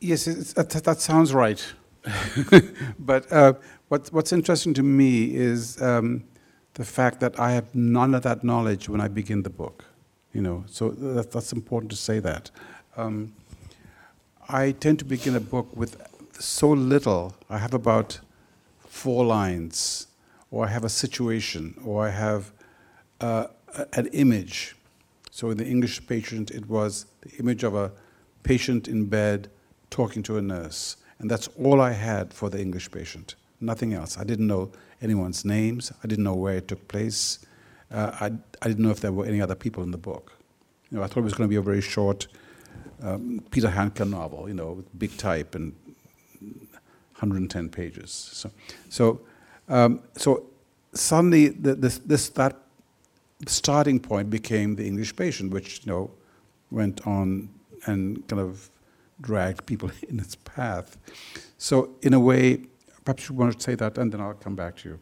Yes, 0.00 0.24
that, 0.54 0.68
that, 0.68 1.00
sounds 1.00 1.32
right. 1.32 1.64
but 2.98 3.30
uh, 3.32 3.54
what, 3.88 4.12
what's 4.12 4.32
interesting 4.32 4.74
to 4.74 4.82
me 4.82 5.34
is 5.34 5.80
um, 5.80 6.24
the 6.74 6.84
fact 6.84 7.20
that 7.20 7.40
I 7.40 7.52
have 7.52 7.74
none 7.74 8.14
of 8.14 8.22
that 8.24 8.44
knowledge 8.44 8.88
when 8.88 9.00
I 9.00 9.08
begin 9.08 9.44
the 9.44 9.50
book. 9.50 9.84
You 10.34 10.42
know, 10.42 10.64
so 10.66 10.90
that, 10.90 11.30
that's 11.30 11.52
important 11.52 11.90
to 11.92 11.96
say 11.96 12.18
that. 12.18 12.50
Um, 12.96 13.32
I 14.48 14.72
tend 14.72 14.98
to 14.98 15.04
begin 15.06 15.36
a 15.36 15.40
book 15.40 15.74
with 15.74 15.96
so 16.38 16.70
little. 16.70 17.34
I 17.48 17.58
have 17.58 17.72
about 17.72 18.20
four 18.86 19.24
lines 19.24 20.08
or 20.54 20.64
I 20.64 20.68
have 20.68 20.84
a 20.84 20.88
situation, 20.88 21.74
or 21.84 22.06
I 22.06 22.10
have 22.10 22.52
uh, 23.20 23.48
an 23.94 24.06
image. 24.12 24.76
So 25.32 25.50
in 25.50 25.56
the 25.56 25.66
English 25.66 26.06
patient, 26.06 26.52
it 26.52 26.68
was 26.68 27.06
the 27.22 27.36
image 27.40 27.64
of 27.64 27.74
a 27.74 27.90
patient 28.44 28.86
in 28.86 29.06
bed 29.06 29.50
talking 29.90 30.22
to 30.22 30.38
a 30.38 30.42
nurse. 30.42 30.96
And 31.18 31.28
that's 31.28 31.48
all 31.60 31.80
I 31.80 31.90
had 31.90 32.32
for 32.32 32.50
the 32.50 32.60
English 32.60 32.92
patient, 32.92 33.34
nothing 33.60 33.94
else. 33.94 34.16
I 34.16 34.22
didn't 34.22 34.46
know 34.46 34.70
anyone's 35.02 35.44
names, 35.44 35.92
I 36.04 36.06
didn't 36.06 36.22
know 36.22 36.36
where 36.36 36.58
it 36.58 36.68
took 36.68 36.86
place, 36.86 37.44
uh, 37.90 38.12
I, 38.20 38.26
I 38.62 38.68
didn't 38.68 38.84
know 38.84 38.90
if 38.90 39.00
there 39.00 39.12
were 39.12 39.26
any 39.26 39.40
other 39.40 39.56
people 39.56 39.82
in 39.82 39.90
the 39.90 39.98
book. 39.98 40.32
You 40.92 40.98
know, 40.98 41.02
I 41.02 41.08
thought 41.08 41.18
it 41.18 41.30
was 41.30 41.34
going 41.34 41.48
to 41.48 41.52
be 41.52 41.56
a 41.56 41.62
very 41.62 41.82
short 41.82 42.28
um, 43.02 43.42
Peter 43.50 43.68
Handke 43.68 44.08
novel, 44.08 44.46
you 44.46 44.54
know, 44.54 44.70
with 44.74 44.98
big 45.00 45.16
type 45.16 45.56
and 45.56 45.74
110 47.18 47.70
pages. 47.70 48.12
So, 48.12 48.52
so 48.88 49.20
um, 49.68 50.02
so 50.16 50.46
suddenly, 50.92 51.48
the, 51.48 51.74
this, 51.74 51.98
this, 51.98 52.28
that 52.30 52.56
starting 53.46 54.00
point 54.00 54.30
became 54.30 54.76
the 54.76 54.86
English 54.86 55.16
patient, 55.16 55.52
which 55.52 55.84
you 55.84 55.92
know 55.92 56.10
went 56.70 57.06
on 57.06 57.48
and 57.86 58.26
kind 58.28 58.40
of 58.40 58.70
dragged 59.20 59.66
people 59.66 59.90
in 60.08 60.18
its 60.18 60.34
path. 60.36 60.96
So, 61.58 61.90
in 62.02 62.14
a 62.14 62.20
way, 62.20 62.66
perhaps 63.04 63.28
you 63.28 63.34
want 63.34 63.54
to 63.54 63.60
say 63.60 63.74
that, 63.76 63.98
and 63.98 64.12
then 64.12 64.20
I'll 64.20 64.34
come 64.34 64.56
back 64.56 64.76
to 64.78 64.90
you. 64.90 64.98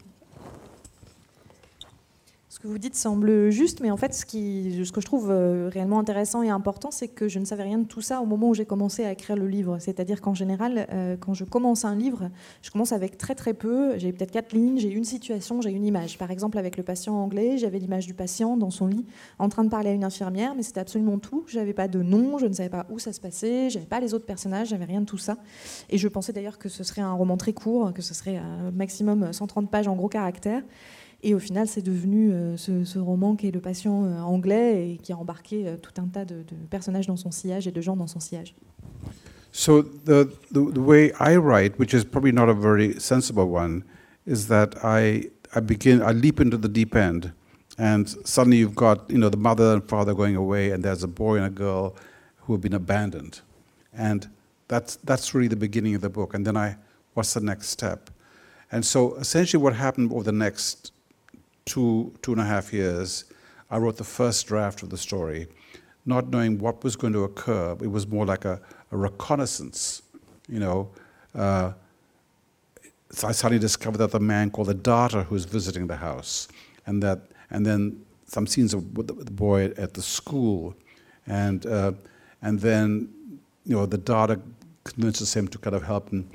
Que 2.63 2.69
vous 2.69 2.79
dites 2.79 2.95
semble 2.95 3.51
juste, 3.51 3.81
mais 3.81 3.91
en 3.91 3.97
fait, 3.97 4.15
ce, 4.15 4.25
que 4.25 5.01
je 5.01 5.05
trouve 5.05 5.31
euh, 5.33 5.69
réellement 5.73 5.99
intéressant 5.99 6.45
et 6.45 6.49
important, 6.49 6.93
c'est 6.93 7.09
que 7.09 7.27
je 7.27 7.41
ne 7.41 7.45
savais 7.45 7.65
rien 7.65 7.79
de 7.79 7.87
tout 7.87 8.01
ça 8.01 8.21
au 8.21 8.25
moment 8.25 8.51
où 8.51 8.55
j'ai 8.55 8.67
commencé 8.67 9.05
à 9.05 9.11
écrire 9.11 9.35
le 9.35 9.49
livre. 9.49 9.79
C'est-à-dire 9.81 10.21
qu'en 10.21 10.35
général, 10.35 10.87
euh, 10.93 11.17
quand 11.19 11.35
je 11.35 11.43
commence 11.43 11.85
un 11.85 11.97
livre, 11.97 12.31
je 12.63 12.71
commence 12.71 12.93
avec 12.93 13.19
très 13.19 13.35
très 13.35 13.53
peu. 13.53 13.99
J'ai 13.99 14.13
peut-être 14.13 14.31
quatre 14.31 14.53
lignes, 14.53 14.79
j'ai 14.79 14.91
une 14.91 15.03
situation, 15.03 15.61
j'ai 15.61 15.71
une 15.71 15.85
image. 15.85 16.19
Par 16.19 16.31
exemple, 16.31 16.57
avec 16.57 16.77
le 16.77 16.85
patient 16.85 17.15
anglais, 17.15 17.59
j'avais 17.59 17.81
l'image 17.81 18.07
du 18.07 18.15
patient 18.15 18.57
dans 18.57 18.71
son 18.71 18.87
lit, 18.87 19.07
en 19.41 19.49
train 19.49 19.65
de 19.65 19.69
parler 19.69 19.91
à 19.91 19.93
une 19.93 20.05
infirmière, 20.05 20.55
mais 20.55 20.63
c'était 20.63 20.81
absolument 20.81 21.19
tout. 21.19 21.43
Je 21.49 21.59
n'avais 21.59 21.75
pas 21.75 21.89
de 21.89 22.01
nom, 22.01 22.39
je 22.39 22.47
ne 22.47 22.53
savais 22.53 22.69
pas 22.69 22.87
où 22.91 23.01
ça 23.01 23.13
se 23.13 23.21
passait, 23.21 23.71
je 23.71 23.79
n'avais 23.79 23.89
pas 23.89 23.99
les 23.99 24.15
autres 24.15 24.27
personnages, 24.27 24.69
j'avais 24.69 24.85
rien 24.85 25.01
de 25.01 25.07
tout 25.07 25.19
ça. 25.19 25.37
Et 25.91 25.99
je 25.99 26.07
pensais 26.07 26.33
d'ailleurs 26.33 26.59
que 26.59 26.69
ce 26.69 26.85
serait 26.85 27.03
un 27.03 27.13
roman 27.13 27.37
très 27.37 27.55
court, 27.55 27.93
que 27.93 28.03
ce 28.03 28.15
serait 28.15 28.37
un 28.37 28.71
maximum 28.71 29.33
130 29.33 29.69
pages 29.69 29.89
en 29.89 29.97
gros 29.97 30.09
caractères. 30.09 30.63
Et 31.25 31.35
au 31.35 31.39
final, 31.39 31.69
c'est 31.69 31.83
devenu 31.83 32.33
euh, 32.33 32.57
ce, 32.57 32.85
ce, 32.85 32.99
roman 32.99 33.37
qui 33.37 33.47
est 33.47 33.53
le 33.53 33.61
patient 33.61 34.05
euh, 34.05 34.21
anglais 34.21 34.91
et 34.91 34.97
qui 34.97 35.13
a 35.13 35.17
embarqué 35.17 35.69
euh, 35.69 35.77
tout 35.77 35.93
un 36.01 36.07
tas 36.07 36.25
de, 36.25 36.37
de, 36.37 36.57
personnages 36.69 37.07
dans 37.07 37.17
son 37.17 37.31
sillage 37.31 37.69
et 37.69 37.71
de 37.71 37.81
gens 37.81 37.97
dans 37.97 38.09
son 38.09 38.19
sillage. 38.19 38.55
So 39.53 39.83
the, 39.83 40.29
the, 40.51 40.73
the 40.73 40.81
way 40.81 41.13
I 41.21 41.37
write, 41.37 41.79
which 41.79 41.95
is 41.95 42.05
probably 42.05 42.33
not 42.33 42.49
a 42.49 42.55
very 42.55 42.99
sensible 42.99 43.45
one, 43.45 43.85
is 44.27 44.49
that 44.49 44.75
I, 44.83 45.31
I 45.55 45.61
begin, 45.61 46.03
I 46.03 46.13
leap 46.13 46.41
into 46.41 46.57
the 46.57 46.69
deep 46.69 46.97
end. 46.97 47.33
And 47.79 48.09
suddenly 48.25 48.59
you've 48.59 48.75
got, 48.75 49.09
you 49.09 49.19
know, 49.19 49.29
the 49.29 49.37
mother 49.37 49.75
and 49.75 49.85
father 49.85 50.15
going 50.15 50.37
away, 50.37 50.71
and 50.71 50.83
there's 50.83 51.05
a 51.05 51.09
boy 51.09 51.37
and 51.37 51.47
a 51.47 51.51
girl 51.51 51.95
who 52.39 52.55
have 52.55 52.61
been 52.61 52.75
abandoned. 52.75 53.41
And 53.93 54.29
that's, 54.67 54.97
that's 55.05 55.35
really 55.35 55.49
the 55.49 55.57
beginning 55.57 55.95
of 55.95 56.01
the 56.01 56.11
book. 56.11 56.35
And 56.35 56.45
then 56.47 56.57
I, 56.57 56.77
what's 57.15 57.35
the 57.35 57.41
next 57.41 57.69
step? 57.69 58.11
And 58.73 58.85
so 58.85 59.15
essentially 59.17 59.63
what 59.63 59.75
happened 59.75 60.13
over 60.13 60.25
the 60.25 60.33
next 60.33 60.92
two, 61.65 62.13
two 62.23 62.33
and 62.33 62.41
a 62.41 62.45
half 62.45 62.73
years, 62.73 63.25
I 63.71 63.79
wrote 63.79 63.97
the 63.97 64.05
first 64.05 64.47
draft 64.47 64.83
of 64.83 64.91
the 64.91 64.99
story, 64.99 65.49
not 66.05 66.29
knowing 66.29 66.59
what 66.59 66.85
was 66.85 66.97
going 66.97 67.13
to 67.15 67.25
occur. 67.25 67.73
It 67.81 67.91
was 67.91 68.07
more 68.07 68.27
like 68.27 68.45
a, 68.45 68.61
a 68.91 68.97
reconnaissance, 68.97 70.03
you 70.49 70.61
know. 70.61 70.91
Uh, 71.35 71.73
I 73.25 73.33
suddenly 73.33 73.59
discovered 73.59 73.99
that 73.99 74.11
the 74.11 74.21
man 74.21 74.51
called 74.51 74.69
the 74.69 74.75
daughter 74.75 75.23
who 75.23 75.35
was 75.35 75.45
visiting 75.45 75.87
the 75.87 75.97
house, 75.97 76.49
and 76.87 77.03
that, 77.03 77.21
and 77.51 77.65
then 77.65 78.05
some 78.27 78.47
scenes 78.47 78.73
of 78.75 78.95
the 78.95 79.13
boy 79.31 79.67
at 79.77 79.95
the 79.95 80.03
school, 80.03 80.75
and 81.27 81.67
uh, 81.67 81.93
and 82.41 82.59
then, 82.61 83.09
you 83.65 83.77
know, 83.77 83.87
the 83.87 83.99
daughter 83.99 84.41
convinces 84.85 85.35
him 85.35 85.47
to 85.49 85.59
kind 85.59 85.77
of 85.77 85.83
help 85.85 86.11
him 86.11 86.29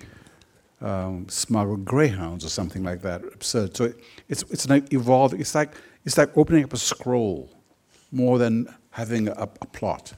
um, 0.81 1.27
smuggle 1.29 1.77
greyhounds 1.77 2.45
or 2.45 2.49
something 2.49 2.83
like 2.83 3.01
that. 3.01 3.23
Absurd. 3.23 3.75
So 3.75 3.93
it's 4.29 4.43
it's 4.43 4.65
an 4.65 4.87
evolving. 4.91 5.39
It's 5.41 5.55
like 5.55 5.75
it's 6.05 6.17
like 6.17 6.35
opening 6.37 6.63
up 6.63 6.73
a 6.73 6.77
scroll, 6.77 7.49
more 8.11 8.37
than 8.37 8.73
having 8.91 9.27
a, 9.27 9.43
a 9.61 9.67
plot. 9.67 10.13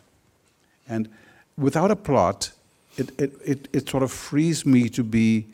And 0.88 1.10
without 1.58 1.92
a 1.92 1.96
plot, 1.96 2.52
it, 2.98 3.12
it, 3.20 3.34
it, 3.46 3.68
it 3.74 3.90
sort 3.90 4.04
of 4.04 4.12
frees 4.12 4.66
me 4.66 4.90
to 4.90 5.04
be 5.04 5.48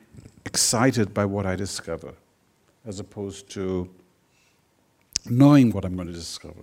excited 0.45 1.13
by 1.13 1.25
what 1.25 1.45
I 1.45 1.55
discover, 1.55 2.13
as 2.85 2.99
opposed 2.99 3.49
to 3.51 3.89
knowing 5.29 5.71
what 5.71 5.85
I'm 5.85 5.95
going 5.95 6.07
to 6.07 6.13
discover. 6.13 6.61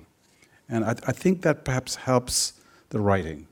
And 0.68 0.84
I, 0.84 0.90
I 1.06 1.12
think 1.12 1.42
that 1.42 1.64
perhaps 1.64 1.96
helps 1.96 2.54
the 2.90 3.00
writing. 3.00 3.46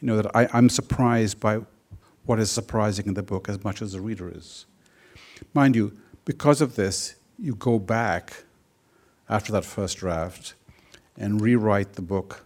You 0.00 0.08
know, 0.08 0.16
that 0.16 0.34
I, 0.34 0.48
I'm 0.52 0.68
surprised 0.68 1.38
by 1.40 1.60
what 2.24 2.38
is 2.38 2.50
surprising 2.50 3.06
in 3.06 3.14
the 3.14 3.22
book 3.22 3.48
as 3.48 3.62
much 3.64 3.82
as 3.82 3.92
the 3.92 4.00
reader 4.00 4.30
is. 4.30 4.66
Mind 5.54 5.74
you, 5.74 5.96
because 6.24 6.60
of 6.60 6.76
this, 6.76 7.16
you 7.38 7.54
go 7.54 7.78
back 7.78 8.44
after 9.28 9.52
that 9.52 9.64
first 9.64 9.98
draft 9.98 10.54
and 11.16 11.40
rewrite 11.40 11.94
the 11.94 12.02
book 12.02 12.44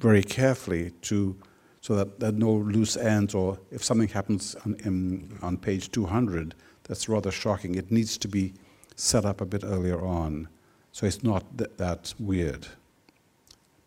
very 0.00 0.22
carefully 0.22 0.92
to 1.02 1.36
so 1.80 1.94
that 1.94 2.20
there 2.20 2.28
are 2.28 2.32
no 2.32 2.52
loose 2.52 2.96
ends 2.96 3.34
or 3.34 3.58
if 3.70 3.82
something 3.82 4.08
happens 4.08 4.54
on, 4.66 4.74
in, 4.84 5.38
on 5.42 5.56
page 5.56 5.90
200 5.92 6.54
that's 6.84 7.08
rather 7.08 7.30
shocking. 7.30 7.76
It 7.76 7.90
needs 7.90 8.18
to 8.18 8.28
be 8.28 8.52
set 8.96 9.24
up 9.24 9.40
a 9.40 9.46
bit 9.46 9.62
earlier 9.64 10.04
on. 10.04 10.48
So 10.92 11.06
it's 11.06 11.22
not 11.22 11.44
th- 11.56 11.70
that 11.76 12.12
weird. 12.18 12.66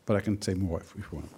But 0.06 0.18
i 0.18 0.20
can 0.22 0.42
say 0.42 0.54
more 0.54 0.80
if 0.82 0.94
you 0.96 1.04
want 1.12 1.30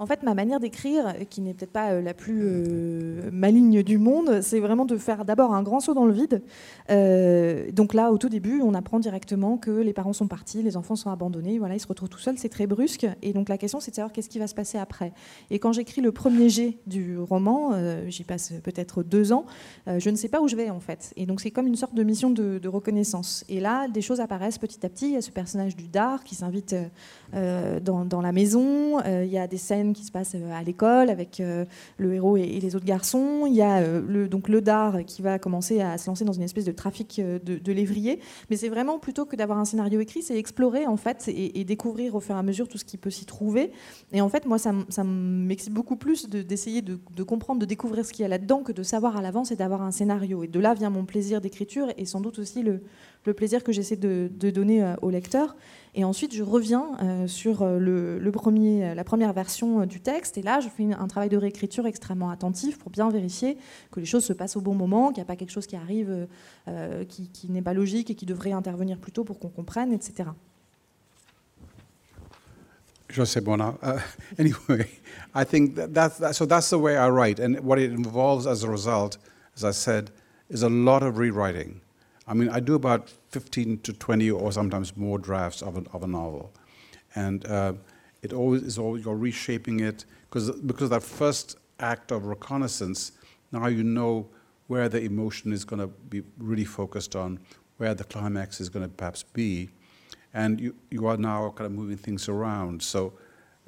En 0.00 0.06
fait, 0.06 0.22
ma 0.22 0.34
manière 0.34 0.60
d'écrire, 0.60 1.12
qui 1.28 1.40
n'est 1.40 1.54
peut-être 1.54 1.72
pas 1.72 1.90
euh, 1.90 2.00
la 2.00 2.14
plus 2.14 2.40
euh, 2.44 3.30
maligne 3.32 3.82
du 3.82 3.98
monde, 3.98 4.42
c'est 4.42 4.60
vraiment 4.60 4.84
de 4.84 4.96
faire 4.96 5.24
d'abord 5.24 5.52
un 5.52 5.64
grand 5.64 5.80
saut 5.80 5.92
dans 5.92 6.06
le 6.06 6.12
vide. 6.12 6.40
Euh, 6.88 7.72
donc 7.72 7.94
là, 7.94 8.12
au 8.12 8.18
tout 8.18 8.28
début, 8.28 8.60
on 8.62 8.74
apprend 8.74 9.00
directement 9.00 9.56
que 9.56 9.72
les 9.72 9.92
parents 9.92 10.12
sont 10.12 10.28
partis, 10.28 10.62
les 10.62 10.76
enfants 10.76 10.94
sont 10.94 11.10
abandonnés, 11.10 11.58
voilà, 11.58 11.74
ils 11.74 11.80
se 11.80 11.88
retrouvent 11.88 12.08
tout 12.08 12.20
seuls, 12.20 12.38
c'est 12.38 12.48
très 12.48 12.68
brusque. 12.68 13.08
Et 13.22 13.32
donc 13.32 13.48
la 13.48 13.58
question, 13.58 13.80
c'est 13.80 13.90
de 13.90 13.96
savoir 13.96 14.12
qu'est-ce 14.12 14.28
qui 14.28 14.38
va 14.38 14.46
se 14.46 14.54
passer 14.54 14.78
après. 14.78 15.12
Et 15.50 15.58
quand 15.58 15.72
j'écris 15.72 16.00
le 16.00 16.12
premier 16.12 16.48
jet 16.48 16.78
du 16.86 17.18
roman, 17.18 17.72
j'y 18.06 18.22
passe 18.22 18.52
peut-être 18.62 19.02
deux 19.02 19.32
ans, 19.32 19.46
je 19.86 20.10
ne 20.10 20.14
sais 20.16 20.28
pas 20.28 20.40
où 20.40 20.46
je 20.46 20.54
vais 20.54 20.70
en 20.70 20.80
fait. 20.80 21.12
Et 21.16 21.26
donc 21.26 21.40
c'est 21.40 21.50
comme 21.50 21.66
une 21.66 21.76
sorte 21.76 21.94
de 21.94 22.04
mission 22.04 22.30
de, 22.30 22.68
reconnaissance. 22.68 23.44
Et 23.48 23.60
là, 23.60 23.88
des 23.88 24.02
choses 24.02 24.20
apparaissent 24.20 24.58
petit 24.58 24.84
à 24.84 24.88
petit. 24.88 25.06
Il 25.06 25.12
y 25.14 25.16
a 25.16 25.22
ce 25.22 25.30
personnage 25.30 25.74
du 25.74 25.88
Dard 25.88 26.22
qui 26.22 26.34
s'invite 26.34 26.76
dans, 27.32 28.20
la 28.22 28.32
maison. 28.32 29.00
il 29.04 29.30
y 29.30 29.38
a 29.38 29.46
des 29.46 29.56
scènes 29.56 29.87
qui 29.92 30.04
se 30.04 30.10
passe 30.12 30.32
euh, 30.34 30.52
à 30.52 30.62
l'école 30.62 31.10
avec 31.10 31.40
euh, 31.40 31.64
le 31.98 32.14
héros 32.14 32.36
et, 32.36 32.60
les 32.60 32.76
autres 32.76 32.84
garçons. 32.84 33.44
Il 33.46 33.54
y 33.54 33.62
a 33.62 33.78
euh, 33.78 34.02
le, 34.06 34.28
donc 34.28 34.48
le 34.48 34.60
dard 34.60 35.04
qui 35.06 35.22
va 35.22 35.38
commencer 35.38 35.80
à 35.80 35.98
se 35.98 36.08
lancer 36.08 36.24
dans 36.24 36.32
une 36.32 36.42
espèce 36.42 36.64
de 36.64 36.72
trafic 36.72 37.20
de, 37.20 37.72
lévrier. 37.72 38.20
Mais 38.50 38.56
c'est 38.56 38.68
vraiment 38.68 38.98
plutôt 38.98 39.26
que 39.26 39.36
d'avoir 39.36 39.58
un 39.58 39.64
scénario 39.64 40.00
écrit, 40.00 40.22
c'est 40.22 40.38
explorer 40.38 40.86
en 40.86 40.96
fait 40.96 41.28
et, 41.28 41.64
découvrir 41.64 42.14
au 42.14 42.20
fur 42.20 42.34
et 42.34 42.38
à 42.38 42.42
mesure 42.42 42.66
tout 42.66 42.78
ce 42.78 42.84
qui 42.84 42.96
peut 42.96 43.10
s'y 43.10 43.26
trouver. 43.26 43.72
Et 44.12 44.20
en 44.20 44.28
fait, 44.28 44.46
moi, 44.46 44.58
ça, 44.58 44.72
ça 44.88 45.04
m'excite 45.04 45.72
beaucoup 45.72 45.96
plus 45.96 46.28
d'essayer 46.28 46.80
de, 46.80 46.98
de, 47.14 47.22
comprendre, 47.22 47.60
de 47.60 47.66
découvrir 47.66 48.06
ce 48.06 48.12
qu'il 48.12 48.22
y 48.22 48.26
a 48.26 48.28
là-dedans 48.28 48.62
que 48.62 48.72
de 48.72 48.82
savoir 48.82 49.16
à 49.16 49.22
l'avance 49.22 49.50
et 49.50 49.56
d'avoir 49.56 49.82
un 49.82 49.90
scénario. 49.90 50.44
Et 50.44 50.48
de 50.48 50.60
là 50.60 50.74
vient 50.74 50.90
mon 50.90 51.04
plaisir 51.04 51.40
d'écriture 51.40 51.88
et 51.98 52.06
sans 52.06 52.20
doute 52.20 52.38
aussi 52.38 52.62
le, 52.62 52.80
le 53.28 53.34
plaisir 53.34 53.62
que 53.62 53.72
j'essaie 53.72 53.96
de, 53.96 54.28
donner 54.50 54.94
au 55.02 55.10
lecteur. 55.10 55.54
Et 55.94 56.04
ensuite, 56.04 56.34
je 56.34 56.42
reviens 56.42 56.96
euh, 57.02 57.26
sur 57.26 57.62
euh, 57.62 57.78
le, 57.78 58.30
premier, 58.30 58.94
la 58.94 59.04
première 59.04 59.32
version 59.32 59.80
euh, 59.80 59.86
du 59.86 60.00
texte. 60.00 60.38
Et 60.38 60.42
là, 60.42 60.60
je 60.60 60.68
fais 60.68 60.84
un 60.92 61.08
travail 61.08 61.28
de 61.28 61.36
réécriture 61.36 61.86
extrêmement 61.86 62.30
attentif 62.30 62.78
pour 62.78 62.90
bien 62.90 63.10
vérifier 63.10 63.58
que 63.90 64.00
les 64.00 64.06
choses 64.06 64.24
se 64.24 64.32
passent 64.32 64.56
au 64.56 64.60
bon 64.60 64.74
moment, 64.74 65.08
qu'il 65.08 65.16
n'y 65.16 65.22
a 65.22 65.26
pas 65.26 65.36
quelque 65.36 65.50
chose 65.50 65.66
qui 65.66 65.76
arrive 65.76 66.28
qui, 67.08 67.48
n'est 67.48 67.62
pas 67.62 67.74
logique 67.74 68.10
et 68.10 68.14
qui 68.14 68.26
devrait 68.26 68.52
intervenir 68.52 68.98
plus 68.98 69.12
tôt 69.12 69.24
pour 69.24 69.38
qu'on 69.38 69.48
comprenne, 69.48 69.92
etc. 69.92 70.30
Uh, 73.10 73.98
anyway, 74.38 74.86
I 75.34 75.44
think 75.44 75.74
that 75.74 75.88
that, 75.94 76.32
so. 76.34 76.44
That's 76.46 76.68
the 76.68 76.78
way 76.78 76.96
I 76.96 77.08
write, 77.08 77.40
and 77.40 77.58
what 77.60 77.78
it 77.78 77.90
involves 77.90 78.46
as 78.46 78.62
a 78.62 78.68
result, 78.68 79.18
as 79.56 79.64
I 79.64 79.72
said, 79.72 80.10
is 80.50 80.62
a 80.62 80.68
lot 80.68 81.02
of 81.02 81.16
rewriting. 81.16 81.80
I 82.28 82.34
mean, 82.34 82.50
I 82.50 82.60
do 82.60 82.74
15 83.30 83.78
to 83.80 83.92
20 83.92 84.30
or 84.30 84.52
sometimes 84.52 84.96
more 84.96 85.18
drafts 85.18 85.62
of, 85.62 85.76
a, 85.76 85.84
of 85.92 86.02
a 86.02 86.06
novel. 86.06 86.52
And 87.14 87.46
uh, 87.46 87.74
it 88.22 88.32
always 88.32 88.62
is 88.62 88.78
always, 88.78 89.04
you're 89.04 89.16
reshaping 89.16 89.80
it 89.80 90.04
because, 90.28 90.50
because 90.50 90.90
that 90.90 91.02
first 91.02 91.56
act 91.80 92.10
of 92.10 92.26
reconnaissance, 92.26 93.12
now 93.52 93.66
you 93.66 93.82
know 93.82 94.28
where 94.66 94.88
the 94.88 95.00
emotion 95.00 95.52
is 95.52 95.64
going 95.64 95.80
to 95.80 95.86
be 95.86 96.22
really 96.38 96.64
focused 96.64 97.16
on, 97.16 97.40
where 97.78 97.94
the 97.94 98.04
climax 98.04 98.60
is 98.60 98.68
going 98.68 98.84
to 98.84 98.88
perhaps 98.88 99.22
be. 99.22 99.70
And 100.34 100.60
you, 100.60 100.74
you 100.90 101.06
are 101.06 101.16
now 101.16 101.52
kind 101.56 101.66
of 101.66 101.72
moving 101.72 101.96
things 101.96 102.28
around. 102.28 102.82
So, 102.82 103.14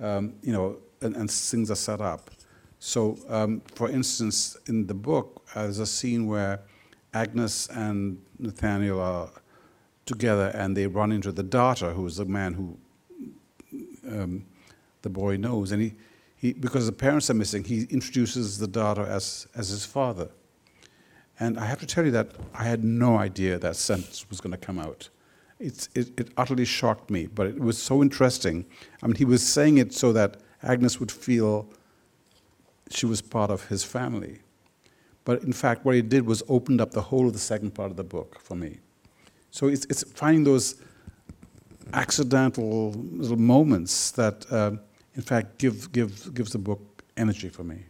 um, 0.01 0.35
you 0.43 0.53
know, 0.53 0.77
and, 1.01 1.17
and, 1.17 1.31
things 1.31 1.71
are 1.71 1.77
set 1.77 2.03
up. 2.03 2.31
So, 2.79 3.19
um, 3.29 3.63
for 3.75 3.89
instance, 3.91 4.57
in 4.67 4.87
the 4.87 4.95
book, 4.95 5.43
uh, 5.55 5.63
there's 5.63 5.79
a 5.79 5.87
scene 5.87 6.27
where 6.27 6.61
Agnes 7.15 7.67
and 7.69 8.21
Nathaniel 8.39 9.01
are 9.01 9.31
together 10.11 10.49
and 10.55 10.77
they 10.77 10.87
run 10.87 11.13
into 11.13 11.33
the 11.33 11.43
daughter, 11.43 11.93
who 11.93 12.07
is 12.07 12.17
the 12.17 12.25
man 12.25 12.55
who 12.55 12.77
um, 14.07 14.45
the 15.03 15.09
boy 15.09 15.37
knows. 15.37 15.73
And 15.73 15.81
he, 15.83 15.95
he, 16.37 16.53
because 16.53 16.87
the 16.87 16.93
parents 16.93 17.31
are 17.31 17.35
missing, 17.35 17.65
he 17.65 17.87
introduces 17.91 18.59
the 18.59 18.67
daughter 18.67 19.07
as, 19.07 19.47
as 19.55 19.69
his 19.69 19.87
father. 19.87 20.29
And 21.39 21.59
I 21.59 21.65
have 21.65 21.81
to 21.81 21.87
tell 21.87 22.05
you 22.05 22.11
that 22.11 22.33
I 22.53 22.65
had 22.65 22.85
no 22.85 23.17
idea 23.17 23.59
that 23.59 23.77
sentence 23.77 24.29
was 24.29 24.41
going 24.41 24.53
to 24.53 24.59
come 24.59 24.79
out. 24.79 25.09
It, 25.59 25.89
it 25.95 26.29
utterly 26.37 26.65
shocked 26.65 27.11
me, 27.11 27.27
but 27.27 27.47
it 27.47 27.61
was 27.61 27.79
so 27.81 28.03
interesting. 28.03 28.67
I 29.03 29.07
mean, 29.07 29.17
he 29.17 29.25
was 29.25 29.47
saying 29.47 29.79
it 29.79 29.95
so 29.95 30.13
that 30.13 30.39
Agnes 30.63 30.99
would 31.01 31.13
feel 31.13 31.69
she 32.91 33.07
was 33.07 33.23
part 33.23 33.51
of 33.51 33.69
his 33.69 33.85
family. 33.85 34.41
But 35.25 35.43
in 35.43 35.53
fact, 35.53 35.85
what 35.85 35.95
he 35.95 36.03
did 36.03 36.27
was 36.27 36.43
opened 36.49 36.81
up 36.81 36.91
the 36.93 37.03
whole 37.03 37.27
of 37.27 37.35
the 37.35 37.39
second 37.39 37.73
part 37.75 37.91
of 37.91 37.97
the 37.97 38.05
book 38.05 38.41
for 38.41 38.57
me. 38.57 38.79
So 39.51 39.67
it's, 39.69 39.85
it's 39.87 40.05
finding 40.13 40.45
those 40.45 40.81
accidental 41.93 42.93
little 42.93 43.37
moments 43.37 44.13
that, 44.13 44.47
uh, 44.51 44.73
in 45.15 45.23
fact, 45.23 45.59
give, 45.59 45.91
give, 45.93 46.33
gives 46.35 46.53
the 46.53 46.59
book 46.59 47.03
energy 47.17 47.49
for 47.49 47.65
me. 47.65 47.85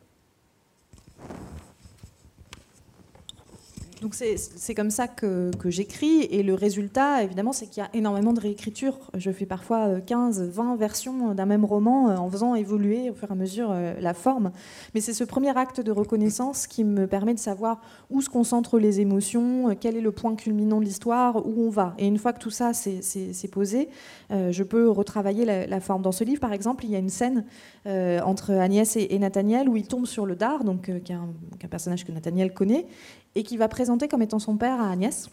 Donc 4.01 4.15
c'est 4.15 4.75
comme 4.75 4.91
ça 4.91 5.09
que, 5.09 5.51
j'écris 5.67 6.23
et 6.31 6.43
le 6.43 6.55
résultat, 6.55 7.23
évidemment, 7.23 7.53
c'est 7.53 7.67
qu'il 7.67 7.83
y 7.83 7.87
a 7.87 7.91
énormément 7.93 8.33
de 8.33 8.41
réécriture. 8.41 8.99
Je 9.15 9.31
fais 9.31 9.45
parfois 9.45 10.01
15, 10.01 10.41
euh, 10.41 10.51
20 10.51 10.77
versions 10.77 11.35
d'un 11.35 11.45
même 11.45 11.67
roman 11.67 12.09
euh, 12.09 12.17
en 12.17 12.31
faisant 12.31 12.55
évoluer 12.55 13.11
au 13.11 13.15
fur 13.15 13.29
et 13.29 13.33
à 13.33 13.35
mesure 13.35 13.69
euh, 13.71 13.93
la 14.01 14.15
forme. 14.15 14.53
Mais 14.95 15.03
c'est 15.03 15.13
ce 15.13 15.25
premier 15.25 15.57
acte 15.57 15.83
de 15.83 15.93
reconnaissance 15.93 16.67
qui 16.67 16.83
me 16.83 17.07
permet 17.07 17.35
de 17.35 17.39
savoir 17.39 17.83
où 18.09 18.23
se 18.23 18.31
concentrent 18.31 18.79
les 18.79 19.01
émotions, 19.01 19.77
quel 19.79 19.97
est 19.97 20.01
le 20.01 20.13
point 20.13 20.35
culminant 20.35 20.81
de 20.81 20.85
l'histoire, 20.87 21.47
où 21.47 21.67
on 21.67 21.71
va. 21.71 21.95
Et 21.99 22.07
une 22.07 22.19
fois 22.19 22.33
que 22.33 22.39
tout 22.41 22.51
ça 22.51 22.73
c'est 22.73 23.51
posé, 23.51 23.89
je 24.31 24.63
peux 24.63 24.89
retravailler 24.89 25.45
la, 25.45 25.81
forme. 25.81 26.03
Dans 26.03 26.13
ce 26.13 26.25
livre, 26.25 26.41
par 26.41 26.53
exemple, 26.53 26.85
il 26.85 26.91
y 26.91 26.97
a 26.97 26.99
une 26.99 27.09
scène 27.09 27.45
entre 27.87 28.53
Agnès 28.53 28.97
et, 28.97 29.19
Nathaniel 29.19 29.69
où 29.69 29.77
il 29.77 29.87
tombe 29.87 30.07
sur 30.07 30.27
le 30.27 30.37
dard, 30.37 30.65
donc, 30.65 30.91
qui 31.03 31.13
est 31.13 31.17
un 31.17 31.69
personnage 31.69 32.05
que 32.05 32.13
Nathaniel 32.13 32.53
connaît, 32.53 32.87
et 33.35 33.43
qui 33.43 33.57
va 33.57 33.69
présenter 33.69 34.09
comme 34.09 34.23
étant 34.23 34.39
son 34.39 34.57
père 34.57 34.81
à 34.81 34.91
Agnès. 34.91 35.31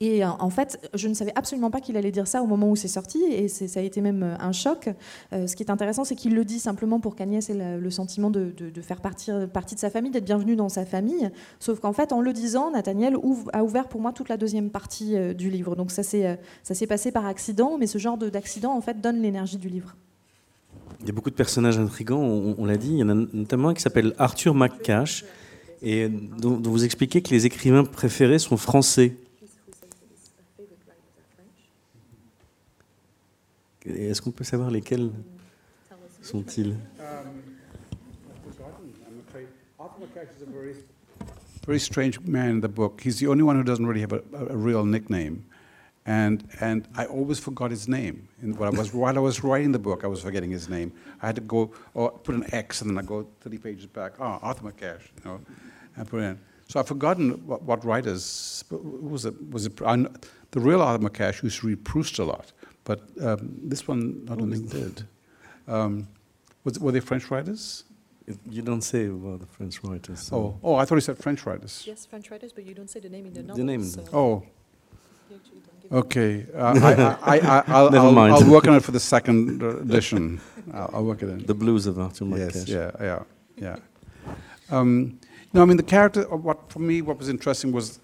Et 0.00 0.24
euh, 0.24 0.28
en 0.28 0.50
fait, 0.50 0.78
je 0.94 1.08
ne 1.08 1.14
savais 1.14 1.32
absolument 1.36 1.70
pas 1.70 1.80
qu'il 1.80 1.96
allait 1.96 2.10
dire 2.10 2.26
ça 2.26 2.42
au 2.42 2.46
moment 2.46 2.70
où 2.70 2.76
c'est 2.76 2.88
sorti, 2.88 3.22
et 3.24 3.48
ça 3.48 3.80
a 3.80 3.82
été 3.82 4.00
même 4.00 4.22
euh, 4.22 4.36
un 4.38 4.52
choc. 4.52 4.90
Euh, 5.32 5.46
ce 5.46 5.56
qui 5.56 5.62
est 5.62 5.70
intéressant, 5.70 6.04
c'est 6.04 6.16
qu'il 6.16 6.34
le 6.34 6.44
dit 6.44 6.58
simplement 6.58 7.00
pour 7.00 7.16
qu'Agnès 7.16 7.48
ait 7.48 7.78
le, 7.78 7.90
sentiment 7.90 8.30
de, 8.30 8.52
faire 8.82 9.00
partie, 9.00 9.30
de 9.30 9.48
sa 9.76 9.90
famille, 9.90 10.10
d'être 10.10 10.24
bienvenue 10.24 10.56
dans 10.56 10.68
sa 10.68 10.84
famille. 10.84 11.30
Sauf 11.60 11.80
qu'en 11.80 11.92
fait, 11.92 12.12
en 12.12 12.20
le 12.20 12.32
disant, 12.32 12.72
Nathaniel 12.72 13.16
a 13.52 13.64
ouvert 13.64 13.88
pour 13.88 14.00
moi 14.00 14.12
toute 14.12 14.28
la 14.28 14.36
deuxième 14.36 14.70
partie 14.70 15.16
du 15.34 15.50
livre. 15.50 15.76
Donc 15.76 15.90
ça 15.90 16.02
s'est 16.02 16.86
passé 16.86 17.10
par 17.10 17.26
accident, 17.26 17.78
mais 17.78 17.86
ce 17.86 17.98
genre 17.98 18.18
d'accident, 18.18 18.76
en 18.76 18.80
fait, 18.80 19.00
donne 19.00 19.22
l'énergie 19.22 19.56
du 19.56 19.68
livre. 19.68 19.96
Il 21.00 21.06
y 21.06 21.10
a 21.10 21.12
beaucoup 21.12 21.30
de 21.30 21.34
personnages 21.34 21.78
intrigants, 21.78 22.20
on, 22.20 22.54
on 22.58 22.64
l'a 22.64 22.76
dit. 22.76 22.90
Il 22.90 22.98
y 22.98 23.02
en 23.02 23.08
a 23.08 23.14
notamment 23.14 23.68
un 23.68 23.74
qui 23.74 23.82
s'appelle 23.82 24.14
Arthur 24.18 24.54
McCash 24.54 25.24
et 25.82 26.08
dont, 26.08 26.60
vous 26.60 26.84
expliquez 26.84 27.22
que 27.22 27.30
les 27.30 27.46
écrivains 27.46 27.84
préférés 27.84 28.38
sont 28.38 28.56
français. 28.56 29.14
Est-ce 33.84 34.20
qu'on 34.20 34.32
peut 34.32 34.44
savoir 34.44 34.70
lesquels 34.70 35.10
sont-ils? 36.22 36.76
Very 41.66 41.80
strange 41.80 42.20
man 42.20 42.56
in 42.56 42.60
the 42.60 42.68
book. 42.68 43.00
He's 43.04 43.18
the 43.18 43.26
only 43.26 43.42
one 43.42 43.56
who 43.56 43.64
doesn't 43.64 43.86
really 43.86 44.00
have 44.00 44.12
a, 44.12 44.22
a 44.50 44.56
real 44.56 44.84
nickname. 44.84 45.42
And, 46.06 46.48
and 46.60 46.86
I 46.94 47.06
always 47.06 47.40
forgot 47.40 47.70
his 47.72 47.88
name. 47.88 48.28
And 48.40 48.56
I 48.62 48.70
was, 48.70 48.94
while 48.94 49.16
I 49.16 49.20
was 49.20 49.42
writing 49.42 49.72
the 49.72 49.78
book, 49.78 50.04
I 50.04 50.06
was 50.06 50.20
forgetting 50.20 50.50
his 50.52 50.68
name. 50.68 50.92
I 51.20 51.26
had 51.26 51.34
to 51.34 51.40
go 51.40 51.72
or 51.94 52.12
put 52.12 52.34
an 52.36 52.44
X 52.54 52.80
and 52.80 52.90
then 52.90 52.98
I 52.98 53.02
go 53.02 53.26
30 53.40 53.58
pages 53.58 53.86
back. 53.86 54.12
Oh, 54.20 54.38
Arthur 54.40 54.70
McCash, 54.70 55.02
you 55.16 55.24
know. 55.24 55.40
Brilliant. 56.04 56.38
So 56.68 56.78
I've 56.78 56.86
forgotten 56.86 57.30
what, 57.46 57.62
what 57.62 57.84
writers 57.84 58.62
was 58.70 59.24
it? 59.24 59.34
Was 59.50 59.66
it 59.66 59.80
I, 59.82 59.96
the 60.52 60.60
real 60.60 60.80
Arthur 60.82 61.08
McCash 61.08 61.42
used 61.42 61.60
to 61.60 61.68
read 61.68 61.84
Proust 61.84 62.18
a 62.18 62.24
lot, 62.24 62.52
but 62.84 63.00
um, 63.22 63.56
this 63.62 63.86
one 63.88 64.26
I 64.30 64.34
don't 64.34 64.50
think 64.50 64.70
did. 64.70 65.06
Um, 65.68 66.08
was, 66.64 66.78
were 66.78 66.92
they 66.92 67.00
French 67.00 67.30
writers? 67.30 67.84
You 68.50 68.62
don't 68.62 68.82
say 68.82 69.06
about 69.06 69.40
the 69.40 69.46
French 69.46 69.82
writers. 69.84 70.20
so- 70.20 70.36
Oh, 70.36 70.58
oh, 70.62 70.74
I 70.74 70.84
thought 70.84 70.96
you 70.96 71.00
said 71.00 71.18
French 71.18 71.46
writers. 71.46 71.84
Yes, 71.86 72.04
French 72.06 72.30
writers, 72.30 72.52
but 72.52 72.64
you 72.66 72.74
don't 72.74 72.90
say 72.90 72.98
the 73.00 73.08
name 73.08 73.26
in 73.26 73.32
the 73.34 73.42
novel. 73.42 73.56
The 73.56 73.64
name 73.64 73.84
so 73.84 74.04
Oh, 74.12 74.42
you 75.90 75.98
actually 75.98 76.42
don't 76.42 76.46
give 76.46 76.46
okay. 76.46 76.46
Uh, 76.54 77.18
I, 77.22 77.36
I, 77.36 77.58
I, 77.58 77.64
I'll, 77.68 77.90
Never 77.90 78.06
I'll, 78.06 78.12
mind. 78.12 78.34
I'll 78.34 78.50
work 78.50 78.66
on 78.68 78.74
it 78.74 78.84
for 78.84 78.92
the 78.92 79.00
second 79.00 79.62
uh, 79.62 79.78
edition. 79.78 80.40
I'll, 80.72 80.90
I'll 80.94 81.04
work 81.04 81.22
it 81.22 81.28
in. 81.28 81.44
The 81.46 81.54
Blues 81.54 81.86
of 81.86 81.98
Arthur 81.98 82.24
Yes, 82.24 82.54
Marquette. 82.54 82.68
yeah, 82.68 82.90
yeah, 83.00 83.22
yeah. 83.56 83.76
Um, 84.70 85.18
no, 85.52 85.62
I 85.62 85.64
mean 85.64 85.76
the 85.76 85.82
character. 85.82 86.22
What 86.24 86.70
for 86.72 86.80
me, 86.80 87.02
what 87.02 87.18
was 87.18 87.28
interesting 87.28 87.72
was, 87.72 88.00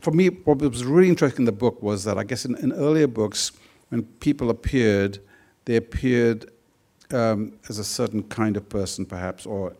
for 0.00 0.12
me, 0.12 0.28
what 0.28 0.58
was 0.58 0.84
really 0.84 1.08
interesting 1.08 1.42
in 1.42 1.46
the 1.46 1.52
book 1.52 1.82
was 1.82 2.04
that 2.04 2.18
I 2.18 2.24
guess 2.24 2.44
in, 2.44 2.56
in 2.58 2.72
earlier 2.72 3.06
books, 3.06 3.52
when 3.88 4.04
people 4.20 4.48
appeared, 4.50 5.18
they 5.64 5.76
appeared 5.76 6.50
um, 7.12 7.52
as 7.68 7.78
a 7.78 7.84
certain 7.84 8.22
kind 8.24 8.56
of 8.56 8.68
person, 8.68 9.04
perhaps, 9.04 9.44
or 9.44 9.76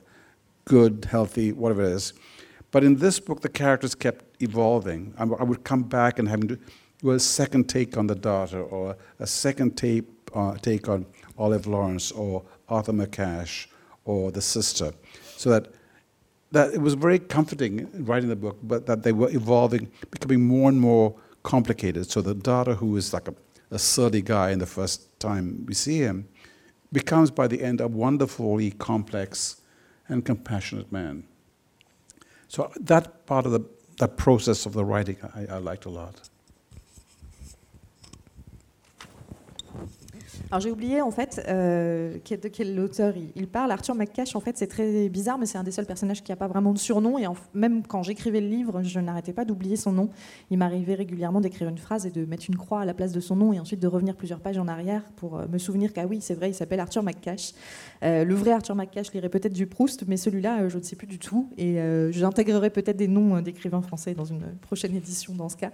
good, 0.64 1.07
healthy, 1.11 1.53
whatever 1.53 1.83
it 1.83 1.93
is. 1.93 2.12
But 2.73 2.85
in 2.85 2.97
this 2.97 3.20
book, 3.20 3.41
the 3.43 3.49
characters 3.49 3.95
kept 3.95 4.25
evolving. 4.43 5.14
I 5.18 5.25
would 5.25 5.62
come 5.62 5.83
back 5.83 6.18
and 6.18 6.29
having 6.29 6.49
to 6.49 6.59
do 7.03 7.11
a 7.11 7.20
second 7.20 7.68
take 7.68 7.96
on 7.96 8.07
the 8.07 8.14
daughter, 8.14 8.62
or 8.62 8.96
a 9.18 9.26
second 9.26 9.76
tape, 9.76 10.09
uh, 10.34 10.57
take 10.59 10.88
on 10.88 11.05
Olive 11.36 11.66
Lawrence, 11.66 12.12
or 12.12 12.42
Arthur 12.68 12.92
McCash, 12.92 13.66
or 14.05 14.30
the 14.30 14.40
sister. 14.40 14.92
So 15.36 15.50
that, 15.50 15.68
that 16.53 16.74
it 16.74 16.80
was 16.80 16.94
very 16.94 17.18
comforting 17.18 17.88
writing 18.05 18.28
the 18.28 18.36
book, 18.36 18.59
but 18.62 18.86
that 18.86 19.03
they 19.03 19.12
were 19.12 19.30
evolving, 19.30 19.90
becoming 20.11 20.44
more 20.46 20.68
and 20.68 20.80
more 20.80 21.14
complicated. 21.42 22.09
So 22.11 22.22
the 22.22 22.34
daughter, 22.34 22.74
who 22.74 22.96
is 22.96 23.12
like 23.12 23.28
a, 23.28 23.34
a 23.70 23.78
surly 23.78 24.22
guy 24.22 24.50
in 24.50 24.59
the 24.59 24.66
first 24.66 25.18
time 25.18 25.64
we 25.66 25.74
see 25.74 25.98
him, 25.98 26.28
becomes 26.92 27.30
by 27.30 27.48
the 27.48 27.62
end 27.62 27.80
a 27.80 27.88
wonderfully 27.88 28.70
complex 28.72 29.61
and 30.09 30.24
compassionate 30.24 30.92
man. 30.92 31.24
So 32.48 32.70
that 32.80 33.26
part 33.26 33.46
of 33.46 33.53
the 33.53 33.61
that 33.98 34.16
process 34.16 34.66
of 34.66 34.72
the 34.72 34.84
writing 34.84 35.16
I, 35.34 35.46
I 35.55 35.59
liked 35.59 35.84
a 35.84 35.90
lot. 35.90 36.28
Alors 40.53 40.61
j'ai 40.61 40.70
oublié 40.70 41.00
en 41.00 41.11
fait 41.11 41.42
euh, 41.48 42.12
de 42.12 42.48
quel 42.48 42.78
auteur 42.78 43.14
il, 43.36 43.46
parle. 43.48 43.72
Arthur 43.72 43.94
McCash, 43.94 44.36
en 44.36 44.40
fait, 44.40 44.59
c'est 44.59 44.66
très 44.66 45.09
bizarre, 45.09 45.38
mais 45.38 45.46
c'est 45.46 45.57
un 45.57 45.62
des 45.62 45.70
seuls 45.70 45.86
personnages 45.86 46.22
qui 46.22 46.30
n'a 46.30 46.36
pas 46.36 46.46
vraiment 46.46 46.74
de 46.74 46.78
surnom. 46.78 47.18
Et 47.18 47.24
même 47.55 47.86
quand 47.86 48.03
j'écrivais 48.03 48.42
le 48.42 48.48
livre, 48.48 48.82
je 48.82 49.00
n'arrêtais 49.00 49.32
pas 49.32 49.46
d'oublier 49.46 49.76
son 49.76 49.92
nom. 49.92 50.11
Il 50.50 50.59
m'arrivait 50.59 50.94
régulièrement 50.94 51.40
d'écrire 51.40 51.70
une 51.70 51.78
phrase 51.78 52.05
et 52.05 52.11
de 52.11 52.26
mettre 52.26 52.44
une 52.50 52.59
croix 52.59 52.82
à 52.82 52.84
la 52.84 52.92
place 52.92 53.12
de 53.12 53.20
son 53.20 53.34
nom, 53.34 53.55
et 53.55 53.61
ensuite 53.61 53.80
de 53.80 53.86
revenir 53.86 54.14
plusieurs 54.14 54.40
pages 54.40 54.59
en 54.59 54.68
arrière 54.68 55.05
pour 55.16 55.38
euh, 55.38 55.46
me 55.50 55.57
souvenir 55.57 55.94
qu'ah 55.94 56.05
oui, 56.05 56.18
c'est 56.20 56.34
vrai, 56.34 56.50
il 56.50 56.55
s'appelle 56.55 56.80
Arthur 56.80 57.03
McCash. 57.03 57.55
Euh, 58.05 58.26
le 58.26 58.34
vrai 58.34 58.50
Arthur 58.50 58.74
McCash 58.74 59.11
lirait 59.14 59.30
peut-être 59.30 59.55
du 59.55 59.66
Proust, 59.66 60.05
mais 60.07 60.18
celui-là, 60.18 60.68
je 60.68 60.76
ne 60.76 60.82
sais 60.82 60.96
plus 60.96 61.07
du 61.07 61.18
tout. 61.18 61.48
Et 61.57 61.78
j'intégrerai 62.11 62.68
peut-être 62.68 62.98
des 62.98 63.09
noms 63.09 63.40
d'écrivains 63.40 63.80
français 63.80 64.12
dans 64.12 64.26
une 64.26 64.44
prochaine 64.61 64.94
édition 64.94 65.32
dans 65.32 65.48
ce 65.48 65.57
cas. 65.57 65.70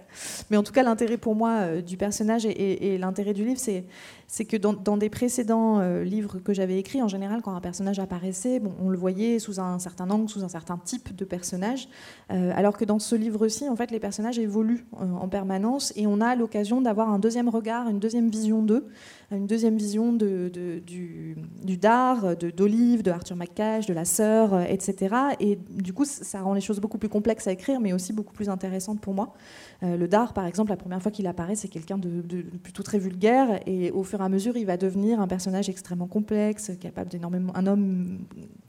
Mais 0.49 0.55
en 0.55 0.63
tout 0.63 0.71
cas, 0.71 0.83
l'intérêt 0.83 1.17
pour 1.17 1.35
moi 1.35 1.81
du 1.81 1.97
personnage 1.97 2.45
et, 2.45 2.97
l'intérêt 2.97 3.33
du 3.33 3.43
livre, 3.43 3.59
c'est 3.59 4.45
que 4.45 4.55
dans, 4.55 4.68
dans 4.73 4.97
des 4.97 5.09
précédents 5.09 5.79
euh, 5.79 6.03
livres 6.03 6.39
que 6.39 6.53
j'avais 6.53 6.77
écrits, 6.77 7.01
en 7.01 7.07
général, 7.07 7.41
quand 7.41 7.53
un 7.55 7.61
personnage 7.61 7.99
apparaissait, 7.99 8.59
bon, 8.59 8.73
on 8.81 8.89
le 8.89 8.97
voyait 8.97 9.39
sous 9.39 9.59
un 9.59 9.79
certain 9.79 10.09
angle, 10.09 10.29
sous 10.29 10.43
un 10.43 10.49
certain 10.49 10.77
type 10.77 11.15
de 11.15 11.25
personnage, 11.25 11.87
Euh, 12.31 12.51
alors 12.55 12.77
que 12.77 12.85
dans 12.85 12.99
ce 12.99 13.15
livre-ci, 13.15 13.67
en 13.67 13.75
fait, 13.75 13.89
les 13.89 13.99
personnages 13.99 14.37
évoluent 14.37 14.85
euh, 15.01 15.05
en 15.13 15.27
permanence 15.27 15.91
et 15.95 16.05
on 16.05 16.21
a 16.21 16.35
l'occasion 16.35 16.79
d'avoir 16.79 17.09
un 17.09 17.17
deuxième 17.17 17.49
regard, 17.49 17.89
une 17.89 17.99
deuxième 17.99 18.29
vision 18.29 18.61
d'eux, 18.61 18.85
une 19.31 19.45
deuxième 19.45 19.77
vision 19.77 20.11
du, 20.11 21.35
du 21.63 21.77
Dard, 21.77 22.35
d'Olive, 22.35 23.03
de 23.03 23.11
Arthur 23.11 23.35
de 23.35 23.93
la 23.93 24.05
sœur, 24.05 24.53
euh, 24.53 24.63
etc. 24.67 25.15
Et 25.39 25.59
du 25.69 25.93
coup, 25.93 26.05
ça 26.05 26.41
rend 26.41 26.53
les 26.53 26.61
choses 26.61 26.79
beaucoup 26.79 26.97
plus 26.97 27.09
complexes 27.09 27.47
à 27.47 27.51
écrire, 27.51 27.79
mais 27.79 27.93
aussi 27.93 28.11
beaucoup 28.11 28.33
plus 28.33 28.49
intéressantes 28.49 28.99
pour 29.01 29.13
moi. 29.13 29.33
Euh, 29.83 29.97
le 29.97 30.07
Dard, 30.07 30.33
par 30.33 30.45
exemple, 30.45 30.71
la 30.71 30.77
première 30.77 31.01
fois 31.01 31.11
qu'il 31.11 31.27
apparaît, 31.27 31.55
c'est 31.55 31.67
quelqu'un 31.67 31.97
de, 31.97 32.21
plutôt 32.63 32.83
très 32.83 32.97
vulgaire, 32.97 33.59
et 33.67 33.91
au 33.91 34.03
fur 34.03 34.19
et 34.21 34.23
à 34.23 34.29
mesure, 34.29 34.57
il 34.57 34.65
va 34.65 34.77
devenir 34.77 35.21
un 35.21 35.27
personnage 35.27 35.69
extrêmement 35.69 36.07
complexe, 36.07 36.71
capable 36.79 37.09
d'énormément, 37.09 37.55
un 37.55 37.67
homme 37.67 38.19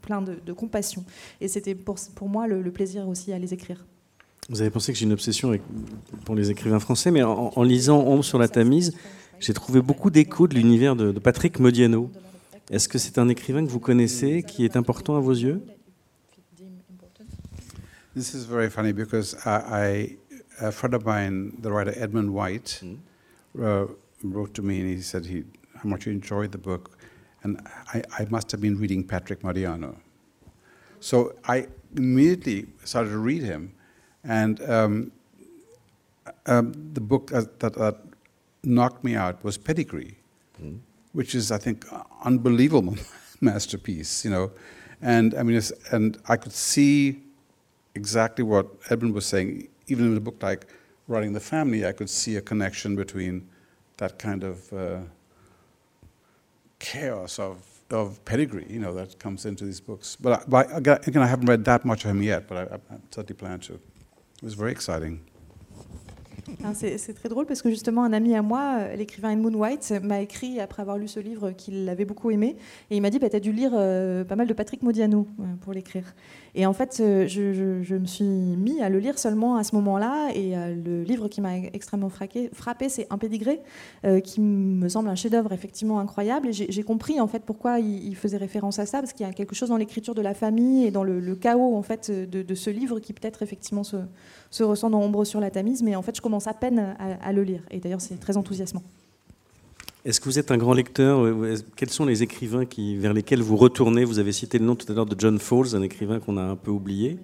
plein 0.01 0.21
de, 0.21 0.53
compassion. 0.53 1.03
Et 1.39 1.47
c'était 1.47 1.75
pour, 1.75 1.97
moi 2.27 2.47
le, 2.47 2.71
plaisir 2.71 3.07
aussi 3.07 3.33
à 3.33 3.39
les 3.39 3.53
écrire. 3.53 3.85
Vous 4.49 4.61
avez 4.61 4.69
pensé 4.69 4.91
que 4.91 4.99
j'ai 4.99 5.05
une 5.05 5.13
obsession 5.13 5.57
pour 6.25 6.35
les 6.35 6.51
écrivains 6.51 6.79
français, 6.79 7.09
mais 7.09 7.23
en, 7.23 7.51
en 7.55 7.63
lisant 7.63 7.99
Ombre 7.99 8.23
sur 8.23 8.37
la 8.37 8.47
Tamise, 8.47 8.93
j'ai 9.41 9.53
trouvé 9.53 9.81
beaucoup 9.81 10.11
d'échos 10.11 10.47
de 10.47 10.53
l'univers 10.53 10.95
de, 10.95 11.11
de 11.11 11.19
Patrick 11.19 11.59
Modiano. 11.59 12.11
Est-ce 12.69 12.87
que 12.87 12.99
c'est 12.99 13.17
un 13.17 13.27
écrivain 13.27 13.65
que 13.65 13.71
vous 13.71 13.79
connaissez, 13.79 14.43
qui 14.43 14.63
est 14.63 14.77
important 14.77 15.17
à 15.17 15.19
vos 15.19 15.33
yeux? 15.33 15.61
This 18.13 18.33
is 18.33 18.45
very 18.45 18.69
funny 18.69 18.93
because 18.93 19.35
I, 19.45 20.17
I 20.59 20.65
a 20.67 20.71
friend 20.71 20.93
of 20.93 21.05
mine, 21.05 21.53
the 21.61 21.71
writer 21.71 21.93
Edmund 21.97 22.29
White, 22.29 22.83
uh, 23.57 23.85
wrote 24.23 24.53
to 24.53 24.61
me 24.61 24.81
and 24.81 24.89
he 24.89 25.01
said 25.01 25.25
he 25.25 25.43
how 25.81 25.89
much 25.89 26.03
he 26.03 26.11
enjoyed 26.11 26.51
the 26.51 26.57
book, 26.59 26.97
and 27.43 27.57
I, 27.93 28.03
I 28.19 28.27
must 28.29 28.51
have 28.51 28.61
been 28.61 28.77
reading 28.77 29.03
Patrick 29.03 29.41
Modiano. 29.41 29.95
So 30.99 31.33
I 31.47 31.67
immediately 31.95 32.67
started 32.83 33.09
to 33.09 33.17
read 33.17 33.41
him, 33.41 33.73
and 34.23 34.61
um, 34.69 35.11
um, 36.45 36.73
the 36.93 37.01
book 37.01 37.31
that, 37.31 37.59
that, 37.61 37.73
that 37.75 38.10
knocked 38.63 39.03
me 39.03 39.15
out 39.15 39.43
was 39.43 39.57
Pedigree, 39.57 40.17
which 41.13 41.35
is 41.35 41.51
I 41.51 41.57
think 41.57 41.85
unbelievable 42.23 42.95
masterpiece, 43.41 44.23
you 44.23 44.31
know, 44.31 44.51
and 45.01 45.33
I 45.33 45.43
mean, 45.43 45.57
it's, 45.57 45.71
and 45.91 46.17
I 46.27 46.37
could 46.37 46.53
see 46.53 47.23
exactly 47.95 48.43
what 48.43 48.67
Edmund 48.89 49.13
was 49.13 49.25
saying. 49.25 49.67
Even 49.87 50.11
in 50.11 50.15
a 50.15 50.21
book 50.21 50.41
like 50.41 50.67
Running 51.07 51.33
the 51.33 51.39
Family, 51.39 51.85
I 51.85 51.91
could 51.91 52.09
see 52.09 52.35
a 52.35 52.41
connection 52.41 52.95
between 52.95 53.49
that 53.97 54.19
kind 54.19 54.43
of 54.43 54.71
uh, 54.71 54.99
chaos 56.79 57.39
of, 57.39 57.65
of 57.89 58.23
pedigree, 58.25 58.67
you 58.69 58.79
know, 58.79 58.93
that 58.93 59.17
comes 59.19 59.45
into 59.45 59.65
these 59.65 59.81
books. 59.81 60.15
But, 60.15 60.41
I, 60.41 60.43
but 60.47 60.87
I, 60.87 60.95
again, 60.97 61.21
I 61.21 61.27
haven't 61.27 61.47
read 61.47 61.65
that 61.65 61.83
much 61.83 62.05
of 62.05 62.11
him 62.11 62.21
yet, 62.21 62.47
but 62.47 62.57
I, 62.57 62.75
I 62.75 62.97
certainly 63.09 63.35
plan 63.35 63.59
to. 63.61 63.73
It 63.73 64.43
was 64.43 64.53
very 64.53 64.71
exciting. 64.71 65.21
Hein, 66.63 66.73
C'est 66.73 67.13
très 67.13 67.29
drôle 67.29 67.45
parce 67.45 67.61
que 67.61 67.69
justement 67.69 68.03
un 68.03 68.13
ami 68.13 68.35
à 68.35 68.41
moi, 68.41 68.77
euh, 68.79 68.95
l'écrivain 68.95 69.31
Edmund 69.31 69.55
White, 69.55 69.93
m'a 70.03 70.21
écrit 70.21 70.59
après 70.59 70.81
avoir 70.81 70.97
lu 70.97 71.07
ce 71.07 71.19
livre 71.19 71.51
qu'il 71.51 71.87
avait 71.89 72.05
beaucoup 72.05 72.31
aimé 72.31 72.55
et 72.89 72.95
il 72.95 73.01
m'a 73.01 73.09
dit 73.09 73.19
bah, 73.19 73.29
tu 73.29 73.39
dû 73.39 73.51
lire 73.51 73.71
euh, 73.73 74.23
pas 74.23 74.35
mal 74.35 74.47
de 74.47 74.53
Patrick 74.53 74.83
Modiano 74.83 75.27
euh, 75.39 75.43
pour 75.61 75.73
l'écrire. 75.73 76.13
Et 76.53 76.65
en 76.65 76.73
fait, 76.73 76.97
euh, 76.99 77.27
je, 77.27 77.95
me 77.95 78.05
suis 78.05 78.23
mis 78.23 78.81
à 78.81 78.89
le 78.89 78.99
lire 78.99 79.17
seulement 79.17 79.55
à 79.55 79.63
ce 79.63 79.75
moment-là 79.75 80.31
et 80.35 80.57
euh, 80.57 80.75
le 80.75 81.03
livre 81.03 81.27
qui 81.27 81.39
m'a 81.39 81.57
extrêmement 81.57 82.09
frappé, 82.09 82.89
c'est 82.89 83.07
Un 83.09 83.17
pédigré, 83.17 83.61
euh, 84.05 84.19
qui 84.19 84.41
me 84.41 84.89
semble 84.89 85.09
un 85.09 85.15
chef-d'œuvre 85.15 85.53
effectivement 85.53 85.99
incroyable 85.99 86.49
et 86.49 86.53
j'ai 86.53 86.83
compris 86.83 87.21
en 87.21 87.27
fait 87.27 87.43
pourquoi 87.45 87.79
il, 87.79 88.15
faisait 88.15 88.37
référence 88.37 88.79
à 88.79 88.85
ça 88.85 88.99
parce 88.99 89.13
qu'il 89.13 89.25
y 89.25 89.29
a 89.29 89.33
quelque 89.33 89.55
chose 89.55 89.69
dans 89.69 89.77
l'écriture 89.77 90.13
de 90.13 90.21
la 90.21 90.33
famille 90.33 90.85
et 90.85 90.91
dans 90.91 91.03
le, 91.03 91.35
chaos 91.35 91.75
en 91.75 91.81
fait 91.81 92.11
de, 92.11 92.55
ce 92.55 92.69
livre 92.69 92.99
qui 92.99 93.13
peut-être 93.13 93.41
effectivement 93.41 93.83
se, 93.83 93.97
se 94.49 94.63
ressent 94.63 94.89
dans 94.89 95.01
Ombre 95.01 95.25
sur 95.25 95.39
la 95.39 95.49
Tamise, 95.49 95.81
mais 95.81 95.95
en 95.95 96.01
fait, 96.01 96.15
je 96.15 96.21
commence 96.21 96.47
à 96.47 96.53
peine 96.53 96.95
à 96.99 97.31
le 97.31 97.43
lire. 97.43 97.63
Et 97.71 97.79
d'ailleurs, 97.79 98.01
c'est 98.01 98.19
très 98.19 98.37
enthousiasmant. 98.37 98.83
Est-ce 100.03 100.19
que 100.19 100.25
vous 100.25 100.39
êtes 100.39 100.49
un 100.51 100.57
grand 100.57 100.73
lecteur 100.73 101.27
est-ce- 101.45 101.63
Quels 101.75 101.91
sont 101.91 102.05
les 102.05 102.23
écrivains 102.23 102.65
qui, 102.65 102.97
vers 102.97 103.13
lesquels 103.13 103.41
vous 103.41 103.55
retournez? 103.55 104.03
Vous 104.03 104.17
avez 104.17 104.31
cité 104.31 104.57
le 104.57 104.65
nom 104.65 104.75
tout 104.75 104.91
à 104.91 104.95
l'heure 104.95 105.05
de 105.05 105.15
John 105.19 105.37
Fowles, 105.37 105.75
un 105.75 105.83
écrivain 105.83 106.19
qu'on 106.19 106.37
a 106.37 106.41
un 106.43 106.55
peu 106.55 106.71
oublié. 106.71 107.19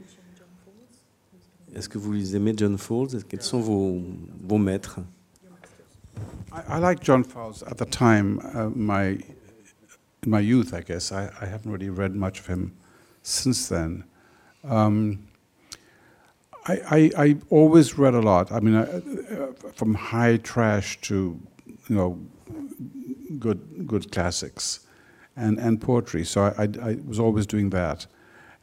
Est-ce 1.74 1.90
que 1.90 1.98
vous 1.98 2.36
aimez 2.36 2.54
John 2.56 2.78
Fowles? 2.78 3.24
Quels 3.28 3.42
sont 3.42 3.60
vos, 3.60 4.00
vos 4.48 4.58
maîtres? 4.60 5.00
I, 6.54 6.78
I 6.78 6.80
liked 6.80 7.04
John 7.04 7.24
Fowles 7.24 7.64
at 7.68 7.76
the 7.78 7.86
time, 7.90 8.40
uh, 8.54 8.70
my, 8.76 9.18
in 10.24 10.30
my 10.30 10.40
youth, 10.40 10.72
I 10.74 10.82
guess. 10.82 11.12
I, 11.12 11.30
I 11.42 11.46
haven't 11.46 11.72
really 11.72 11.90
read 11.90 12.16
much 12.16 12.40
of 12.40 12.48
him 12.48 12.74
since 13.24 13.68
then. 13.70 14.04
Um, 14.64 15.20
I, 16.68 16.80
I, 16.92 17.12
I 17.18 17.38
always 17.50 17.98
read 17.98 18.14
a 18.14 18.22
lot. 18.22 18.52
I 18.52 18.60
mean, 18.60 18.76
uh, 18.76 19.02
uh, 19.32 19.72
from 19.76 19.96
high 19.96 20.38
trash 20.38 21.00
to, 21.02 21.40
you 21.90 21.96
know, 21.96 22.18
good, 23.40 23.88
good 23.88 24.12
classics 24.12 24.82
and, 25.36 25.60
and 25.60 25.80
poetry. 25.80 26.24
So 26.24 26.44
I, 26.44 26.64
I, 26.64 26.90
I 26.90 26.98
was 27.06 27.20
always 27.20 27.46
doing 27.46 27.70
that. 27.72 28.08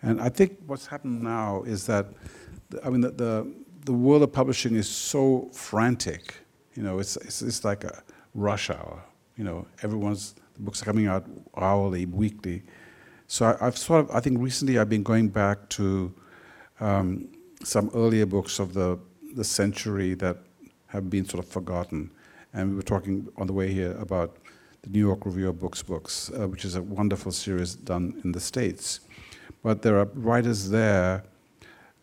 And 0.02 0.20
I 0.20 0.28
think 0.28 0.58
what's 0.66 0.86
happened 0.86 1.22
now 1.22 1.62
is 1.62 1.86
that, 1.86 2.06
I 2.84 2.90
mean, 2.90 3.00
the, 3.00 3.10
the, 3.10 3.54
the 3.86 3.92
world 3.92 4.22
of 4.22 4.32
publishing 4.32 4.74
is 4.74 4.88
so 4.88 5.48
frantic. 5.52 6.34
You 6.74 6.82
know, 6.82 6.98
it's, 6.98 7.16
it's, 7.16 7.42
it's 7.42 7.64
like 7.64 7.84
a 7.84 8.02
rush 8.34 8.70
hour. 8.70 9.02
You 9.36 9.44
know, 9.44 9.66
everyone's, 9.82 10.34
the 10.54 10.60
books 10.60 10.82
are 10.82 10.84
coming 10.84 11.06
out 11.06 11.26
hourly, 11.56 12.06
weekly. 12.06 12.62
So 13.28 13.46
I, 13.46 13.66
I've 13.66 13.78
sort 13.78 14.00
of, 14.04 14.10
I 14.10 14.20
think 14.20 14.40
recently 14.40 14.78
I've 14.78 14.88
been 14.88 15.02
going 15.02 15.28
back 15.28 15.68
to 15.70 16.14
um, 16.80 17.28
some 17.62 17.90
earlier 17.94 18.26
books 18.26 18.58
of 18.58 18.74
the, 18.74 18.98
the 19.34 19.44
century 19.44 20.14
that 20.14 20.38
have 20.88 21.08
been 21.08 21.24
sort 21.24 21.42
of 21.42 21.50
forgotten. 21.50 22.10
And 22.54 22.70
we 22.70 22.76
were 22.76 22.82
talking 22.82 23.28
on 23.36 23.46
the 23.46 23.52
way 23.52 23.72
here 23.72 23.92
about 23.98 24.36
the 24.82 24.90
New 24.90 25.00
York 25.00 25.26
Review 25.26 25.48
of 25.48 25.58
Books 25.58 25.82
books, 25.82 26.30
uh, 26.30 26.46
which 26.46 26.64
is 26.64 26.76
a 26.76 26.82
wonderful 26.82 27.32
series 27.32 27.74
done 27.74 28.20
in 28.24 28.32
the 28.32 28.40
States. 28.40 29.00
but 29.62 29.82
there 29.82 29.98
are 29.98 30.08
writers 30.14 30.70
there 30.70 31.24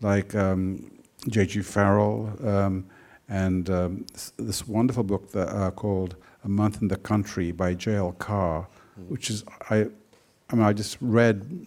like 0.01 0.35
um, 0.35 0.91
J.G. 1.29 1.61
Farrell 1.61 2.33
um, 2.43 2.85
and 3.29 3.69
um, 3.69 4.05
this, 4.37 4.67
wonderful 4.67 5.03
book 5.03 5.31
that, 5.31 5.47
uh, 5.47 5.71
called 5.71 6.15
A 6.43 6.49
Month 6.49 6.81
in 6.81 6.87
the 6.87 6.97
Country 6.97 7.51
by 7.51 7.73
J.L. 7.75 8.13
Carr, 8.13 8.67
which 9.07 9.29
is, 9.29 9.45
I, 9.69 9.87
I 10.49 10.55
mean, 10.55 10.63
I 10.63 10.73
just 10.73 10.97
read 10.99 11.65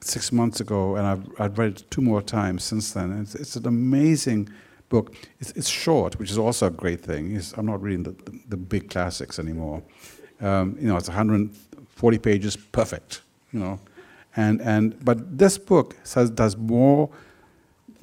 six 0.00 0.32
months 0.32 0.60
ago, 0.60 0.96
and 0.96 1.06
I've, 1.06 1.40
I've 1.40 1.58
read 1.58 1.72
it 1.72 1.90
two 1.90 2.00
more 2.00 2.22
times 2.22 2.64
since 2.64 2.92
then. 2.92 3.12
It's, 3.20 3.34
it's 3.34 3.56
an 3.56 3.66
amazing 3.66 4.48
book. 4.88 5.14
It's, 5.40 5.50
it's 5.52 5.68
short, 5.68 6.18
which 6.18 6.30
is 6.30 6.38
also 6.38 6.66
a 6.66 6.70
great 6.70 7.00
thing. 7.00 7.36
It's, 7.36 7.52
I'm 7.52 7.66
not 7.66 7.82
reading 7.82 8.02
the, 8.04 8.10
the, 8.10 8.40
the 8.48 8.56
big 8.56 8.90
classics 8.90 9.38
anymore. 9.38 9.82
Um, 10.40 10.76
you 10.80 10.88
know, 10.88 10.96
it's 10.96 11.08
140 11.08 12.18
pages, 12.18 12.56
perfect. 12.56 13.22
You 13.52 13.60
know, 13.60 13.80
and 14.36 14.60
and 14.60 15.02
but 15.04 15.38
this 15.38 15.56
book 15.56 15.96
says 16.04 16.30
does 16.30 16.56
more 16.56 17.08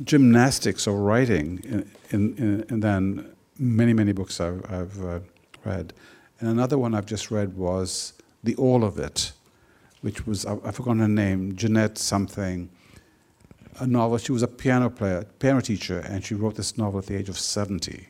gymnastics 0.04 0.88
of 0.88 0.96
writing 0.96 1.62
in, 1.64 1.92
in, 2.10 2.66
in, 2.70 2.80
than 2.80 3.32
many 3.60 3.94
many 3.94 4.12
books 4.12 4.42
I've, 4.42 4.66
I've 4.72 5.06
uh, 5.06 5.20
read. 5.64 5.94
And 6.40 6.50
another 6.50 6.78
one 6.78 6.96
I've 6.96 7.06
just 7.06 7.32
read 7.32 7.56
was 7.56 8.14
The 8.44 8.56
All 8.56 8.84
of 8.84 8.98
It 9.00 9.32
which 10.06 10.28
was, 10.28 10.46
I've 10.46 10.76
forgotten 10.76 11.00
her 11.00 11.08
name, 11.08 11.56
Jeanette 11.56 11.98
something, 11.98 12.70
a 13.80 13.88
novel. 13.88 14.18
She 14.18 14.32
was 14.32 14.44
a 14.44 14.48
piano 14.48 14.90
player, 14.90 15.26
piano 15.40 15.62
teacher, 15.62 16.00
and 16.00 16.24
she 16.24 16.36
wrote 16.36 16.56
this 16.56 16.78
novel 16.78 17.00
at 17.00 17.08
the 17.08 17.16
age 17.16 17.30
of 17.30 17.38
70. 17.38 18.08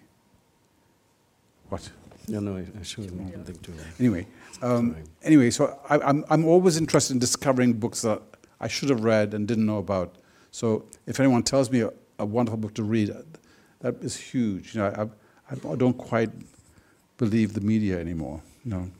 What? 1.69 1.89
Yeah, 2.27 2.39
no, 2.39 2.57
I, 2.57 2.65
I 2.79 2.83
should 2.83 3.09
think 3.45 3.61
too. 3.61 3.73
Anyway, 3.99 4.27
um, 4.61 4.95
anyway, 5.23 5.49
so 5.51 5.79
I, 5.89 5.99
I'm, 5.99 6.25
I'm 6.29 6.45
always 6.45 6.77
interested 6.77 7.13
in 7.13 7.19
discovering 7.19 7.73
books 7.73 8.01
that 8.01 8.21
I 8.59 8.67
should 8.67 8.89
have 8.89 9.03
read 9.03 9.33
and 9.33 9.47
didn't 9.47 9.65
know 9.65 9.77
about. 9.77 10.15
So 10.51 10.85
if 11.05 11.19
anyone 11.19 11.43
tells 11.43 11.69
me 11.69 11.81
a, 11.81 11.91
a 12.17 12.25
wonderful 12.25 12.57
book 12.57 12.73
to 12.75 12.83
read, 12.83 13.13
that 13.81 13.95
is 14.01 14.17
huge. 14.17 14.73
You 14.73 14.81
know, 14.81 15.09
I, 15.51 15.53
I 15.53 15.75
don't 15.75 15.97
quite 15.97 16.31
believe 17.17 17.53
the 17.53 17.61
media 17.61 17.99
anymore. 17.99 18.41
You 18.63 18.91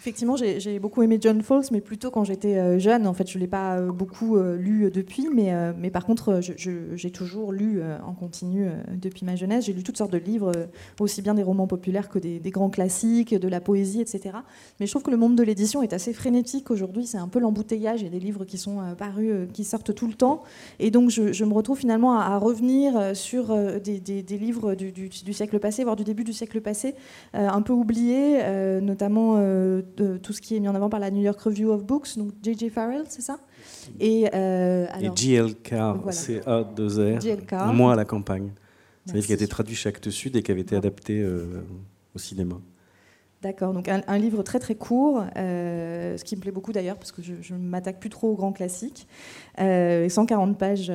Effectivement, 0.00 0.34
j'ai 0.34 0.78
beaucoup 0.78 1.02
aimé 1.02 1.18
John 1.20 1.42
Fawkes, 1.42 1.70
mais 1.72 1.82
plutôt 1.82 2.10
quand 2.10 2.24
j'étais 2.24 2.56
euh, 2.56 2.78
jeune. 2.78 3.06
En 3.06 3.12
fait, 3.12 3.30
je 3.30 3.36
ne 3.36 3.42
l'ai 3.42 3.46
pas 3.46 3.76
euh, 3.76 3.92
beaucoup 3.92 4.38
euh, 4.38 4.56
lu 4.56 4.90
depuis, 4.90 5.28
mais, 5.28 5.52
mais 5.74 5.90
par 5.90 6.06
contre, 6.06 6.40
j'ai 6.40 7.10
toujours 7.10 7.52
lu 7.52 7.82
en 8.06 8.14
continu 8.14 8.66
depuis 8.94 9.26
ma 9.26 9.36
jeunesse. 9.36 9.66
J'ai 9.66 9.74
lu 9.74 9.82
toutes 9.82 9.98
sortes 9.98 10.12
de 10.12 10.18
livres, 10.18 10.52
aussi 11.00 11.20
bien 11.20 11.34
des 11.34 11.42
romans 11.42 11.66
populaires 11.66 12.08
que 12.08 12.18
des, 12.18 12.40
grands 12.50 12.70
classiques, 12.70 13.34
de 13.34 13.48
la 13.48 13.60
poésie, 13.60 14.00
etc. 14.00 14.38
Mais 14.78 14.86
je 14.86 14.92
trouve 14.92 15.02
que 15.02 15.10
le 15.10 15.18
monde 15.18 15.36
de 15.36 15.42
l'édition 15.42 15.82
est 15.82 15.92
assez 15.92 16.14
frénétique 16.14 16.70
aujourd'hui. 16.70 17.06
C'est 17.06 17.18
un 17.18 17.28
peu 17.28 17.38
l'embouteillage. 17.38 18.00
Il 18.00 18.04
y 18.04 18.06
a 18.06 18.10
des 18.10 18.20
livres 18.20 18.46
qui 18.46 18.56
sont 18.56 18.78
parus, 18.96 19.48
qui 19.52 19.64
sortent 19.64 19.94
tout 19.94 20.06
le 20.06 20.14
temps. 20.14 20.42
Et 20.78 20.90
donc, 20.90 21.10
je, 21.10 21.44
me 21.44 21.52
retrouve 21.52 21.78
finalement 21.78 22.14
à, 22.14 22.38
revenir 22.38 23.14
sur 23.14 23.54
des, 23.80 24.22
livres 24.38 24.74
du, 24.74 25.10
siècle 25.34 25.58
passé, 25.58 25.84
voire 25.84 25.96
du 25.96 26.04
début 26.04 26.24
du 26.24 26.32
siècle 26.32 26.62
passé, 26.62 26.94
un 27.34 27.60
peu 27.60 27.74
oubliés, 27.74 28.40
notamment 28.80 29.38
de 29.96 30.16
tout 30.16 30.32
ce 30.32 30.40
qui 30.40 30.56
est 30.56 30.60
mis 30.60 30.68
en 30.68 30.74
avant 30.74 30.88
par 30.88 31.00
la 31.00 31.10
New 31.10 31.22
York 31.22 31.40
Review 31.40 31.70
of 31.70 31.84
Books, 31.84 32.16
donc 32.16 32.32
J.J. 32.42 32.70
Farrell, 32.70 33.04
c'est 33.08 33.22
ça? 33.22 33.38
Et, 33.98 34.28
euh, 34.34 34.86
alors, 34.90 35.16
JLK, 35.16 35.74
c'est 36.10 36.40
A2R, 36.46 37.72
Moi 37.72 37.92
à 37.92 37.96
la 37.96 38.04
campagne. 38.04 38.52
C'est 39.04 39.12
un 39.12 39.14
livre 39.14 39.26
qui 39.26 39.32
a 39.32 39.36
été 39.36 39.48
traduit 39.48 39.74
chez 39.74 39.88
Actes 39.88 40.10
Sud 40.10 40.36
et 40.36 40.42
qui 40.42 40.52
avait 40.52 40.60
été 40.60 40.76
adapté 40.76 41.20
euh, 41.20 41.62
au 42.14 42.18
cinéma. 42.18 42.60
D'accord, 43.42 43.72
donc 43.72 43.88
un, 43.88 44.18
livre 44.18 44.42
très 44.42 44.58
très 44.58 44.74
court, 44.74 45.24
euh, 45.38 46.18
ce 46.18 46.24
qui 46.24 46.36
me 46.36 46.42
plaît 46.42 46.50
beaucoup 46.50 46.74
d'ailleurs 46.74 46.98
parce 46.98 47.10
que 47.10 47.22
je 47.22 47.54
ne 47.54 47.58
m'attaque 47.58 47.98
plus 47.98 48.10
trop 48.10 48.28
aux 48.28 48.34
grands 48.34 48.52
classiques. 48.52 49.08
140 49.56 50.58
pages, 50.58 50.92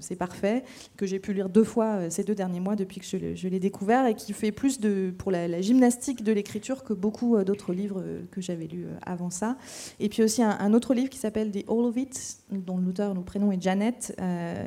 c'est 0.00 0.16
parfait, 0.16 0.62
que 0.98 1.06
j'ai 1.06 1.18
pu 1.18 1.32
lire 1.32 1.48
deux 1.48 1.64
fois 1.64 2.10
ces 2.10 2.22
deux 2.22 2.34
derniers 2.34 2.60
mois 2.60 2.76
depuis 2.76 3.00
que 3.00 3.06
je, 3.06 3.48
l'ai 3.48 3.60
découvert 3.60 4.06
et 4.06 4.14
qui 4.14 4.34
fait 4.34 4.52
plus 4.52 4.78
de, 4.78 5.10
pour 5.16 5.30
la, 5.30 5.60
gymnastique 5.62 6.22
de 6.22 6.32
l'écriture 6.32 6.84
que 6.84 6.92
beaucoup 6.92 7.42
d'autres 7.44 7.72
livres 7.72 8.02
que 8.30 8.42
j'avais 8.42 8.66
lus 8.66 8.86
avant 9.04 9.30
ça. 9.30 9.56
Et 9.98 10.10
puis 10.10 10.22
aussi 10.22 10.42
un, 10.42 10.74
autre 10.74 10.92
livre 10.92 11.08
qui 11.08 11.18
s'appelle 11.18 11.50
The 11.50 11.64
All 11.66 11.86
of 11.86 11.96
It, 11.96 12.38
dont 12.50 12.76
l'auteur, 12.76 13.14
le 13.14 13.22
prénom 13.22 13.52
est 13.52 13.62
Janet, 13.62 14.14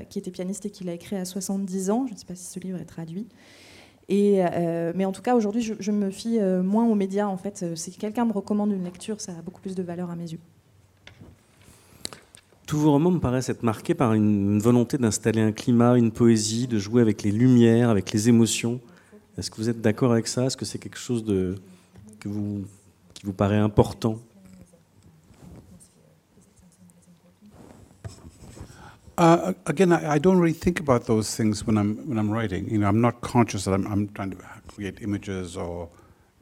qui 0.10 0.18
était 0.18 0.32
pianiste 0.32 0.66
et 0.66 0.72
qui 0.72 0.84
l'a 0.84 0.94
écrit 0.94 1.16
à 1.16 1.26
70 1.26 1.92
ans. 1.92 2.06
Je 2.08 2.14
ne 2.14 2.18
sais 2.18 2.26
pas 2.26 2.36
si 2.36 2.46
ce 2.46 2.60
livre 2.60 2.80
est 2.80 2.86
traduit. 2.86 3.28
Euh, 4.12 4.92
mais 4.96 5.06
en 5.06 5.12
tout 5.12 5.22
cas, 5.22 5.36
aujourd'hui, 5.36 5.62
je, 5.62 5.92
me 5.92 6.10
fie 6.10 6.40
euh, 6.40 6.64
moins 6.64 6.86
aux 6.86 6.96
médias. 6.96 7.28
En 7.28 7.38
fait, 7.38 7.62
euh, 7.64 7.76
si 7.76 7.92
quelqu'un 7.92 8.26
me 8.26 8.34
recommande 8.34 8.72
une 8.72 8.84
lecture, 8.84 9.22
ça 9.22 9.34
a 9.34 9.42
beaucoup 9.42 9.62
plus 9.62 9.76
de 9.76 9.84
valeur 9.84 10.10
à 10.10 10.16
mes 10.16 10.32
yeux. 10.32 10.40
Tous 12.66 12.78
vos 12.78 12.92
romans 12.92 13.12
me 13.12 13.20
paraissent 13.20 13.50
être 13.50 13.64
marqués 13.64 13.96
par 13.96 14.14
une, 14.14 14.60
volonté 14.60 14.98
d'installer 14.98 15.42
un 15.42 15.52
climat, 15.52 15.98
une 15.98 16.12
poésie, 16.12 16.68
de 16.68 16.78
jouer 16.78 17.02
avec 17.02 17.24
les 17.24 17.32
lumières, 17.32 17.90
avec 17.90 18.12
les 18.12 18.30
émotions. 18.30 18.80
Est-ce 19.38 19.50
que 19.50 19.58
vous 19.58 19.70
êtes 19.70 19.82
d'accord 19.82 20.12
avec 20.12 20.28
ça? 20.28 20.46
Est-ce 20.46 20.58
que 20.58 20.66
c'est 20.66 20.78
quelque 20.78 21.00
chose 21.00 21.24
que 21.26 22.30
vous, 22.30 22.64
qui 23.14 23.26
vous 23.26 23.34
paraît 23.34 23.58
important? 23.58 24.20
Uh, 29.20 29.52
again, 29.66 29.92
I, 29.92 30.14
I, 30.14 30.18
don't 30.18 30.38
really 30.40 30.54
think 30.54 30.80
about 30.80 31.06
those 31.06 31.36
things 31.36 31.68
when 31.68 31.78
I'm 31.78 32.08
when 32.08 32.18
I'm 32.18 32.32
writing. 32.32 32.70
You 32.70 32.78
know, 32.78 32.88
I'm 32.88 33.02
not 33.02 33.20
conscious 33.20 33.66
that 33.66 33.74
I'm, 33.74 33.86
I'm 33.86 34.08
trying 34.14 34.30
to 34.30 34.38
create 34.70 35.02
images 35.02 35.58
or 35.58 35.90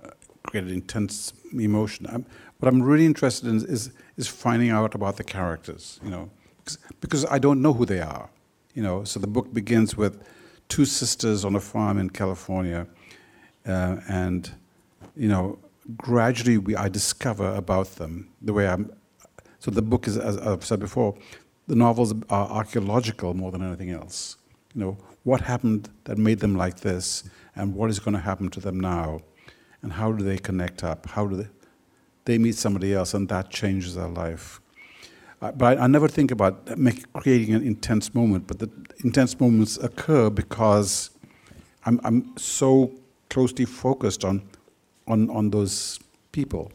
uh, 0.06 0.12
create 0.44 0.66
an 0.66 0.74
intense 0.74 1.34
emotion. 1.52 2.06
I'm, 2.06 2.24
what 2.60 2.72
I'm 2.72 2.84
really 2.84 3.08
interested 3.08 3.50
in 3.50 3.66
is 3.66 3.90
is 4.18 4.28
finding 4.28 4.70
out 4.70 4.94
about 4.94 5.18
the 5.18 5.24
characters. 5.24 6.00
You 6.04 6.12
know, 6.12 6.30
because 7.02 7.26
I 7.26 7.40
don't 7.40 7.64
know 7.64 7.74
who 7.74 7.84
they 7.84 8.00
are. 8.00 8.30
You 8.76 8.84
know, 8.84 9.04
so 9.06 9.20
the 9.20 9.26
book 9.26 9.52
begins 9.56 9.98
with 9.98 10.22
two 10.70 10.86
sisters 10.86 11.44
on 11.46 11.56
a 11.56 11.60
farm 11.60 11.98
in 11.98 12.12
California, 12.12 12.86
uh, 13.66 13.96
and 14.08 14.52
you 15.16 15.30
know, 15.30 15.58
gradually 15.98 16.60
we 16.60 16.76
I 16.76 16.90
discover 16.90 17.56
about 17.56 17.96
them 17.96 18.30
the 18.40 18.54
way 18.54 18.68
I'm. 18.68 18.92
So 19.58 19.72
the 19.72 19.82
book 19.82 20.08
is, 20.08 20.16
as 20.16 20.38
I've 20.38 20.64
said 20.64 20.80
before, 20.80 21.18
the 21.68 21.76
novels 21.76 22.14
are 22.30 22.48
archaeological 22.48 23.34
more 23.34 23.52
than 23.52 23.62
anything 23.62 23.92
else. 23.92 24.38
You 24.74 24.82
know, 24.82 24.98
what 25.24 25.42
happened 25.42 25.90
that 26.06 26.18
made 26.18 26.40
them 26.40 26.56
like 26.56 26.80
this, 26.80 27.24
and 27.56 27.76
what 27.76 27.90
is 27.90 28.00
going 28.00 28.14
to 28.14 28.22
happen 28.22 28.50
to 28.50 28.60
them 28.60 28.80
now, 28.80 29.22
and 29.82 29.94
how 29.94 30.12
do 30.12 30.24
they 30.24 30.38
connect 30.38 30.84
up? 30.84 31.08
How 31.08 31.28
do 31.28 31.36
they, 31.36 31.48
they 32.26 32.38
meet 32.38 32.56
somebody 32.56 32.94
else, 32.94 33.14
and 33.14 33.28
that 33.30 33.50
changes 33.50 33.96
their 33.96 34.08
life? 34.08 34.62
Uh, 35.42 35.52
but 35.52 35.78
I, 35.78 35.84
I, 35.84 35.88
never 35.88 36.08
think 36.08 36.32
about 36.32 36.78
make, 36.78 37.12
creating 37.14 37.54
an 37.54 37.64
intense 37.64 38.16
moment, 38.16 38.48
but 38.48 38.60
the 38.60 38.72
intense 39.04 39.40
moments 39.40 39.78
occur 39.78 40.30
because 40.32 41.12
I'm, 41.86 42.00
I'm 42.04 42.36
so 42.38 42.92
closely 43.30 43.66
focused 43.66 44.26
on, 44.26 44.42
on, 45.08 45.30
on 45.30 45.52
those 45.52 46.00
people. 46.32 46.72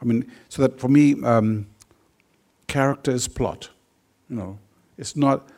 I 0.00 0.04
mean, 0.06 0.30
so 0.48 0.62
that 0.62 0.80
for 0.80 0.88
me, 0.88 1.22
um, 1.24 1.66
character 2.68 3.10
is 3.10 3.28
plot. 3.28 3.68
You 4.28 4.36
know, 4.36 4.58
it's 4.98 5.16
not 5.16 5.48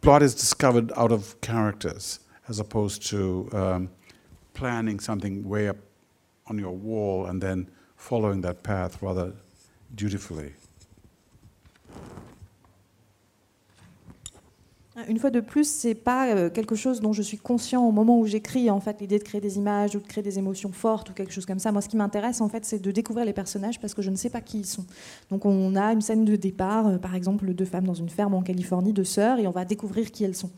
plot 0.00 0.22
is 0.22 0.34
discovered 0.34 0.92
out 0.96 1.12
of 1.12 1.40
characters 1.40 2.20
as 2.48 2.60
opposed 2.60 3.06
to 3.06 3.48
um, 3.52 3.90
planning 4.54 5.00
something 5.00 5.46
way 5.48 5.68
up 5.68 5.76
on 6.46 6.58
your 6.58 6.72
wall 6.72 7.26
and 7.26 7.42
then 7.42 7.68
following 7.96 8.40
that 8.42 8.62
path 8.62 9.02
rather 9.02 9.32
dutifully. 9.94 10.52
Une 15.08 15.18
fois 15.18 15.30
de 15.30 15.40
plus, 15.40 15.68
c'est 15.68 15.94
pas 15.94 16.28
euh, 16.28 16.50
quelque 16.50 16.74
chose 16.74 17.00
dont 17.00 17.12
je 17.12 17.22
suis 17.22 17.36
conscient 17.36 17.84
au 17.84 17.92
moment 17.92 18.18
où 18.18 18.26
j'écris. 18.26 18.70
En 18.70 18.80
fait, 18.80 19.00
l'idée 19.00 19.18
de 19.18 19.24
créer 19.24 19.40
des 19.40 19.56
images 19.56 19.94
ou 19.94 20.00
de 20.00 20.06
créer 20.06 20.22
des 20.22 20.38
émotions 20.38 20.72
fortes 20.72 21.10
ou 21.10 21.12
quelque 21.12 21.32
chose 21.32 21.46
comme 21.46 21.58
ça. 21.60 21.70
Moi, 21.70 21.80
ce 21.80 21.88
qui 21.88 21.96
m'intéresse, 21.96 22.40
en 22.40 22.48
fait, 22.48 22.64
c'est 22.64 22.80
de 22.80 22.90
découvrir 22.90 23.24
les 23.24 23.32
personnages 23.32 23.78
parce 23.80 23.94
que 23.94 24.02
je 24.02 24.10
ne 24.10 24.16
sais 24.16 24.30
pas 24.30 24.40
qui 24.40 24.58
ils 24.60 24.66
sont. 24.66 24.84
Donc, 25.30 25.44
on 25.44 25.76
a 25.76 25.92
une 25.92 26.00
scène 26.00 26.24
de 26.24 26.34
départ, 26.34 26.88
euh, 26.88 26.98
par 26.98 27.14
exemple, 27.14 27.52
deux 27.54 27.64
femmes 27.64 27.86
dans 27.86 27.94
une 27.94 28.08
ferme 28.08 28.34
en 28.34 28.42
Californie, 28.42 28.92
deux 28.92 29.04
sœurs, 29.04 29.38
et 29.38 29.46
on 29.46 29.52
va 29.52 29.64
découvrir 29.64 30.10
qui 30.10 30.24
elles 30.24 30.34
sont. 30.34 30.50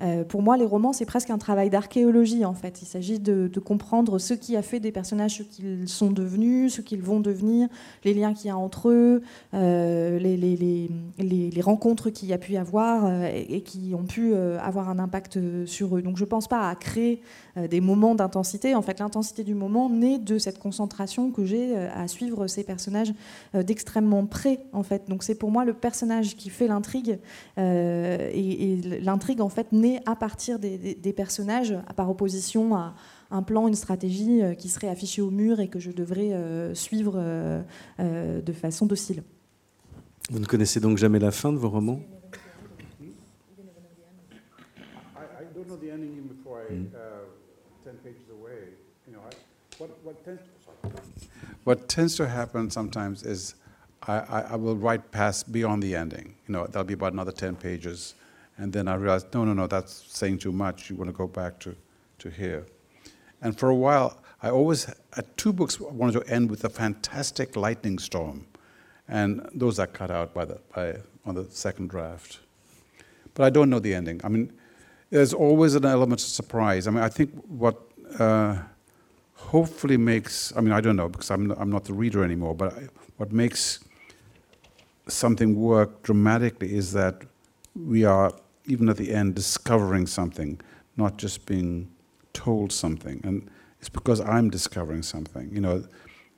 Euh, 0.00 0.24
pour 0.24 0.42
moi, 0.42 0.56
les 0.56 0.64
romans, 0.64 0.92
c'est 0.92 1.04
presque 1.04 1.30
un 1.30 1.38
travail 1.38 1.70
d'archéologie, 1.70 2.44
en 2.44 2.54
fait. 2.54 2.82
Il 2.82 2.86
s'agit 2.86 3.18
de, 3.18 3.50
comprendre 3.58 4.18
ce 4.18 4.34
qui 4.34 4.56
a 4.56 4.62
fait 4.62 4.78
des 4.78 4.92
personnages 4.92 5.38
ce 5.38 5.42
qu'ils 5.42 5.88
sont 5.88 6.12
devenus, 6.12 6.74
ce 6.74 6.80
qu'ils 6.80 7.02
vont 7.02 7.18
devenir, 7.18 7.68
les 8.04 8.14
liens 8.14 8.32
qu'il 8.32 8.46
y 8.46 8.50
a 8.50 8.56
entre 8.56 8.88
eux, 8.88 9.22
euh, 9.52 10.18
les, 10.18 11.60
rencontres 11.60 12.10
qu'il 12.10 12.28
y 12.28 12.32
a 12.32 12.38
pu 12.38 12.56
avoir 12.56 13.04
euh, 13.04 13.28
et, 13.32 13.62
qui 13.62 13.94
ont 13.98 14.04
pu 14.04 14.34
avoir 14.34 14.88
un 14.88 14.98
impact 14.98 15.38
sur 15.66 15.96
eux. 15.96 16.02
Donc, 16.02 16.16
je 16.16 16.24
ne 16.24 16.28
pense 16.28 16.46
pas 16.46 16.68
à 16.68 16.74
créer 16.76 17.20
des 17.68 17.80
moments 17.80 18.14
d'intensité. 18.14 18.76
En 18.76 18.82
fait, 18.82 19.00
l'intensité 19.00 19.42
du 19.42 19.54
moment 19.54 19.90
naît 19.90 20.18
de 20.18 20.38
cette 20.38 20.58
concentration 20.58 21.32
que 21.32 21.44
j'ai 21.44 21.76
à 21.76 22.06
suivre 22.06 22.46
ces 22.46 22.62
personnages 22.62 23.12
d'extrêmement 23.54 24.24
près, 24.26 24.60
en 24.72 24.84
fait. 24.84 25.08
Donc, 25.08 25.24
c'est 25.24 25.34
pour 25.34 25.50
moi 25.50 25.64
le 25.64 25.74
personnage 25.74 26.36
qui 26.36 26.48
fait 26.48 26.68
l'intrigue. 26.68 27.18
et 27.56 28.80
l'intrigue, 29.02 29.40
en 29.40 29.48
fait, 29.48 29.72
naît 29.72 29.87
à 30.06 30.16
partir 30.16 30.58
des, 30.58 31.12
personnages, 31.16 31.74
par 31.96 32.10
opposition 32.10 32.74
à, 32.76 32.94
un 33.30 33.42
plan, 33.42 33.68
une 33.68 33.74
stratégie 33.74 34.42
euh, 34.42 34.54
qui 34.54 34.68
serait 34.68 34.88
affichée 34.88 35.20
au 35.20 35.30
mur 35.30 35.60
et 35.60 35.68
que 35.68 35.78
je 35.78 35.90
devrais 35.90 36.32
euh, 36.32 36.74
suivre 36.74 37.14
euh, 37.16 37.60
euh, 38.00 38.40
de 38.40 38.52
façon 38.52 38.86
docile. 38.86 39.22
Vous 40.30 40.38
ne 40.38 40.46
connaissez 40.46 40.80
donc 40.80 40.96
jamais 40.96 41.18
la 41.18 41.30
fin 41.30 41.52
de 41.52 41.58
vos 41.58 41.68
romans? 41.68 42.00
I, 43.02 43.04
I 45.40 45.44
don't 45.54 45.66
know 45.66 45.76
the 45.76 45.90
ending 45.92 46.12
even 46.12 46.28
before 46.28 46.62
I, 46.70 46.88
10 47.84 47.96
pages 48.02 48.28
away. 48.30 48.74
You 49.06 49.14
know, 49.14 49.20
I, 49.20 49.34
what, 49.78 49.90
what, 50.02 50.24
tends, 50.24 50.40
sorry. 50.64 50.94
what 51.64 51.88
tends 51.88 52.16
to 52.16 52.26
happen 52.26 52.70
sometimes 52.70 53.22
is 53.24 53.54
I, 54.06 54.18
I, 54.18 54.40
I 54.52 54.56
will 54.56 54.76
write 54.76 55.10
past 55.10 55.52
beyond 55.52 55.82
the 55.82 55.94
ending. 55.94 56.34
You 56.46 56.52
know, 56.54 56.66
that'll 56.66 56.84
be 56.84 56.94
about 56.94 57.12
another 57.12 57.32
10 57.32 57.56
pages. 57.56 58.14
And 58.58 58.72
then 58.72 58.88
I 58.88 58.94
realized, 58.96 59.32
no, 59.32 59.44
no, 59.44 59.54
no, 59.54 59.66
that's 59.66 60.04
saying 60.08 60.38
too 60.38 60.52
much. 60.52 60.90
You 60.90 60.96
want 60.96 61.08
to 61.08 61.16
go 61.16 61.28
back 61.28 61.60
to, 61.60 61.76
to 62.18 62.28
here. 62.28 62.66
And 63.40 63.56
for 63.56 63.68
a 63.68 63.74
while, 63.74 64.20
I 64.42 64.50
always 64.50 64.92
had 65.12 65.36
two 65.36 65.52
books 65.52 65.80
wanted 65.80 66.12
to 66.20 66.32
end 66.32 66.50
with 66.50 66.64
a 66.64 66.68
fantastic 66.68 67.56
lightning 67.56 67.98
storm. 67.98 68.46
And 69.08 69.48
those 69.54 69.78
are 69.78 69.86
cut 69.86 70.10
out 70.10 70.34
by 70.34 70.44
the, 70.44 70.58
by, 70.74 70.96
on 71.24 71.36
the 71.36 71.46
second 71.50 71.88
draft. 71.88 72.40
But 73.34 73.44
I 73.44 73.50
don't 73.50 73.70
know 73.70 73.78
the 73.78 73.94
ending. 73.94 74.20
I 74.24 74.28
mean, 74.28 74.52
there's 75.10 75.32
always 75.32 75.74
an 75.74 75.84
element 75.84 76.20
of 76.20 76.26
surprise. 76.26 76.86
I 76.86 76.90
mean, 76.90 77.02
I 77.02 77.08
think 77.08 77.30
what 77.46 77.80
uh, 78.18 78.58
hopefully 79.34 79.96
makes, 79.96 80.52
I 80.56 80.60
mean, 80.60 80.72
I 80.72 80.80
don't 80.80 80.96
know 80.96 81.08
because 81.08 81.30
I'm, 81.30 81.52
I'm 81.52 81.70
not 81.70 81.84
the 81.84 81.94
reader 81.94 82.24
anymore, 82.24 82.54
but 82.54 82.72
I, 82.74 82.88
what 83.16 83.32
makes 83.32 83.80
something 85.06 85.54
work 85.54 86.02
dramatically 86.02 86.74
is 86.74 86.92
that 86.92 87.22
we 87.74 88.04
are, 88.04 88.32
even 88.68 88.88
at 88.88 88.96
the 88.96 89.12
end, 89.12 89.34
discovering 89.34 90.06
something, 90.06 90.60
not 90.96 91.16
just 91.16 91.46
being 91.46 91.90
told 92.32 92.70
something. 92.70 93.20
And 93.24 93.50
it's 93.80 93.88
because 93.88 94.20
I'm 94.20 94.50
discovering 94.50 95.02
something, 95.02 95.50
you 95.52 95.60
know, 95.60 95.84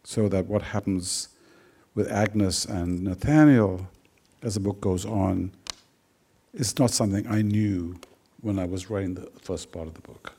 so 0.05 0.29
that 0.29 0.47
what 0.47 0.63
happens 0.63 1.29
with 1.95 2.11
Agnes 2.11 2.65
and 2.65 3.03
Nathaniel 3.03 3.89
as 4.43 4.55
the 4.55 4.61
book 4.61 4.81
goes 4.81 5.05
on 5.05 5.53
is 6.55 6.79
not 6.79 6.91
something 6.91 7.27
I 7.27 7.43
knew 7.43 7.97
when 8.41 8.59
I 8.59 8.65
was 8.65 8.89
writing 8.89 9.15
the 9.15 9.31
first 9.43 9.71
part 9.73 9.87
of 9.87 9.95
the 9.95 10.01
book. 10.01 10.35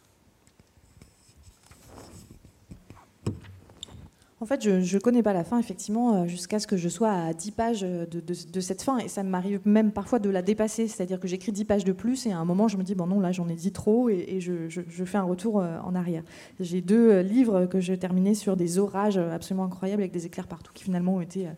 En 4.41 4.47
fait, 4.47 4.63
je 4.63 4.95
ne 4.95 4.99
connais 4.99 5.21
pas 5.21 5.33
la 5.33 5.43
fin, 5.43 5.59
effectivement, 5.59 6.15
euh, 6.23 6.25
jusqu'à 6.27 6.57
ce 6.57 6.65
que 6.65 6.75
je 6.75 6.89
sois 6.89 7.11
à 7.11 7.31
10 7.31 7.51
pages 7.51 7.81
de, 7.81 8.05
de- 8.19 8.59
cette 8.59 8.81
fin. 8.81 8.97
Et 8.97 9.07
ça 9.07 9.21
m'arrive 9.21 9.59
même 9.65 9.91
parfois 9.91 10.17
de 10.17 10.31
la 10.31 10.41
dépasser. 10.41 10.87
C'est-à-dire 10.87 11.19
que 11.19 11.27
j'écris 11.27 11.51
10 11.51 11.63
pages 11.65 11.85
de 11.85 11.91
plus 11.91 12.25
et 12.25 12.31
à 12.31 12.39
un 12.39 12.45
moment, 12.45 12.67
je 12.67 12.75
me 12.77 12.81
dis, 12.83 12.95
bon 12.95 13.05
non, 13.05 13.19
là, 13.19 13.31
j'en 13.31 13.47
ai 13.49 13.53
dit 13.53 13.71
trop 13.71 14.09
et, 14.09 14.39
je, 14.39 14.67
je- 14.67 14.81
fais 15.05 15.19
un 15.19 15.23
retour 15.23 15.59
euh, 15.59 15.77
en 15.83 15.93
arrière. 15.93 16.23
J'ai 16.59 16.81
deux 16.81 17.11
euh, 17.11 17.21
livres 17.21 17.67
que 17.67 17.79
j'ai 17.79 17.97
terminés 17.99 18.33
sur 18.33 18.57
des 18.57 18.79
orages 18.79 19.17
absolument 19.19 19.65
incroyables 19.65 20.01
avec 20.01 20.11
des 20.11 20.25
éclairs 20.25 20.47
partout 20.47 20.71
qui 20.73 20.83
finalement 20.85 21.15
ont 21.15 21.21
été, 21.21 21.45
euh, 21.47 21.51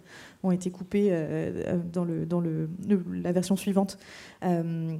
ont 0.43 0.51
été 0.51 0.69
coupés 0.71 1.07
euh, 1.11 1.15
euh, 1.67 1.79
dans, 1.91 2.03
le, 2.03 2.25
dans 2.25 2.39
le, 2.41 2.69
la 3.13 3.31
version 3.31 3.55
suivante. 3.55 3.97
Euh, 4.43 4.97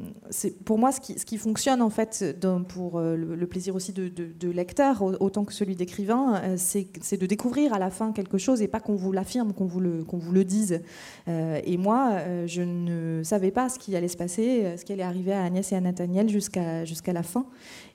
pour 0.65 0.79
moi 0.79 0.91
ce 0.93 1.01
qui, 1.01 1.19
ce 1.19 1.25
qui 1.25 1.37
fonctionne 1.37 1.81
en 1.81 1.89
fait 1.89 2.23
pour 2.69 2.97
euh, 2.97 3.15
le, 3.15 3.47
plaisir 3.47 3.75
aussi 3.75 3.91
de, 3.91 4.07
de- 4.07 4.49
lecteur 4.49 5.01
au- 5.01 5.15
autant 5.19 5.43
que 5.43 5.53
celui 5.53 5.75
d'écrivain, 5.75 6.41
euh, 6.43 6.55
c'est 6.57 7.17
de 7.17 7.25
découvrir 7.25 7.73
à 7.73 7.79
la 7.79 7.89
fin 7.89 8.13
quelque 8.13 8.37
chose 8.37 8.61
et 8.61 8.67
pas 8.67 8.79
qu'on 8.79 8.95
vous 8.95 9.11
l'affirme, 9.11 9.53
qu'on 9.53 9.65
vous 9.65 10.05
qu'on 10.05 10.17
vous 10.17 10.31
le 10.31 10.45
dise. 10.45 10.81
Et 11.27 11.77
moi, 11.77 12.17
je 12.45 12.61
ne 12.61 13.21
savais 13.23 13.51
pas 13.51 13.69
ce 13.69 13.77
qui 13.79 13.95
allait 13.95 14.07
se 14.07 14.17
passer, 14.17 14.77
ce 14.77 14.85
qui 14.85 14.93
allait 14.93 15.03
arriver 15.03 15.33
à 15.33 15.43
Agnès 15.43 15.71
et 15.71 15.75
à 15.75 15.81
Nathaniel 15.81 16.29
jusqu'à 16.29 16.85
jusqu'à 16.85 17.13
la 17.13 17.23
fin. 17.23 17.45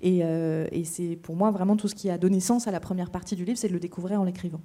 Et, 0.02 0.18
et 0.18 0.84
c'est 0.84 1.16
pour 1.16 1.36
moi 1.36 1.50
vraiment 1.50 1.76
tout 1.76 1.88
ce 1.88 1.94
qui 1.94 2.10
a 2.10 2.18
donné 2.18 2.40
sens 2.40 2.66
à 2.68 2.70
la 2.70 2.80
première 2.80 3.10
partie 3.10 3.36
du 3.36 3.44
livre, 3.44 3.58
c'est 3.58 3.68
de 3.68 3.72
le 3.72 3.80
découvrir 3.80 4.20
en 4.20 4.24
l'écrivant. 4.24 4.60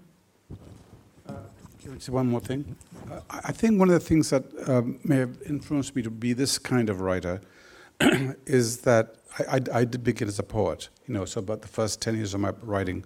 Say 2.00 2.12
one 2.12 2.28
more 2.28 2.40
thing? 2.40 2.76
Uh, 3.12 3.20
I 3.30 3.52
think 3.52 3.78
one 3.78 3.90
of 3.90 3.94
the 3.94 4.00
things 4.00 4.30
that 4.30 4.46
um, 4.70 5.00
may 5.04 5.18
have 5.18 5.42
influenced 5.46 5.96
me 5.96 6.02
to 6.04 6.10
be 6.10 6.32
this 6.32 6.58
kind 6.58 6.90
of 6.90 7.02
writer 7.02 7.42
is 8.46 8.80
that 8.80 9.16
I, 9.38 9.58
I, 9.58 9.80
I 9.80 9.86
did 9.86 10.04
begin 10.04 10.30
as 10.30 10.40
a 10.40 10.44
poet, 10.44 10.88
you 11.08 11.14
know, 11.14 11.26
so 11.26 11.40
about 11.40 11.62
the 11.62 11.68
first 11.68 12.02
10 12.02 12.16
years 12.16 12.34
of 12.34 12.40
my 12.40 12.52
writing 12.62 13.04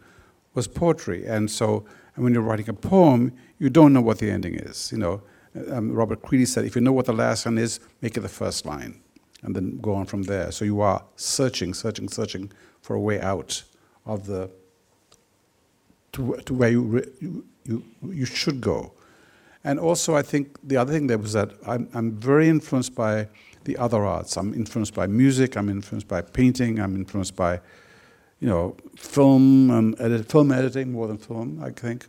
was 0.54 0.68
poetry. 0.68 1.26
And 1.26 1.50
so 1.50 1.86
and 2.16 2.24
when 2.24 2.34
you're 2.34 2.44
writing 2.44 2.68
a 2.68 2.74
poem, 2.74 3.32
you 3.60 3.70
don't 3.70 3.94
know 3.94 4.02
what 4.02 4.20
the 4.20 4.30
ending 4.30 4.56
is, 4.56 4.92
you 4.92 4.98
know. 4.98 5.22
Um, 5.72 5.92
Robert 5.92 6.22
Creedy 6.22 6.48
said, 6.48 6.66
if 6.66 6.76
you 6.76 6.82
know 6.82 6.92
what 6.92 7.06
the 7.06 7.14
last 7.14 7.46
line 7.46 7.58
is, 7.58 7.80
make 8.02 8.18
it 8.18 8.22
the 8.22 8.30
first 8.30 8.66
line, 8.66 9.02
and 9.44 9.56
then 9.56 9.80
go 9.80 9.94
on 9.94 10.06
from 10.06 10.24
there. 10.24 10.52
So 10.52 10.66
you 10.66 10.82
are 10.82 11.04
searching, 11.16 11.74
searching, 11.74 12.10
searching 12.10 12.52
for 12.82 12.96
a 12.96 13.00
way 13.00 13.20
out 13.22 13.64
of 14.06 14.26
the 14.28 14.52
to, 16.18 16.36
to 16.46 16.54
where 16.54 16.70
you, 16.70 17.04
you, 17.66 17.84
you, 18.04 18.26
should 18.26 18.60
go. 18.60 18.92
And 19.64 19.80
also, 19.80 20.16
I 20.16 20.24
think 20.24 20.58
the 20.64 20.78
other 20.78 20.92
thing 20.92 21.08
there 21.08 21.18
was 21.18 21.34
that 21.34 21.52
I'm, 21.66 21.88
I'm 21.94 22.12
very 22.12 22.50
influenced 22.50 22.96
by 22.96 23.28
the 23.66 23.78
other 23.78 24.04
arts. 24.04 24.36
I'm 24.36 24.54
influenced 24.54 24.94
by 24.94 25.08
music, 25.08 25.56
I'm 25.56 25.70
influenced 25.70 26.08
by 26.08 26.22
painting, 26.22 26.80
I'm 26.80 26.96
influenced 26.96 27.36
by, 27.36 27.60
you 28.40 28.48
know, 28.48 28.76
film 28.96 29.70
and 29.70 30.00
edit, 30.02 30.30
film 30.32 30.52
editing 30.52 30.92
more 30.92 31.08
than 31.08 31.18
film, 31.18 31.62
I 31.64 31.70
think. 31.70 32.08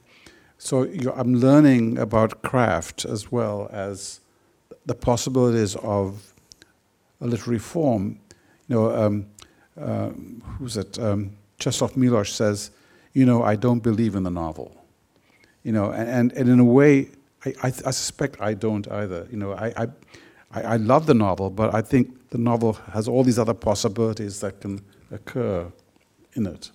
So 0.57 0.85
you 0.85 1.13
I'm 1.13 1.35
learning 1.35 1.99
about 1.99 2.43
craft 2.43 3.05
as 3.05 3.31
well 3.31 3.69
as 3.73 4.21
the 4.87 4.95
possibilities 4.95 5.77
of 5.77 6.33
a 7.21 7.27
literary 7.27 7.61
form. 7.61 8.19
You 8.69 8.75
know, 8.75 8.97
um, 8.97 9.27
uh, 9.81 10.11
who's 10.59 10.77
it? 10.77 10.99
Um, 10.99 11.37
Czesław 11.59 11.97
Milosz 11.97 12.33
says, 12.33 12.71
you 13.13 13.27
know, 13.27 13.43
I 13.43 13.57
don't 13.57 13.81
believe 13.81 14.15
in 14.15 14.23
the 14.23 14.31
novel. 14.31 14.75
You 15.63 15.73
know, 15.73 15.91
and, 15.91 16.33
and, 16.33 16.49
in 16.49 16.61
a 16.61 16.65
way, 16.65 17.11
I, 17.45 17.51
I, 17.63 17.67
I 17.67 17.91
suspect 17.91 18.41
I 18.41 18.55
don't 18.55 18.91
either. 18.91 19.27
You 19.31 19.37
know, 19.37 19.53
I, 19.53 19.73
I 19.77 19.89
I 20.51 20.77
love 20.77 21.07
the 21.07 21.15
novel, 21.15 21.51
but 21.51 21.75
I 21.75 21.83
think 21.83 22.31
the 22.31 22.39
novel 22.39 22.73
has 22.93 23.07
all 23.07 23.23
these 23.23 23.39
other 23.39 23.55
possibilities 23.55 24.41
that 24.41 24.61
can 24.61 24.81
occur 25.11 25.71
in 26.35 26.47
it. 26.47 26.71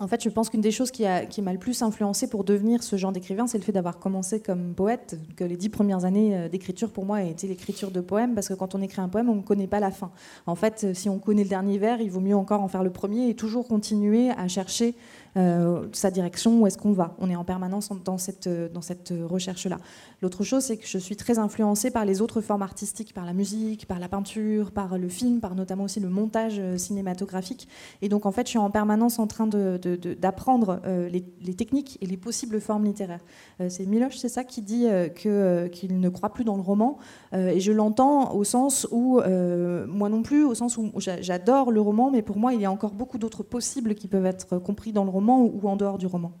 En 0.00 0.06
fait, 0.06 0.22
je 0.22 0.28
pense 0.28 0.48
qu'une 0.48 0.60
des 0.60 0.70
choses 0.70 0.92
qui 0.92 1.02
m'a 1.42 1.52
le 1.52 1.58
plus 1.58 1.82
influencé 1.82 2.28
pour 2.28 2.44
devenir 2.44 2.84
ce 2.84 2.96
genre 2.96 3.10
d'écrivain, 3.10 3.48
c'est 3.48 3.58
le 3.58 3.64
fait 3.64 3.72
d'avoir 3.72 3.98
commencé 3.98 4.40
comme 4.40 4.74
poète, 4.74 5.18
que 5.36 5.42
les 5.42 5.56
dix 5.56 5.70
premières 5.70 6.04
années 6.04 6.36
euh, 6.36 6.48
d'écriture 6.48 6.90
pour 6.90 7.04
moi 7.04 7.22
été 7.22 7.48
l'écriture 7.48 7.90
de 7.90 8.00
poèmes, 8.00 8.34
parce 8.34 8.48
que 8.48 8.54
quand 8.54 8.76
on 8.76 8.80
écrit 8.80 9.00
un 9.00 9.08
poème, 9.08 9.28
on 9.28 9.34
ne 9.34 9.42
connaît 9.42 9.66
pas 9.66 9.80
la 9.80 9.90
fin. 9.90 10.12
En 10.46 10.54
fait, 10.54 10.84
euh, 10.84 10.94
si 10.94 11.08
on 11.08 11.18
connaît 11.18 11.42
le 11.42 11.48
dernier 11.48 11.78
vers, 11.78 12.00
il 12.00 12.10
vaut 12.10 12.20
mieux 12.20 12.36
encore 12.36 12.60
en 12.60 12.68
faire 12.68 12.84
le 12.84 12.90
premier 12.90 13.28
et 13.28 13.34
toujours 13.34 13.66
continuer 13.66 14.30
à 14.30 14.46
chercher 14.46 14.94
euh, 15.36 15.86
sa 15.92 16.10
direction, 16.10 16.60
où 16.60 16.66
est-ce 16.66 16.78
qu'on 16.78 16.92
va? 16.92 17.14
On 17.18 17.28
est 17.30 17.36
en 17.36 17.44
permanence 17.44 17.90
en- 17.90 17.96
dans 17.96 18.18
cette, 18.18 18.46
euh, 18.46 18.68
dans 18.68 18.80
cette 18.82 19.12
euh, 19.12 19.26
recherche-là. 19.26 19.78
L'autre 20.22 20.42
chose, 20.44 20.64
c'est 20.64 20.76
que 20.76 20.86
je 20.86 20.98
suis 20.98 21.16
très 21.16 21.38
influencée 21.38 21.90
par 21.90 22.04
les 22.04 22.20
autres 22.20 22.40
formes 22.40 22.62
artistiques, 22.62 23.12
par 23.14 23.24
la 23.24 23.32
musique, 23.32 23.86
par 23.86 23.98
la 23.98 24.08
peinture, 24.08 24.70
par 24.70 24.98
le 24.98 25.08
film, 25.08 25.40
par 25.40 25.54
notamment 25.54 25.84
aussi 25.84 26.00
le 26.00 26.08
montage 26.08 26.60
cinématographique. 26.76 27.68
Et 28.02 28.08
donc, 28.08 28.26
en 28.26 28.32
fait, 28.32 28.46
je 28.46 28.50
suis 28.50 28.58
en 28.58 28.70
permanence 28.70 29.18
en 29.18 29.26
train 29.26 29.46
d'apprendre 29.46 30.80
les, 30.86 31.24
les 31.40 31.54
techniques 31.54 31.98
et 32.00 32.06
les 32.06 32.16
possibles 32.16 32.60
formes 32.60 32.84
littéraires. 32.84 33.24
C'est 33.68 33.86
Miloche, 33.86 34.16
c'est 34.16 34.28
ça, 34.28 34.44
qui 34.44 34.62
dit 34.62 34.86
que, 35.14 35.68
qu'il 35.68 36.00
ne 36.00 36.08
croit 36.08 36.32
plus 36.32 36.44
dans 36.44 36.56
le 36.56 36.62
roman. 36.62 36.98
Et 37.32 37.60
je 37.60 37.72
l'entends 37.72 38.34
au 38.34 38.44
sens 38.44 38.88
où, 38.90 39.20
moi 39.20 40.08
non 40.08 40.22
plus, 40.22 40.44
au 40.44 40.54
sens 40.54 40.76
où 40.76 40.90
j'a- 40.96 41.20
j'adore 41.20 41.70
le 41.70 41.80
roman, 41.80 42.10
mais 42.10 42.22
pour 42.22 42.38
moi, 42.38 42.54
il 42.54 42.60
y 42.60 42.64
a 42.64 42.72
encore 42.72 42.92
beaucoup 42.92 43.18
d'autres 43.18 43.42
possibles 43.42 43.94
qui 43.94 44.08
peuvent 44.08 44.26
être 44.26 44.58
compris 44.58 44.92
dans 44.92 45.04
le 45.04 45.10
roman 45.10 45.17
ou, 45.20 45.60
ou 45.62 45.68
en 45.68 45.76
dehors 45.76 45.98
du 45.98 46.06
roman? 46.06 46.32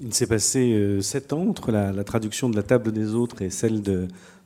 Il 0.00 0.12
s'est 0.12 0.26
passé 0.26 0.72
euh, 0.72 1.00
sept 1.00 1.32
ans 1.32 1.46
entre 1.48 1.70
la, 1.70 1.92
la 1.92 2.04
traduction 2.04 2.50
de 2.50 2.56
La 2.56 2.62
table 2.62 2.90
des 2.92 3.14
autres 3.14 3.42
et 3.42 3.50
celle 3.50 3.82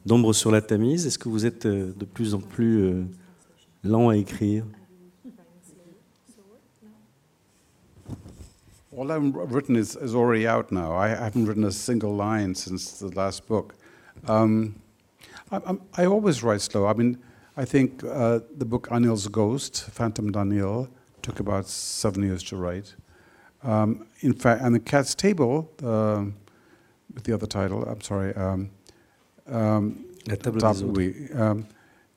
d'Ombre 0.05 0.35
sur 0.35 0.51
la 0.51 0.61
Tamise. 0.61 1.07
Est-ce 1.07 1.19
que 1.19 1.29
vous 1.31 1.47
êtes 1.47 1.65
euh, 1.65 1.93
de 1.97 2.05
plus 2.05 2.35
en 2.35 2.41
plus 2.41 2.83
euh, 2.83 3.05
lent 3.83 4.11
à 4.11 4.17
écrire? 4.17 4.65
All 8.99 9.11
I've 9.11 9.35
written 9.53 9.77
is, 9.77 9.95
is 9.97 10.15
already 10.15 10.47
out 10.47 10.73
now. 10.73 10.97
I 10.97 11.09
haven't 11.09 11.45
written 11.47 11.65
a 11.65 11.71
single 11.71 12.17
line 12.17 12.55
since 12.55 12.99
the 12.99 13.15
last 13.15 13.47
book. 13.47 13.75
Um, 14.27 14.75
I, 15.51 15.61
I'm, 15.67 15.81
I 15.99 16.07
always 16.07 16.43
write 16.43 16.63
slow. 16.63 16.87
I 16.87 16.95
mean, 16.95 17.19
I 17.59 17.67
think 17.67 18.03
uh, 18.05 18.41
the 18.57 18.65
book 18.65 18.89
Anil's 18.91 19.29
Ghost, 19.29 19.85
Phantom 19.91 20.33
Daniel, 20.33 20.89
took 21.27 21.41
about 21.41 21.67
seven 21.67 22.23
years 22.23 22.43
to 22.45 22.57
write. 22.57 22.95
Um, 23.63 24.07
in 24.21 24.33
fact, 24.33 24.63
and 24.63 24.75
the 24.75 24.81
Cat's 24.81 25.15
Table, 25.15 25.71
um 25.83 26.35
with 27.17 27.25
the 27.25 27.33
other 27.33 27.47
title, 27.47 27.83
I'm 27.85 28.03
sorry, 28.03 28.35
um, 28.35 28.71
um, 29.49 30.05
La 30.29 30.37
table 30.37 30.61
des 30.61 31.35
um, 31.35 31.67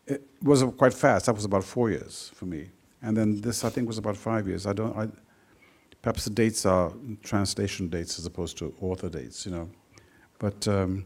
it 0.05 0.21
was 0.41 0.63
quite 0.77 0.93
fast. 0.93 1.25
That 1.27 1.35
was 1.35 1.45
about 1.45 1.63
four 1.63 1.89
years 1.89 2.31
for 2.35 2.45
me, 2.45 2.69
and 3.01 3.15
then 3.15 3.39
this 3.41 3.63
I 3.63 3.69
think 3.69 3.87
was 3.87 3.97
about 3.97 4.17
five 4.17 4.47
years. 4.47 4.65
I 4.65 4.73
don't. 4.73 4.95
I, 4.97 5.07
perhaps 6.01 6.25
the 6.25 6.31
dates 6.31 6.65
are 6.65 6.91
translation 7.23 7.87
dates 7.89 8.19
as 8.19 8.25
opposed 8.25 8.57
to 8.57 8.73
author 8.81 9.09
dates, 9.09 9.45
you 9.45 9.51
know. 9.51 9.69
But 10.39 10.67
um, 10.67 11.05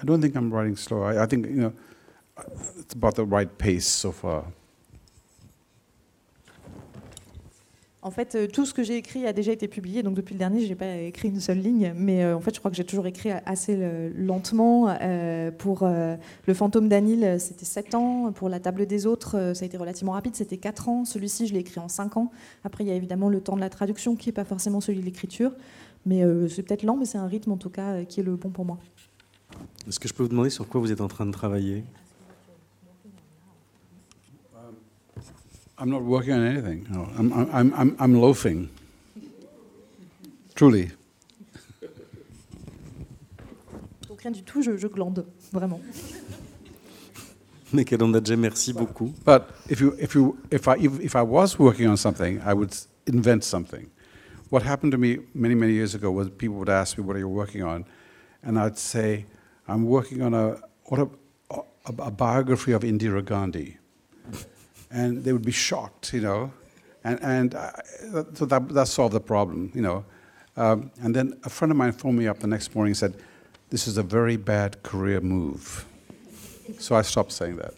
I 0.00 0.04
don't 0.04 0.20
think 0.20 0.36
I'm 0.36 0.50
writing 0.52 0.76
slow. 0.76 1.02
I, 1.02 1.22
I 1.22 1.26
think 1.26 1.46
you 1.46 1.62
know, 1.62 1.72
it's 2.78 2.94
about 2.94 3.14
the 3.14 3.24
right 3.24 3.50
pace 3.58 3.86
so 3.86 4.12
far. 4.12 4.44
En 8.04 8.10
fait, 8.10 8.34
euh, 8.34 8.48
tout 8.52 8.66
ce 8.66 8.74
que 8.74 8.82
j'ai 8.82 8.96
écrit 8.96 9.26
a 9.26 9.32
déjà 9.32 9.52
été 9.52 9.68
publié. 9.68 10.02
Donc 10.02 10.14
depuis 10.14 10.34
le 10.34 10.38
dernier, 10.40 10.60
je 10.60 10.68
n'ai 10.68 10.74
pas 10.74 10.96
écrit 10.96 11.28
une 11.28 11.38
seule 11.38 11.58
ligne. 11.58 11.94
Mais 11.96 12.24
euh, 12.24 12.36
en 12.36 12.40
fait, 12.40 12.52
je 12.52 12.58
crois 12.58 12.72
que 12.72 12.76
j'ai 12.76 12.84
toujours 12.84 13.06
écrit 13.06 13.30
assez 13.46 13.78
lentement. 14.16 14.88
Euh, 15.00 15.52
pour 15.52 15.86
Le 15.86 16.54
fantôme 16.54 16.88
d'Anil, 16.88 17.36
c'était 17.38 17.64
7 17.64 17.94
ans. 17.94 18.32
Pour 18.32 18.48
La 18.48 18.58
table 18.58 18.86
des 18.86 19.06
autres, 19.06 19.52
ça 19.54 19.62
a 19.62 19.66
été 19.66 19.76
relativement 19.76 20.12
rapide. 20.12 20.34
C'était 20.34 20.56
4 20.56 20.88
ans. 20.88 21.04
Celui-ci, 21.04 21.46
je 21.46 21.54
l'ai 21.54 21.60
écrit 21.60 21.78
en 21.78 21.88
5 21.88 22.16
ans. 22.16 22.32
Après, 22.64 22.82
il 22.82 22.88
y 22.88 22.90
a 22.90 22.94
évidemment 22.94 23.28
le 23.28 23.40
temps 23.40 23.54
de 23.54 23.60
la 23.60 23.70
traduction, 23.70 24.16
qui 24.16 24.28
n'est 24.28 24.32
pas 24.32 24.44
forcément 24.44 24.80
celui 24.80 24.98
de 24.98 25.04
l'écriture. 25.04 25.52
Mais 26.04 26.24
c'est 26.48 26.64
peut-être 26.64 26.82
lent, 26.82 26.96
mais 26.96 27.04
c'est 27.04 27.18
un 27.18 27.28
rythme 27.28 27.52
en 27.52 27.56
tout 27.56 27.70
cas 27.70 28.02
qui 28.02 28.18
est 28.18 28.24
le 28.24 28.34
bon 28.34 28.50
pour 28.50 28.64
moi. 28.64 28.78
Est-ce 29.86 30.00
que 30.00 30.08
je 30.08 30.14
peux 30.14 30.24
vous 30.24 30.28
demander 30.28 30.50
sur 30.50 30.66
quoi 30.66 30.80
vous 30.80 30.90
êtes 30.90 31.00
en 31.00 31.08
train 31.08 31.26
de 31.26 31.30
travailler? 31.30 31.84
I'm 35.82 35.90
not 35.90 36.02
working 36.04 36.32
on 36.34 36.46
anything. 36.46 36.86
No, 36.88 37.08
I'm, 37.18 37.32
I'm, 37.32 37.50
I'm, 37.52 37.74
I'm, 37.74 37.96
I'm 37.98 38.20
loafing. 38.20 38.70
Truly. 40.54 40.92
Donc 44.08 44.20
rien 44.22 44.30
du 44.30 44.42
tout, 44.44 44.62
je, 44.62 44.76
je 44.76 44.86
glande, 44.86 45.26
vraiment. 45.52 45.80
Michael 47.72 48.02
Ondaatje, 48.04 48.36
merci 48.36 48.72
beaucoup. 48.72 49.12
But 49.24 49.50
if, 49.68 49.80
you, 49.80 49.96
if, 49.98 50.14
you, 50.14 50.38
if, 50.52 50.68
I, 50.68 50.76
if, 50.76 51.00
if 51.00 51.16
I 51.16 51.22
was 51.22 51.58
working 51.58 51.88
on 51.88 51.96
something, 51.96 52.40
I 52.44 52.54
would 52.54 52.72
invent 53.08 53.42
something. 53.42 53.90
What 54.50 54.62
happened 54.62 54.92
to 54.92 54.98
me 54.98 55.18
many, 55.34 55.56
many 55.56 55.72
years 55.72 55.96
ago 55.96 56.12
was 56.12 56.30
people 56.30 56.58
would 56.58 56.68
ask 56.68 56.96
me, 56.96 57.02
What 57.02 57.16
are 57.16 57.18
you 57.18 57.28
working 57.28 57.64
on? 57.64 57.86
And 58.44 58.56
I'd 58.56 58.78
say, 58.78 59.26
I'm 59.66 59.86
working 59.86 60.22
on 60.22 60.32
a, 60.32 60.60
auto, 60.84 61.10
a, 61.50 61.92
a 61.98 62.10
biography 62.12 62.70
of 62.70 62.82
Indira 62.82 63.24
Gandhi. 63.24 63.78
And 64.92 65.24
they 65.24 65.32
would 65.32 65.44
be 65.44 65.52
shocked, 65.52 66.12
you 66.12 66.20
know. 66.20 66.52
And, 67.04 67.18
and 67.22 67.54
I, 67.54 67.80
so 68.34 68.44
that, 68.44 68.68
that 68.68 68.88
solved 68.88 69.14
the 69.14 69.20
problem, 69.20 69.72
you 69.74 69.82
know. 69.82 70.04
Um, 70.56 70.90
and 71.02 71.16
then 71.16 71.38
a 71.44 71.48
friend 71.48 71.72
of 71.72 71.78
mine 71.78 71.92
phoned 71.92 72.18
me 72.18 72.28
up 72.28 72.38
the 72.40 72.46
next 72.46 72.74
morning 72.74 72.90
and 72.90 72.96
said, 72.96 73.16
This 73.70 73.88
is 73.88 73.96
a 73.96 74.02
very 74.02 74.36
bad 74.36 74.82
career 74.82 75.20
move. 75.20 75.86
So 76.78 76.94
I 76.94 77.02
stopped 77.02 77.32
saying 77.32 77.56
that. 77.56 77.74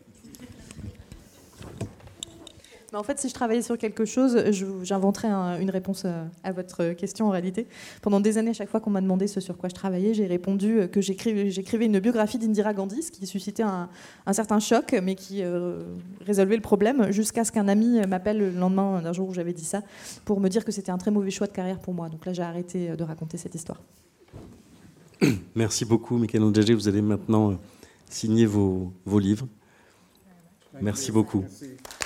Mais 2.94 3.00
en 3.00 3.02
fait, 3.02 3.18
si 3.18 3.28
je 3.28 3.34
travaillais 3.34 3.60
sur 3.60 3.76
quelque 3.76 4.04
chose, 4.04 4.38
j'inventerais 4.84 5.26
un- 5.26 5.58
une 5.58 5.70
réponse 5.70 6.02
euh, 6.04 6.24
à 6.44 6.52
votre 6.52 6.92
question 6.92 7.26
en 7.26 7.30
réalité. 7.30 7.66
Pendant 8.02 8.20
des 8.20 8.38
années, 8.38 8.50
à 8.50 8.52
chaque 8.52 8.68
fois 8.68 8.78
qu'on 8.78 8.90
m'a 8.90 9.00
demandé 9.00 9.26
ce 9.26 9.40
sur 9.40 9.56
quoi 9.56 9.68
je 9.68 9.74
travaillais, 9.74 10.14
j'ai 10.14 10.26
répondu 10.28 10.78
euh, 10.78 10.86
que 10.86 11.00
j'écrivais 11.00 11.86
une 11.86 11.98
biographie 11.98 12.38
d'Indira 12.38 12.72
Gandhi, 12.72 13.02
ce 13.02 13.10
qui 13.10 13.26
suscitait 13.26 13.64
un, 13.64 13.88
un 14.26 14.32
certain 14.32 14.60
choc, 14.60 14.94
mais 15.02 15.16
qui 15.16 15.42
euh, 15.42 15.82
résolvait 16.24 16.54
le 16.54 16.62
problème, 16.62 17.10
jusqu'à 17.10 17.42
ce 17.42 17.50
qu'un 17.50 17.66
ami 17.66 18.00
m'appelle 18.06 18.38
le 18.38 18.50
lendemain 18.52 19.02
d'un 19.02 19.12
jour 19.12 19.28
où 19.28 19.34
j'avais 19.34 19.54
dit 19.54 19.64
ça, 19.64 19.82
pour 20.24 20.38
me 20.38 20.48
dire 20.48 20.64
que 20.64 20.70
c'était 20.70 20.92
un 20.92 20.98
très 20.98 21.10
mauvais 21.10 21.32
choix 21.32 21.48
de 21.48 21.52
carrière 21.52 21.80
pour 21.80 21.94
moi. 21.94 22.08
Donc 22.08 22.24
là, 22.24 22.32
j'ai 22.32 22.42
arrêté 22.44 22.90
de 22.96 23.02
raconter 23.02 23.38
cette 23.38 23.56
histoire. 23.56 23.80
Merci 25.56 25.84
beaucoup, 25.84 26.16
Michael 26.16 26.44
Ondaatje. 26.44 26.70
Vous 26.70 26.86
allez 26.86 27.02
maintenant 27.02 27.58
signer 28.08 28.46
vos, 28.46 28.92
vos 29.04 29.18
livres. 29.18 29.48
Merci 30.80 31.10
beaucoup. 31.10 31.40
Merci. 31.40 32.03